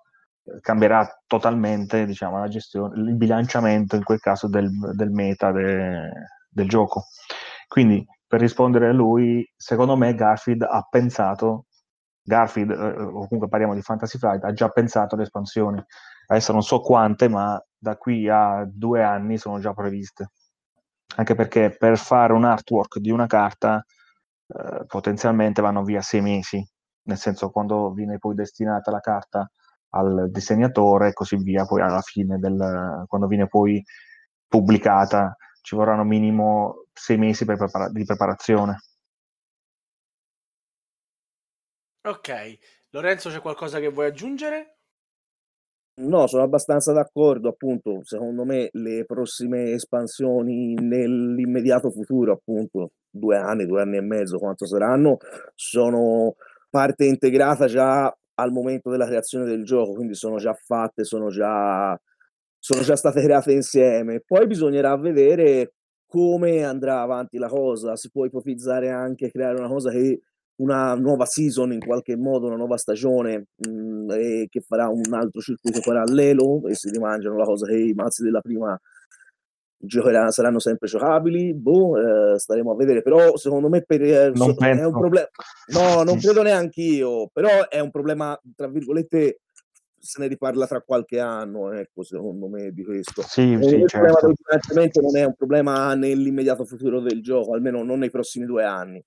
cambierà 0.60 1.06
totalmente 1.26 2.06
diciamo, 2.06 2.38
la 2.38 2.48
gestione, 2.48 2.98
il 3.00 3.14
bilanciamento 3.16 3.96
in 3.96 4.02
quel 4.04 4.20
caso 4.20 4.48
del, 4.48 4.68
del 4.94 5.10
meta 5.10 5.52
de- 5.52 6.10
del 6.48 6.68
gioco. 6.68 7.04
Quindi 7.68 8.04
per 8.30 8.38
rispondere 8.38 8.90
a 8.90 8.92
lui, 8.92 9.44
secondo 9.56 9.96
me 9.96 10.14
Garfield 10.14 10.62
ha 10.62 10.86
pensato, 10.88 11.64
Garfield, 12.22 12.70
eh, 12.70 13.02
o 13.02 13.26
comunque 13.26 13.48
parliamo 13.48 13.74
di 13.74 13.82
Fantasy 13.82 14.18
Flight, 14.18 14.44
ha 14.44 14.52
già 14.52 14.68
pensato 14.68 15.16
alle 15.16 15.24
espansioni. 15.24 15.82
Adesso 16.28 16.52
non 16.52 16.62
so 16.62 16.80
quante, 16.80 17.28
ma 17.28 17.60
da 17.76 17.96
qui 17.96 18.28
a 18.28 18.64
due 18.72 19.02
anni 19.02 19.36
sono 19.36 19.58
già 19.58 19.72
previste. 19.72 20.30
Anche 21.16 21.34
perché 21.34 21.74
per 21.76 21.98
fare 21.98 22.32
un 22.32 22.44
artwork 22.44 23.00
di 23.00 23.10
una 23.10 23.26
carta 23.26 23.84
eh, 24.46 24.84
potenzialmente 24.86 25.60
vanno 25.60 25.82
via 25.82 26.00
sei 26.00 26.20
mesi, 26.20 26.64
nel 27.08 27.18
senso 27.18 27.50
quando 27.50 27.90
viene 27.90 28.18
poi 28.18 28.36
destinata 28.36 28.92
la 28.92 29.00
carta 29.00 29.50
al 29.94 30.30
disegnatore 30.30 31.08
e 31.08 31.12
così 31.14 31.34
via, 31.38 31.66
poi 31.66 31.80
alla 31.80 32.00
fine 32.00 32.38
del, 32.38 33.06
quando 33.08 33.26
viene 33.26 33.48
poi 33.48 33.82
pubblicata 34.46 35.34
ci 35.62 35.74
vorranno 35.76 36.04
minimo 36.04 36.86
sei 36.92 37.18
mesi 37.18 37.44
per 37.44 37.56
prepara- 37.56 37.88
di 37.90 38.04
preparazione. 38.04 38.78
Ok. 42.02 42.58
Lorenzo, 42.90 43.30
c'è 43.30 43.40
qualcosa 43.40 43.78
che 43.78 43.88
vuoi 43.88 44.06
aggiungere? 44.06 44.78
No, 46.02 46.26
sono 46.26 46.42
abbastanza 46.44 46.92
d'accordo, 46.92 47.50
appunto, 47.50 48.00
secondo 48.04 48.44
me 48.44 48.70
le 48.72 49.04
prossime 49.04 49.72
espansioni 49.72 50.72
nell'immediato 50.74 51.90
futuro, 51.90 52.32
appunto, 52.32 52.92
due 53.10 53.36
anni, 53.36 53.66
due 53.66 53.82
anni 53.82 53.98
e 53.98 54.00
mezzo, 54.00 54.38
quanto 54.38 54.66
saranno, 54.66 55.18
sono 55.54 56.36
parte 56.70 57.04
integrata 57.04 57.66
già 57.66 58.16
al 58.34 58.50
momento 58.50 58.88
della 58.88 59.04
creazione 59.04 59.44
del 59.44 59.62
gioco, 59.62 59.92
quindi 59.92 60.14
sono 60.14 60.38
già 60.38 60.54
fatte, 60.54 61.04
sono 61.04 61.28
già, 61.28 62.00
sono 62.60 62.82
già 62.82 62.94
state 62.94 63.22
create 63.22 63.52
insieme. 63.52 64.22
Poi 64.24 64.46
bisognerà 64.46 64.96
vedere 64.96 65.72
come 66.06 66.62
andrà 66.64 67.00
avanti 67.00 67.38
la 67.38 67.48
cosa, 67.48 67.96
si 67.96 68.10
può 68.10 68.24
ipotizzare 68.24 68.90
anche 68.90 69.30
creare 69.30 69.58
una 69.58 69.68
cosa 69.68 69.90
che 69.90 70.20
una 70.56 70.94
nuova 70.94 71.24
season 71.24 71.72
in 71.72 71.80
qualche 71.80 72.16
modo, 72.16 72.46
una 72.46 72.56
nuova 72.56 72.76
stagione 72.76 73.46
mh, 73.56 73.70
mm, 73.70 74.10
e 74.10 74.46
che 74.50 74.60
farà 74.60 74.88
un 74.88 75.12
altro 75.12 75.40
circuito 75.40 75.80
parallelo 75.82 76.66
e 76.68 76.74
si 76.74 76.90
rimangiano 76.90 77.36
la 77.36 77.44
cosa 77.44 77.66
che 77.66 77.76
i 77.76 77.94
mazzi 77.94 78.22
della 78.22 78.40
prima 78.40 78.78
giocheranno, 79.82 80.30
saranno 80.30 80.58
sempre 80.58 80.88
giocabili, 80.88 81.54
boh, 81.54 82.34
eh, 82.34 82.38
staremo 82.38 82.72
a 82.72 82.76
vedere, 82.76 83.00
però 83.00 83.36
secondo 83.36 83.70
me 83.70 83.82
per, 83.82 84.02
eh, 84.02 84.30
so, 84.34 84.54
è 84.58 84.84
un 84.84 84.92
problema, 84.92 85.28
no, 85.68 86.02
non 86.02 86.18
credo 86.18 86.42
neanche 86.42 86.82
io, 86.82 87.30
però 87.32 87.66
è 87.68 87.80
un 87.80 87.90
problema, 87.90 88.38
tra 88.54 88.68
virgolette, 88.68 89.40
se 90.00 90.20
ne 90.20 90.28
riparla 90.28 90.66
tra 90.66 90.80
qualche 90.80 91.20
anno, 91.20 91.72
ecco, 91.72 92.02
secondo 92.02 92.48
me 92.48 92.70
di 92.72 92.82
questo. 92.82 93.22
Sì, 93.22 93.58
sì, 93.60 93.76
il 93.76 93.88
certo. 93.88 93.98
problema 93.98 94.18
del 94.22 94.36
finanziamento 94.36 95.00
non 95.00 95.16
è 95.16 95.24
un 95.24 95.34
problema 95.34 95.94
nell'immediato 95.94 96.64
futuro 96.64 97.00
del 97.00 97.22
gioco, 97.22 97.54
almeno 97.54 97.82
non 97.82 97.98
nei 97.98 98.10
prossimi 98.10 98.46
due 98.46 98.64
anni. 98.64 99.04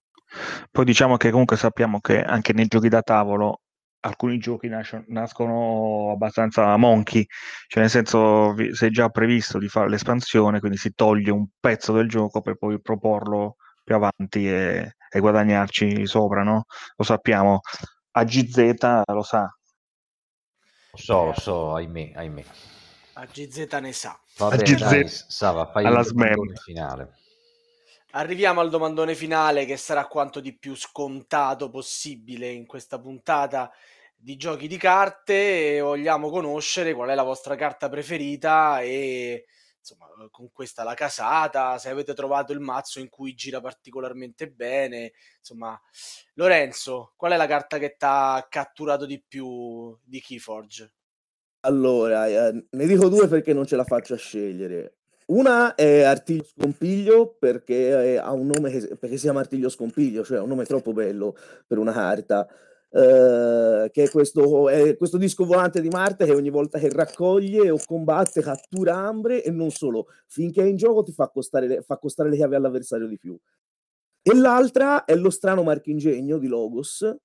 Poi 0.72 0.86
diciamo 0.86 1.18
che 1.18 1.32
comunque 1.32 1.58
sappiamo 1.58 2.00
che 2.00 2.22
anche 2.22 2.54
nei 2.54 2.68
giochi 2.68 2.90
da 2.90 3.02
tavolo 3.02 3.62
alcuni 4.06 4.38
giochi 4.38 4.68
nascono, 4.68 5.04
nascono 5.08 6.12
abbastanza 6.12 6.76
monkey, 6.78 7.26
cioè 7.68 7.82
nel 7.82 7.92
senso 7.92 8.54
si 8.74 8.86
è 8.86 8.90
già 8.90 9.10
previsto 9.10 9.58
di 9.58 9.68
fare 9.68 9.90
l'espansione, 9.90 10.60
quindi 10.60 10.78
si 10.78 10.94
toglie 10.94 11.32
un 11.32 11.48
pezzo 11.60 11.94
del 11.94 12.10
gioco 12.10 12.42
per 12.42 12.56
poi 12.56 12.82
proporlo 12.82 13.56
più 13.84 13.96
avanti 13.96 14.48
e, 14.48 14.96
e 15.10 15.20
guadagnarci 15.20 16.06
sopra, 16.06 16.44
no? 16.44 16.66
Lo 16.96 17.04
sappiamo. 17.04 17.62
A 18.12 18.24
GZ 18.24 19.02
lo 19.06 19.24
sa. 19.24 19.50
Lo 20.96 21.00
so, 21.00 21.24
lo 21.26 21.34
so, 21.34 21.74
ahimè, 21.74 22.12
ahimè. 22.14 22.44
A 23.14 23.26
GZ 23.26 23.68
ne 23.82 23.94
sa. 23.94 24.20
Vabbè, 24.38 24.58
GZ 24.58 24.80
dai, 24.80 25.08
Sava, 25.08 25.66
fai 25.66 25.86
alla 25.86 26.02
il 26.02 26.60
finale. 26.64 27.18
Arriviamo 28.12 28.62
al 28.62 28.70
domandone 28.70 29.16
finale 29.16 29.66
che 29.66 29.76
sarà 29.76 30.06
quanto 30.06 30.40
di 30.40 30.56
più 30.56 30.76
scontato 30.76 31.72
possibile 31.72 32.48
in 32.50 32.68
questa 32.68 33.00
puntata 33.00 33.72
di 34.16 34.38
giochi 34.38 34.68
di 34.68 34.78
carte 34.78 35.78
e 35.78 35.82
vogliamo 35.82 36.30
conoscere 36.30 36.94
qual 36.94 37.10
è 37.10 37.16
la 37.16 37.24
vostra 37.24 37.56
carta 37.56 37.90
preferita 37.90 38.80
e 38.82 39.46
insomma 39.84 40.08
con 40.32 40.50
questa 40.52 40.84
la 40.84 40.94
casata, 40.94 41.78
se 41.78 41.90
avete 41.90 42.14
trovato 42.14 42.54
il 42.54 42.62
mazzo 42.62 43.00
in 43.00 43.10
cui 43.10 43.34
gira 43.34 43.60
particolarmente 43.60 44.50
bene, 44.50 45.12
insomma 45.38 45.80
Lorenzo, 46.36 47.14
qual 47.18 47.34
è 47.34 47.38
la 47.38 47.48
carta 47.48 47.78
che 47.78 47.96
ti 47.98 48.06
ha 48.08 48.48
catturato 48.50 49.06
di 49.06 49.22
più 49.22 49.96
di 50.02 50.22
Keyforge? 50.22 50.94
Allora, 51.66 52.28
eh, 52.28 52.66
ne 52.70 52.86
dico 52.88 53.10
due 53.10 53.28
perché 53.28 53.54
non 53.54 53.66
ce 53.66 53.76
la 53.76 53.86
faccio 53.86 54.14
a 54.14 54.18
scegliere. 54.18 54.98
Una 55.26 55.76
è 55.76 56.02
Artiglio 56.02 56.44
Scompiglio 56.44 57.36
perché 57.40 58.18
ha 58.18 58.32
un 58.32 58.48
nome 58.48 58.70
che, 58.70 58.98
perché 58.98 59.16
si 59.16 59.24
chiama 59.24 59.40
Artiglio 59.40 59.70
Scompiglio, 59.70 60.24
cioè 60.24 60.40
un 60.40 60.50
nome 60.50 60.66
troppo 60.66 60.92
bello 60.92 61.36
per 61.66 61.78
una 61.78 61.94
carta. 61.94 62.48
Uh, 62.94 63.90
che 63.90 64.04
è 64.04 64.10
questo, 64.12 64.70
è 64.70 64.96
questo, 64.96 65.18
disco 65.18 65.46
volante 65.46 65.82
di 65.82 65.88
Marte 65.88 66.26
che 66.26 66.32
ogni 66.32 66.52
volta 66.52 66.78
che 66.78 66.92
raccoglie 66.92 67.72
o 67.72 67.80
combatte 67.84 68.44
cattura 68.44 68.96
ambre 68.98 69.44
e 69.44 69.50
non 69.50 69.72
solo, 69.72 70.10
finché 70.28 70.62
è 70.62 70.66
in 70.66 70.76
gioco 70.76 71.02
ti 71.02 71.12
fa 71.12 71.28
costare 71.30 71.82
fa 71.82 71.98
costare 71.98 72.30
le 72.30 72.36
chiavi 72.36 72.54
all'avversario 72.54 73.08
di 73.08 73.18
più. 73.18 73.36
E 74.22 74.36
l'altra 74.36 75.06
è 75.06 75.16
lo 75.16 75.32
strano 75.32 75.64
marchingegno 75.64 76.38
di 76.38 76.46
Logos, 76.46 77.18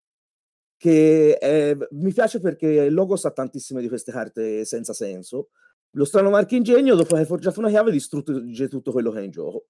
che 0.78 1.36
è, 1.36 1.76
mi 1.90 2.14
piace 2.14 2.40
perché 2.40 2.88
Logos 2.88 3.26
ha 3.26 3.30
tantissime 3.30 3.82
di 3.82 3.88
queste 3.88 4.10
carte 4.10 4.64
senza 4.64 4.94
senso, 4.94 5.50
lo 5.92 6.04
strano 6.06 6.30
marchingegno, 6.30 6.94
dopo 6.94 7.14
che 7.14 7.20
hai 7.20 7.26
forgiato 7.26 7.60
una 7.60 7.68
chiave, 7.68 7.90
distrugge 7.90 8.68
tutto 8.68 8.90
quello 8.92 9.10
che 9.10 9.20
è 9.20 9.22
in 9.22 9.30
gioco. 9.30 9.66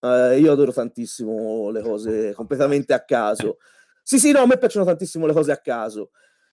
Uh, 0.00 0.32
io 0.38 0.52
adoro 0.52 0.72
tantissimo 0.72 1.70
le 1.70 1.82
cose 1.82 2.34
completamente 2.34 2.92
a 2.92 3.04
caso. 3.04 3.58
Sì, 4.02 4.18
sì, 4.18 4.32
no, 4.32 4.40
a 4.40 4.46
me 4.46 4.58
piacciono 4.58 4.84
tantissimo 4.84 5.26
le 5.26 5.32
cose 5.32 5.52
a 5.52 5.58
caso. 5.58 6.10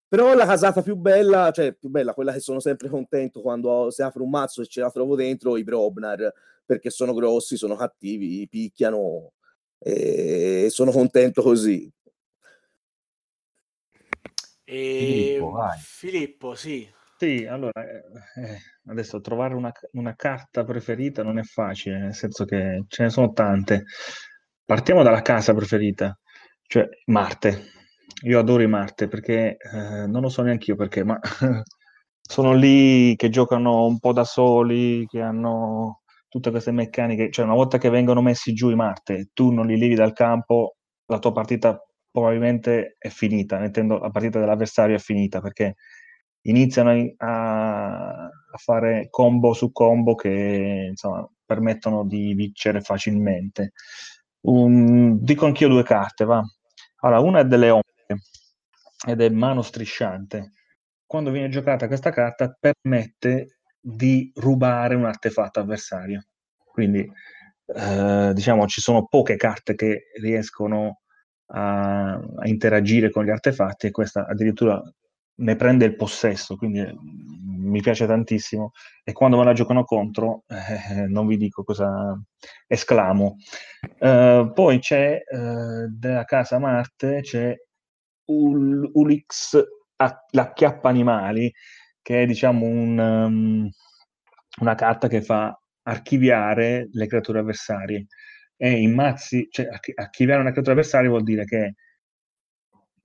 Però 0.07 0.33
la 0.33 0.45
casata 0.45 0.81
più 0.81 0.95
bella, 0.95 1.51
cioè 1.51 1.73
più 1.73 1.89
bella, 1.89 2.13
quella 2.13 2.31
che 2.31 2.39
sono 2.39 2.59
sempre 2.59 2.87
contento 2.87 3.41
quando 3.41 3.91
si 3.91 4.01
apre 4.01 4.21
un 4.21 4.29
mazzo 4.29 4.61
e 4.61 4.67
ce 4.67 4.79
la 4.79 4.89
trovo 4.89 5.15
dentro, 5.15 5.57
i 5.57 5.63
Brobnar, 5.63 6.31
perché 6.65 6.89
sono 6.89 7.13
grossi, 7.13 7.57
sono 7.57 7.75
cattivi, 7.75 8.47
picchiano 8.47 9.33
e 9.79 10.67
sono 10.69 10.91
contento 10.91 11.41
così. 11.41 11.91
E... 14.63 15.37
Filippo, 15.37 15.57
Filippo, 15.81 16.55
sì. 16.55 16.95
Sì, 17.17 17.45
allora, 17.45 17.83
eh, 17.83 18.03
eh, 18.41 18.59
adesso 18.87 19.19
trovare 19.21 19.55
una, 19.55 19.71
una 19.93 20.13
carta 20.15 20.63
preferita 20.63 21.23
non 21.23 21.39
è 21.39 21.43
facile, 21.43 21.97
nel 21.99 22.13
senso 22.13 22.45
che 22.45 22.83
ce 22.87 23.03
ne 23.03 23.09
sono 23.09 23.31
tante. 23.31 23.85
Partiamo 24.63 25.01
dalla 25.01 25.21
casa 25.21 25.53
preferita, 25.53 26.19
cioè 26.67 26.87
Marte. 27.05 27.71
Io 28.23 28.39
adoro 28.39 28.63
i 28.63 28.67
Marte 28.67 29.07
perché 29.07 29.57
eh, 29.57 30.07
non 30.07 30.21
lo 30.21 30.29
so 30.29 30.41
neanche 30.41 30.71
io 30.71 30.77
perché, 30.77 31.03
ma 31.03 31.19
sono 32.21 32.53
lì 32.53 33.15
che 33.15 33.29
giocano 33.29 33.85
un 33.85 33.99
po' 33.99 34.13
da 34.13 34.23
soli, 34.23 35.05
che 35.07 35.21
hanno 35.21 36.01
tutte 36.27 36.51
queste 36.51 36.71
meccaniche. 36.71 37.31
Cioè, 37.31 37.45
una 37.45 37.55
volta 37.55 37.77
che 37.77 37.89
vengono 37.89 38.21
messi 38.21 38.53
giù 38.53 38.69
i 38.69 38.75
Marte, 38.75 39.29
tu 39.33 39.51
non 39.51 39.67
li 39.67 39.77
levi 39.77 39.95
dal 39.95 40.13
campo, 40.13 40.77
la 41.05 41.19
tua 41.19 41.31
partita 41.31 41.81
probabilmente 42.11 42.95
è 42.99 43.09
finita, 43.09 43.63
intendo 43.63 43.99
la 43.99 44.09
partita 44.09 44.39
dell'avversario 44.39 44.95
è 44.95 44.99
finita 44.99 45.39
perché 45.39 45.75
iniziano 46.47 46.91
a, 47.17 48.25
a 48.25 48.57
fare 48.57 49.07
combo 49.09 49.53
su 49.53 49.71
combo 49.71 50.15
che 50.15 50.87
insomma, 50.89 51.27
permettono 51.45 52.05
di 52.05 52.33
vincere 52.33 52.81
facilmente. 52.81 53.73
Um, 54.41 55.19
dico 55.19 55.45
anch'io 55.45 55.67
due 55.67 55.83
carte, 55.83 56.25
va. 56.25 56.41
Allora, 57.07 57.21
una 57.21 57.39
è 57.39 57.45
delle 57.45 57.69
ombre 57.69 57.85
ed 59.07 59.21
è 59.21 59.29
mano 59.29 59.61
strisciante. 59.61 60.51
Quando 61.05 61.31
viene 61.31 61.47
giocata 61.47 61.87
questa 61.87 62.11
carta 62.11 62.53
permette 62.59 63.59
di 63.79 64.29
rubare 64.35 64.95
un 64.95 65.05
artefatto 65.05 65.61
avversario. 65.61 66.25
Quindi 66.65 67.09
eh, 67.65 68.31
diciamo 68.33 68.67
ci 68.67 68.81
sono 68.81 69.07
poche 69.07 69.37
carte 69.37 69.75
che 69.75 70.11
riescono 70.19 71.01
a, 71.47 72.13
a, 72.15 72.47
interagire 72.47 73.09
con 73.09 73.23
gli 73.23 73.29
artefatti 73.29 73.87
e 73.87 73.91
questa 73.91 74.25
addirittura 74.27 74.81
ne 75.39 75.55
prende 75.55 75.85
il 75.85 75.95
possesso, 75.95 76.57
quindi 76.57 76.81
mi 77.67 77.81
piace 77.81 78.05
tantissimo 78.07 78.71
e 79.03 79.11
quando 79.11 79.37
me 79.37 79.43
la 79.43 79.53
giocano 79.53 79.83
contro 79.83 80.43
eh, 80.47 81.05
non 81.07 81.27
vi 81.27 81.37
dico 81.37 81.63
cosa 81.63 82.19
esclamo. 82.67 83.35
Uh, 83.99 84.51
poi 84.53 84.79
c'è 84.79 85.19
uh, 85.29 85.87
della 85.89 86.23
casa 86.25 86.59
Marte, 86.59 87.21
c'è 87.21 87.55
Ul- 88.25 88.89
Ulix 88.93 89.63
la 90.31 90.53
chiappa 90.53 90.89
animali, 90.89 91.51
che 92.01 92.23
è 92.23 92.25
diciamo 92.25 92.65
un, 92.65 92.97
um, 92.99 93.69
una 94.61 94.75
carta 94.75 95.07
che 95.07 95.21
fa 95.21 95.59
archiviare 95.83 96.89
le 96.91 97.07
creature 97.07 97.39
avversarie. 97.39 98.07
E 98.55 98.81
in 98.81 98.93
mazzi, 98.93 99.47
cioè 99.49 99.67
archiviare 99.95 100.41
una 100.41 100.51
creatura 100.51 100.73
avversaria 100.73 101.09
vuol 101.09 101.23
dire 101.23 101.45
che 101.45 101.75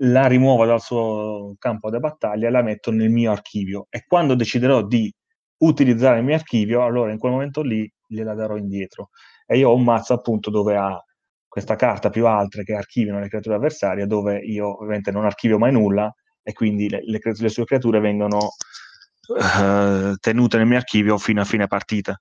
la 0.05 0.27
rimuovo 0.27 0.65
dal 0.67 0.81
suo 0.81 1.55
campo 1.59 1.91
da 1.91 1.99
battaglia 1.99 2.49
e 2.49 2.51
la 2.51 2.63
metto 2.63 2.91
nel 2.91 3.11
mio 3.11 3.31
archivio 3.31 3.87
e 3.89 4.05
quando 4.07 4.35
deciderò 4.35 4.83
di 4.83 5.13
utilizzare 5.59 6.19
il 6.19 6.25
mio 6.25 6.35
archivio, 6.35 6.83
allora 6.83 7.13
in 7.13 7.19
quel 7.19 7.33
momento 7.33 7.63
lì 7.63 7.91
gliela 8.07 8.35
darò 8.35 8.57
indietro. 8.57 9.11
E 9.47 9.59
io 9.59 9.71
ho 9.71 9.75
un 9.75 9.85
mazzo 9.85 10.13
appunto 10.13 10.51
dove 10.51 10.77
ha 10.77 11.01
questa 11.47 11.77
carta 11.77 12.11
più 12.11 12.27
altre 12.27 12.65
che 12.65 12.75
archiviano 12.75 13.21
le 13.21 13.29
creature 13.29 13.55
avversarie, 13.55 14.07
dove 14.07 14.39
io 14.39 14.79
ovviamente 14.79 15.13
non 15.13 15.25
archivio 15.25 15.59
mai 15.59 15.71
nulla 15.71 16.13
e 16.43 16.53
quindi 16.53 16.89
le, 16.89 17.03
le, 17.05 17.21
le 17.23 17.49
sue 17.49 17.65
creature 17.65 18.01
vengono 18.01 18.39
uh, 19.29 20.15
tenute 20.17 20.57
nel 20.57 20.67
mio 20.67 20.79
archivio 20.79 21.17
fino 21.19 21.43
a 21.43 21.45
fine 21.45 21.67
partita. 21.69 22.19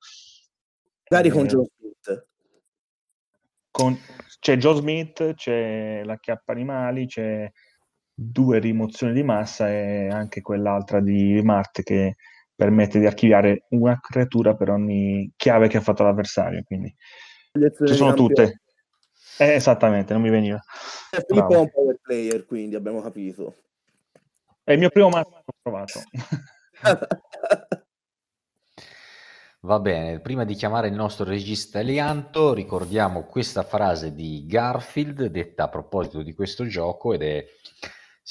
Magari 1.09 1.29
con 1.29 1.47
Joe 1.47 1.65
Smith. 1.77 2.27
Con, 3.71 3.97
c'è 4.39 4.57
Joe 4.57 4.75
Smith, 4.75 5.33
c'è 5.33 6.03
la 6.03 6.17
chiappa 6.19 6.51
animali, 6.51 7.07
c'è 7.07 7.49
due 8.13 8.59
rimozioni 8.59 9.13
di 9.13 9.23
massa 9.23 9.69
e 9.69 10.09
anche 10.09 10.41
quell'altra 10.41 10.99
di 10.99 11.41
Marte 11.43 11.83
che 11.83 12.15
permette 12.55 12.99
di 12.99 13.05
archiviare 13.05 13.65
una 13.69 13.99
creatura 13.99 14.55
per 14.55 14.69
ogni 14.69 15.31
chiave 15.35 15.67
che 15.67 15.77
ha 15.77 15.81
fatto 15.81 16.03
l'avversario. 16.03 16.63
Quindi 16.63 16.93
ci 17.85 17.95
sono 17.95 18.13
tutte. 18.13 18.61
Eh, 19.37 19.53
esattamente, 19.53 20.13
non 20.13 20.21
mi 20.21 20.29
veniva. 20.29 20.61
È 21.09 21.23
Filippo 21.25 21.53
è 21.53 21.57
un 21.57 21.71
power 21.71 21.97
player, 22.01 22.45
quindi 22.45 22.75
abbiamo 22.75 23.01
capito. 23.01 23.55
È 24.63 24.73
il 24.73 24.79
mio 24.79 24.89
primo 24.89 25.09
mazzo 25.09 25.29
che 25.29 25.43
ho 25.45 25.53
trovato. 25.61 26.01
Va 29.63 29.79
bene, 29.79 30.19
prima 30.19 30.43
di 30.43 30.55
chiamare 30.55 30.87
il 30.87 30.95
nostro 30.95 31.23
regista 31.23 31.79
Elianto, 31.79 32.53
ricordiamo 32.53 33.25
questa 33.25 33.61
frase 33.61 34.15
di 34.15 34.45
Garfield 34.47 35.25
detta 35.25 35.65
a 35.65 35.69
proposito 35.69 36.23
di 36.23 36.33
questo 36.33 36.65
gioco 36.65 37.13
ed 37.13 37.21
è 37.21 37.45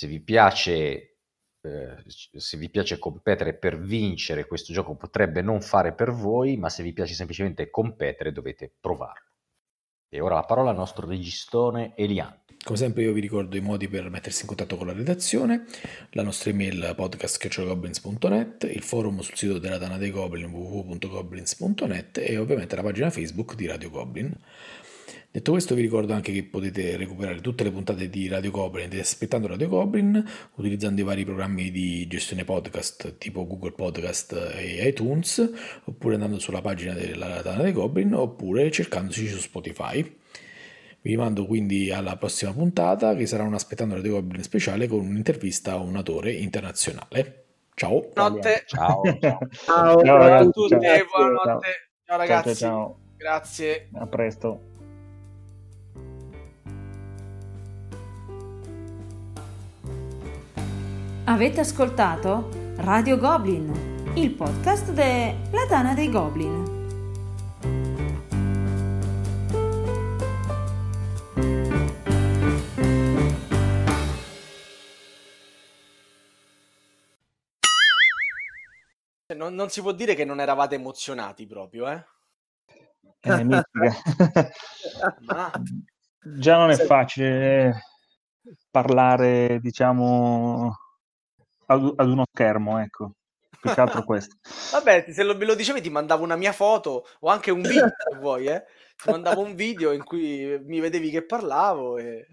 se 0.01 0.07
vi 0.07 0.21
piace, 0.21 1.19
eh, 1.61 1.97
se 2.07 2.57
vi 2.57 2.71
piace 2.71 2.99
competere 2.99 3.53
per 3.53 3.79
vincere 3.79 4.47
questo 4.47 4.73
gioco 4.73 4.95
potrebbe 4.95 5.43
non 5.43 5.61
fare 5.61 5.93
per 5.93 6.11
voi, 6.11 6.57
ma 6.57 6.71
se 6.71 6.83
vi 6.83 6.95
piace 6.95 7.13
semplicemente 7.13 7.69
competere 7.69 8.33
dovete 8.33 8.73
provarlo. 8.81 9.29
E 10.09 10.21
ora 10.21 10.37
la 10.37 10.45
parola 10.45 10.71
al 10.71 10.77
nostro 10.77 11.07
registone 11.07 11.93
Elian. 11.97 12.35
Come 12.65 12.79
sempre 12.79 13.03
io 13.03 13.13
vi 13.13 13.21
ricordo 13.21 13.59
i 13.59 13.61
modi 13.61 13.89
per 13.89 14.09
mettersi 14.09 14.41
in 14.41 14.49
contatto 14.49 14.79
con 14.79 14.87
la 14.87 14.95
redazione, 14.95 15.67
la 16.13 16.23
nostra 16.23 16.49
email 16.49 16.95
podcast.goblins.net, 16.97 18.71
il 18.73 18.83
forum 18.83 19.21
sul 19.21 19.37
sito 19.37 19.59
della 19.59 19.79
Tana 19.79 19.99
dei 19.99 20.11
Goblin 20.11 20.51
www.goblins.net 20.51 22.19
e 22.19 22.39
ovviamente 22.39 22.75
la 22.75 22.83
pagina 22.83 23.11
Facebook 23.11 23.55
di 23.55 23.67
Radio 23.67 23.91
Goblin. 23.91 24.35
Detto 25.33 25.53
questo 25.53 25.77
vi 25.77 25.83
ricordo 25.83 26.13
anche 26.13 26.33
che 26.33 26.43
potete 26.43 26.97
recuperare 26.97 27.41
tutte 27.41 27.63
le 27.63 27.71
puntate 27.71 28.11
di 28.11 28.27
Radio 28.27 28.51
Goblin 28.51 28.87
ed 28.93 28.99
aspettando 28.99 29.47
Radio 29.47 29.69
Goblin 29.69 30.25
utilizzando 30.57 31.01
i 31.01 31.05
vari 31.05 31.25
programmi 31.25 31.71
di 31.71 32.05
gestione 32.09 32.45
podcast 32.45 33.17
tipo 33.17 33.47
Google 33.47 33.71
Podcast 33.71 34.33
e 34.57 34.89
iTunes 34.89 35.53
oppure 35.85 36.15
andando 36.15 36.41
sulla 36.41 36.61
pagina 36.61 36.95
della 36.95 37.43
Tana 37.43 37.63
dei 37.63 37.73
Goblin 37.73 38.13
oppure 38.13 38.73
cercandoci 38.73 39.29
su 39.29 39.39
Spotify. 39.39 40.03
Vi 40.03 41.11
rimando 41.11 41.47
quindi 41.47 41.93
alla 41.93 42.17
prossima 42.17 42.53
puntata 42.53 43.15
che 43.15 43.27
sarà 43.27 43.45
un 43.45 43.55
Aspettando 43.55 43.95
Radio 43.95 44.15
Goblin 44.15 44.43
speciale 44.43 44.89
con 44.89 44.99
un'intervista 44.99 45.73
a 45.75 45.77
un 45.79 45.95
autore 45.95 46.33
internazionale. 46.33 47.45
Ciao. 47.75 48.11
Notte. 48.17 48.65
Ciao. 48.67 49.01
Ciao, 49.21 49.39
Ciao, 49.53 50.03
Ciao 50.05 50.17
a 50.17 50.19
ragazzi. 50.19 50.51
tutti, 50.51 50.69
Ciao. 50.71 51.07
buonanotte. 51.09 51.69
Ciao 52.05 52.17
ragazzi. 52.17 52.55
Ciao, 52.57 52.57
ciao, 52.57 52.99
Grazie. 53.17 53.89
A 53.95 54.07
presto. 54.09 54.70
Avete 61.31 61.61
ascoltato 61.61 62.49
Radio 62.79 63.17
Goblin, 63.17 64.13
il 64.17 64.33
podcast 64.33 64.91
della 64.91 65.65
Tana 65.69 65.95
dei 65.95 66.11
Goblin. 66.11 66.65
Non, 79.37 79.55
non 79.55 79.69
si 79.69 79.83
può 79.83 79.93
dire 79.93 80.17
che 80.17 80.25
non 80.25 80.41
eravate 80.41 80.75
emozionati 80.75 81.47
proprio, 81.47 81.89
eh? 81.91 82.05
Eh. 83.21 83.45
Ma 85.21 85.53
Già 86.19 86.57
non 86.57 86.71
è 86.71 86.77
facile 86.77 87.69
eh, 87.69 88.57
parlare, 88.69 89.61
diciamo, 89.61 90.77
ad, 91.71 91.93
ad 91.97 92.09
uno 92.09 92.25
schermo, 92.31 92.79
ecco. 92.79 93.13
Più 93.61 93.71
che 93.71 93.81
altro 93.81 94.05
questo. 94.05 94.37
vabbè, 94.73 95.07
se 95.11 95.23
lo, 95.23 95.37
me 95.37 95.45
lo 95.45 95.55
dicevi 95.55 95.81
ti 95.81 95.91
mandavo 95.91 96.25
una 96.25 96.37
mia 96.37 96.53
foto 96.53 97.07
o 97.21 97.29
anche 97.29 97.51
un 97.51 97.61
video 97.61 97.89
se 97.89 98.17
vuoi, 98.19 98.47
eh? 98.47 98.65
Ti 98.97 99.11
mandavo 99.11 99.43
un 99.43 99.55
video 99.55 99.93
in 99.93 100.03
cui 100.03 100.59
mi 100.65 100.81
vedevi 100.81 101.11
che 101.11 101.25
parlavo 101.25 101.99
e... 101.99 102.27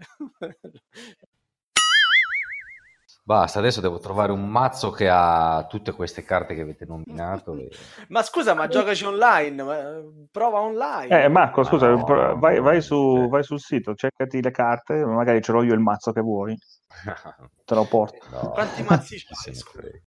Basta, 3.28 3.58
adesso 3.58 3.82
devo 3.82 3.98
trovare 3.98 4.32
un 4.32 4.48
mazzo 4.48 4.90
che 4.90 5.06
ha 5.06 5.66
tutte 5.68 5.92
queste 5.92 6.22
carte 6.24 6.54
che 6.54 6.62
avete 6.62 6.86
nominato. 6.86 7.54
e- 7.58 7.68
Ma 8.08 8.22
scusa, 8.22 8.54
ma 8.54 8.68
giocaci 8.68 9.04
online, 9.04 10.28
prova 10.32 10.60
online. 10.60 11.24
Eh, 11.24 11.28
Marco, 11.28 11.62
scusa, 11.62 11.88
no, 11.90 12.04
pro- 12.04 12.38
vai, 12.38 12.58
vai 12.58 12.80
su- 12.80 13.16
cioè. 13.18 13.28
vai 13.28 13.42
sul 13.44 13.60
sito, 13.60 13.94
cercati 13.94 14.40
le 14.40 14.50
carte, 14.50 15.04
magari 15.04 15.42
ce 15.42 15.52
l'ho 15.52 15.62
io 15.62 15.74
il 15.74 15.78
mazzo 15.80 16.10
che 16.12 16.22
vuoi, 16.22 16.56
te 17.66 17.74
lo 17.74 17.84
porto. 17.84 18.16
No. 18.30 18.48
Quanti 18.52 18.82
mazzi 18.84 19.18
c'hai. 19.22 20.02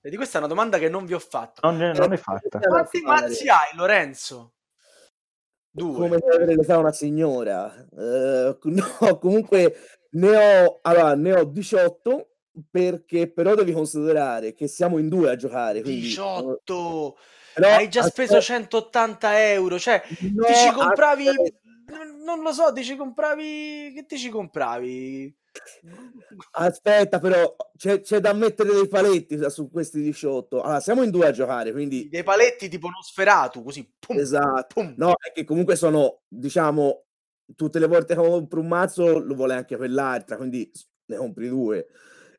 Vedi, 0.00 0.16
questa 0.16 0.36
è 0.36 0.40
una 0.40 0.48
domanda 0.48 0.78
che 0.78 0.88
non 0.88 1.04
vi 1.04 1.12
ho 1.12 1.18
fatto. 1.18 1.60
Non, 1.70 1.82
è- 1.82 1.92
non 1.98 2.14
è 2.14 2.16
fatta. 2.16 2.60
Quanti 2.60 3.02
mazzi 3.02 3.46
hai, 3.46 3.76
Lorenzo? 3.76 4.54
Due. 5.72 5.98
come 5.98 6.18
se 6.18 6.34
avere 6.34 6.56
l'età 6.56 6.78
una 6.78 6.92
signora. 6.92 7.72
Eh, 7.76 8.58
no, 8.62 9.18
comunque 9.20 9.74
ne 10.10 10.36
ho, 10.64 10.78
allora, 10.82 11.14
ne 11.14 11.32
ho 11.32 11.44
18 11.44 12.28
perché 12.70 13.30
però 13.30 13.54
devi 13.54 13.72
considerare 13.72 14.54
che 14.54 14.66
siamo 14.68 14.98
in 14.98 15.08
due 15.08 15.30
a 15.30 15.36
giocare. 15.36 15.82
Quindi, 15.82 16.00
18! 16.02 17.16
però 17.54 17.68
Hai 17.76 17.88
già 17.88 18.02
speso 18.02 18.36
aspetta- 18.36 18.60
180 18.60 19.50
euro, 19.50 19.78
cioè 19.78 20.02
No, 20.34 20.44
ti 20.44 20.54
ci 20.54 20.70
compravi... 20.72 21.28
aspetta. 21.28 21.58
Non- 22.22 22.42
lo 22.42 22.52
so, 22.52 22.72
ti 22.72 22.84
ci 22.84 22.94
compravi... 22.96 23.92
Che 23.94 24.04
ti 24.06 24.16
ci 24.18 24.28
compravi? 24.28 25.36
Aspetta, 26.52 27.18
però 27.18 27.56
c'è, 27.76 28.00
c'è 28.00 28.20
da 28.20 28.32
mettere 28.32 28.72
dei 28.72 28.86
paletti 28.88 29.38
su- 29.50 29.68
questi 29.70 30.00
18. 30.00 30.62
Allora, 30.62 30.78
siamo 30.80 31.02
in 31.02 31.10
due 31.10 31.26
a 31.26 31.30
giocare, 31.32 31.72
quindi 31.72 32.08
Dei 32.08 32.22
paletti 32.22 32.68
tipo 32.68 32.88
Nosferatu, 32.88 33.62
così. 33.64 33.88
Pum, 33.98 34.18
esatto. 34.18 34.74
pum. 34.74 34.94
No, 34.96 35.14
è 35.18 35.32
che 35.32 35.44
comunque 35.44 35.74
sono, 35.74 36.20
diciamo, 36.28 37.06
tutte 37.56 37.78
le 37.78 37.86
volte 37.86 38.14
che 38.14 38.20
compro 38.20 38.60
un 38.60 38.68
mazzo 38.68 39.18
lo 39.18 39.34
vuole 39.34 39.54
anche 39.54 39.76
quell'altra, 39.76 40.36
quindi 40.36 40.70
ne 41.06 41.16
compri 41.16 41.48
due. 41.48 41.86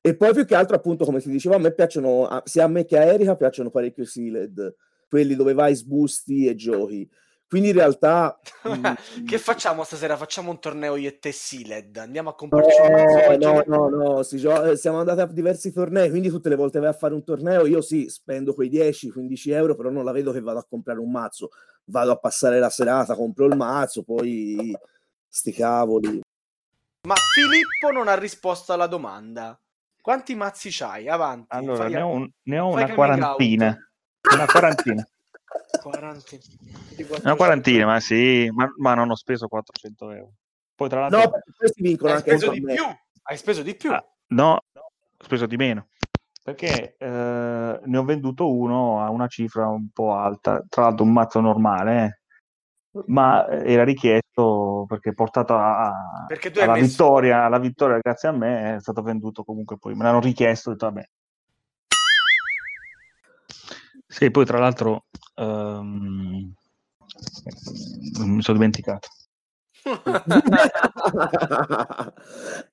E 0.02 0.16
poi 0.16 0.34
più 0.34 0.46
che 0.46 0.56
altro, 0.56 0.76
appunto, 0.76 1.06
come 1.06 1.20
ti 1.20 1.30
dicevo, 1.30 1.56
a 1.56 1.60
me 1.60 1.74
piacciono, 1.74 2.42
sia 2.46 2.64
a 2.64 2.68
me 2.68 2.86
che 2.86 2.98
a 2.98 3.04
Erika 3.04 3.36
piacciono 3.36 3.70
parecchio 3.70 4.06
sealed, 4.06 4.76
quelli 5.08 5.36
dove 5.36 5.54
vai, 5.54 5.76
sbusti 5.76 6.48
e 6.48 6.56
giochi. 6.56 7.08
Quindi 7.52 7.68
in 7.68 7.76
realtà... 7.76 8.40
mm, 8.66 9.26
che 9.26 9.38
facciamo 9.38 9.84
stasera? 9.84 10.16
Facciamo 10.16 10.52
un 10.52 10.60
torneo 10.62 10.96
io 10.96 11.10
e 11.10 11.20
te 11.20 11.34
Sealed. 11.34 11.98
Andiamo 11.98 12.30
a 12.30 12.34
comprarci 12.34 12.80
un 12.80 12.92
mazzo 12.92 13.38
No, 13.38 13.62
no, 13.68 13.90
no, 13.90 13.90
no, 13.90 14.24
si 14.24 14.38
gio- 14.38 14.64
eh, 14.64 14.78
siamo 14.78 15.00
andati 15.00 15.20
a 15.20 15.26
diversi 15.26 15.74
tornei, 15.74 16.10
quindi 16.10 16.30
tutte 16.30 16.48
le 16.48 16.56
volte 16.56 16.80
vai 16.80 16.88
a 16.88 16.94
fare 16.94 17.14
un 17.14 17.26
torneo, 17.26 17.66
io 17.66 17.82
sì, 17.82 18.08
spendo 18.08 18.54
quei 18.54 18.70
10-15 18.70 19.52
euro, 19.52 19.76
però 19.76 19.90
non 19.90 20.06
la 20.06 20.14
vedo 20.14 20.32
che 20.32 20.40
vado 20.40 20.60
a 20.60 20.66
comprare 20.66 21.00
un 21.00 21.12
mazzo, 21.12 21.50
vado 21.88 22.12
a 22.12 22.16
passare 22.16 22.58
la 22.58 22.70
serata, 22.70 23.16
compro 23.16 23.48
il 23.48 23.58
mazzo, 23.58 24.04
poi 24.04 24.74
sti 25.32 25.52
cavoli. 25.54 26.20
Ma 27.08 27.16
Filippo 27.34 27.92
non 27.92 28.08
ha 28.08 28.16
risposto 28.16 28.74
alla 28.74 28.88
domanda. 28.88 29.58
Quanti 30.02 30.36
mazzi 30.36 30.70
c'hai? 30.72 31.08
Avanti. 31.08 31.48
Allora, 31.56 31.84
fai- 31.84 31.94
ne 31.94 32.02
ho, 32.02 32.08
un- 32.10 32.30
ne 32.44 32.60
ho 32.60 32.68
una 32.68 32.94
quarantina. 32.94 33.78
Una 34.32 34.48
quarantina. 34.48 35.06
40. 35.82 36.38
Di 36.96 37.06
Una 37.24 37.36
quarantina, 37.36 37.86
ma 37.86 38.00
sì, 38.00 38.50
ma, 38.52 38.72
ma 38.78 38.94
non 38.94 39.10
ho 39.10 39.16
speso 39.16 39.48
400 39.48 40.12
euro. 40.12 40.32
Poi 40.76 40.90
tra 40.90 41.02
l'altro... 41.02 41.20
No, 41.20 41.30
perché 41.32 41.52
questi 41.58 41.82
vincono 41.82 42.12
Hai 42.12 42.18
anche 42.18 42.38
speso 42.38 42.52
di 42.52 42.60
torneo. 42.62 42.76
più. 42.76 42.96
Hai 43.24 43.38
speso 43.38 43.64
di 43.64 43.76
più. 43.76 43.92
Ah, 43.92 44.06
no, 44.28 44.52
ho 44.54 44.92
speso 45.24 45.46
di 45.48 45.56
meno. 45.58 45.88
Perché 46.44 46.96
eh, 46.98 47.80
ne 47.84 47.98
ho 47.98 48.04
venduto 48.04 48.52
uno 48.52 49.04
a 49.04 49.10
una 49.10 49.28
cifra 49.28 49.68
un 49.68 49.90
po' 49.90 50.14
alta, 50.14 50.64
tra 50.70 50.84
l'altro 50.84 51.04
un 51.06 51.12
mazzo 51.14 51.40
normale, 51.40 52.20
eh. 52.94 53.04
ma 53.08 53.48
era 53.48 53.84
richiesto 53.84 54.21
perché 54.88 55.14
portato 55.14 55.56
a, 55.56 56.26
Perché 56.28 56.52
tu 56.52 56.60
hai 56.60 56.66
alla, 56.66 56.74
messo- 56.74 56.88
vittoria, 56.88 57.46
alla 57.46 57.60
vittoria 57.60 57.98
grazie 58.00 58.30
a 58.30 58.32
me 58.32 58.76
è 58.76 58.80
stato 58.80 59.02
venduto 59.02 59.44
comunque 59.44 59.78
poi, 59.78 59.96
me 59.96 60.04
l'hanno 60.04 60.20
richiesto 60.20 60.70
ho 60.70 60.74
detto 60.74 60.86
vabbè. 60.86 61.10
Sì, 64.08 64.32
poi 64.32 64.46
tra 64.46 64.60
l'altro 64.60 65.06
ehm, 65.36 66.54
mi 68.20 68.42
sono 68.42 68.58
dimenticato. 68.58 69.08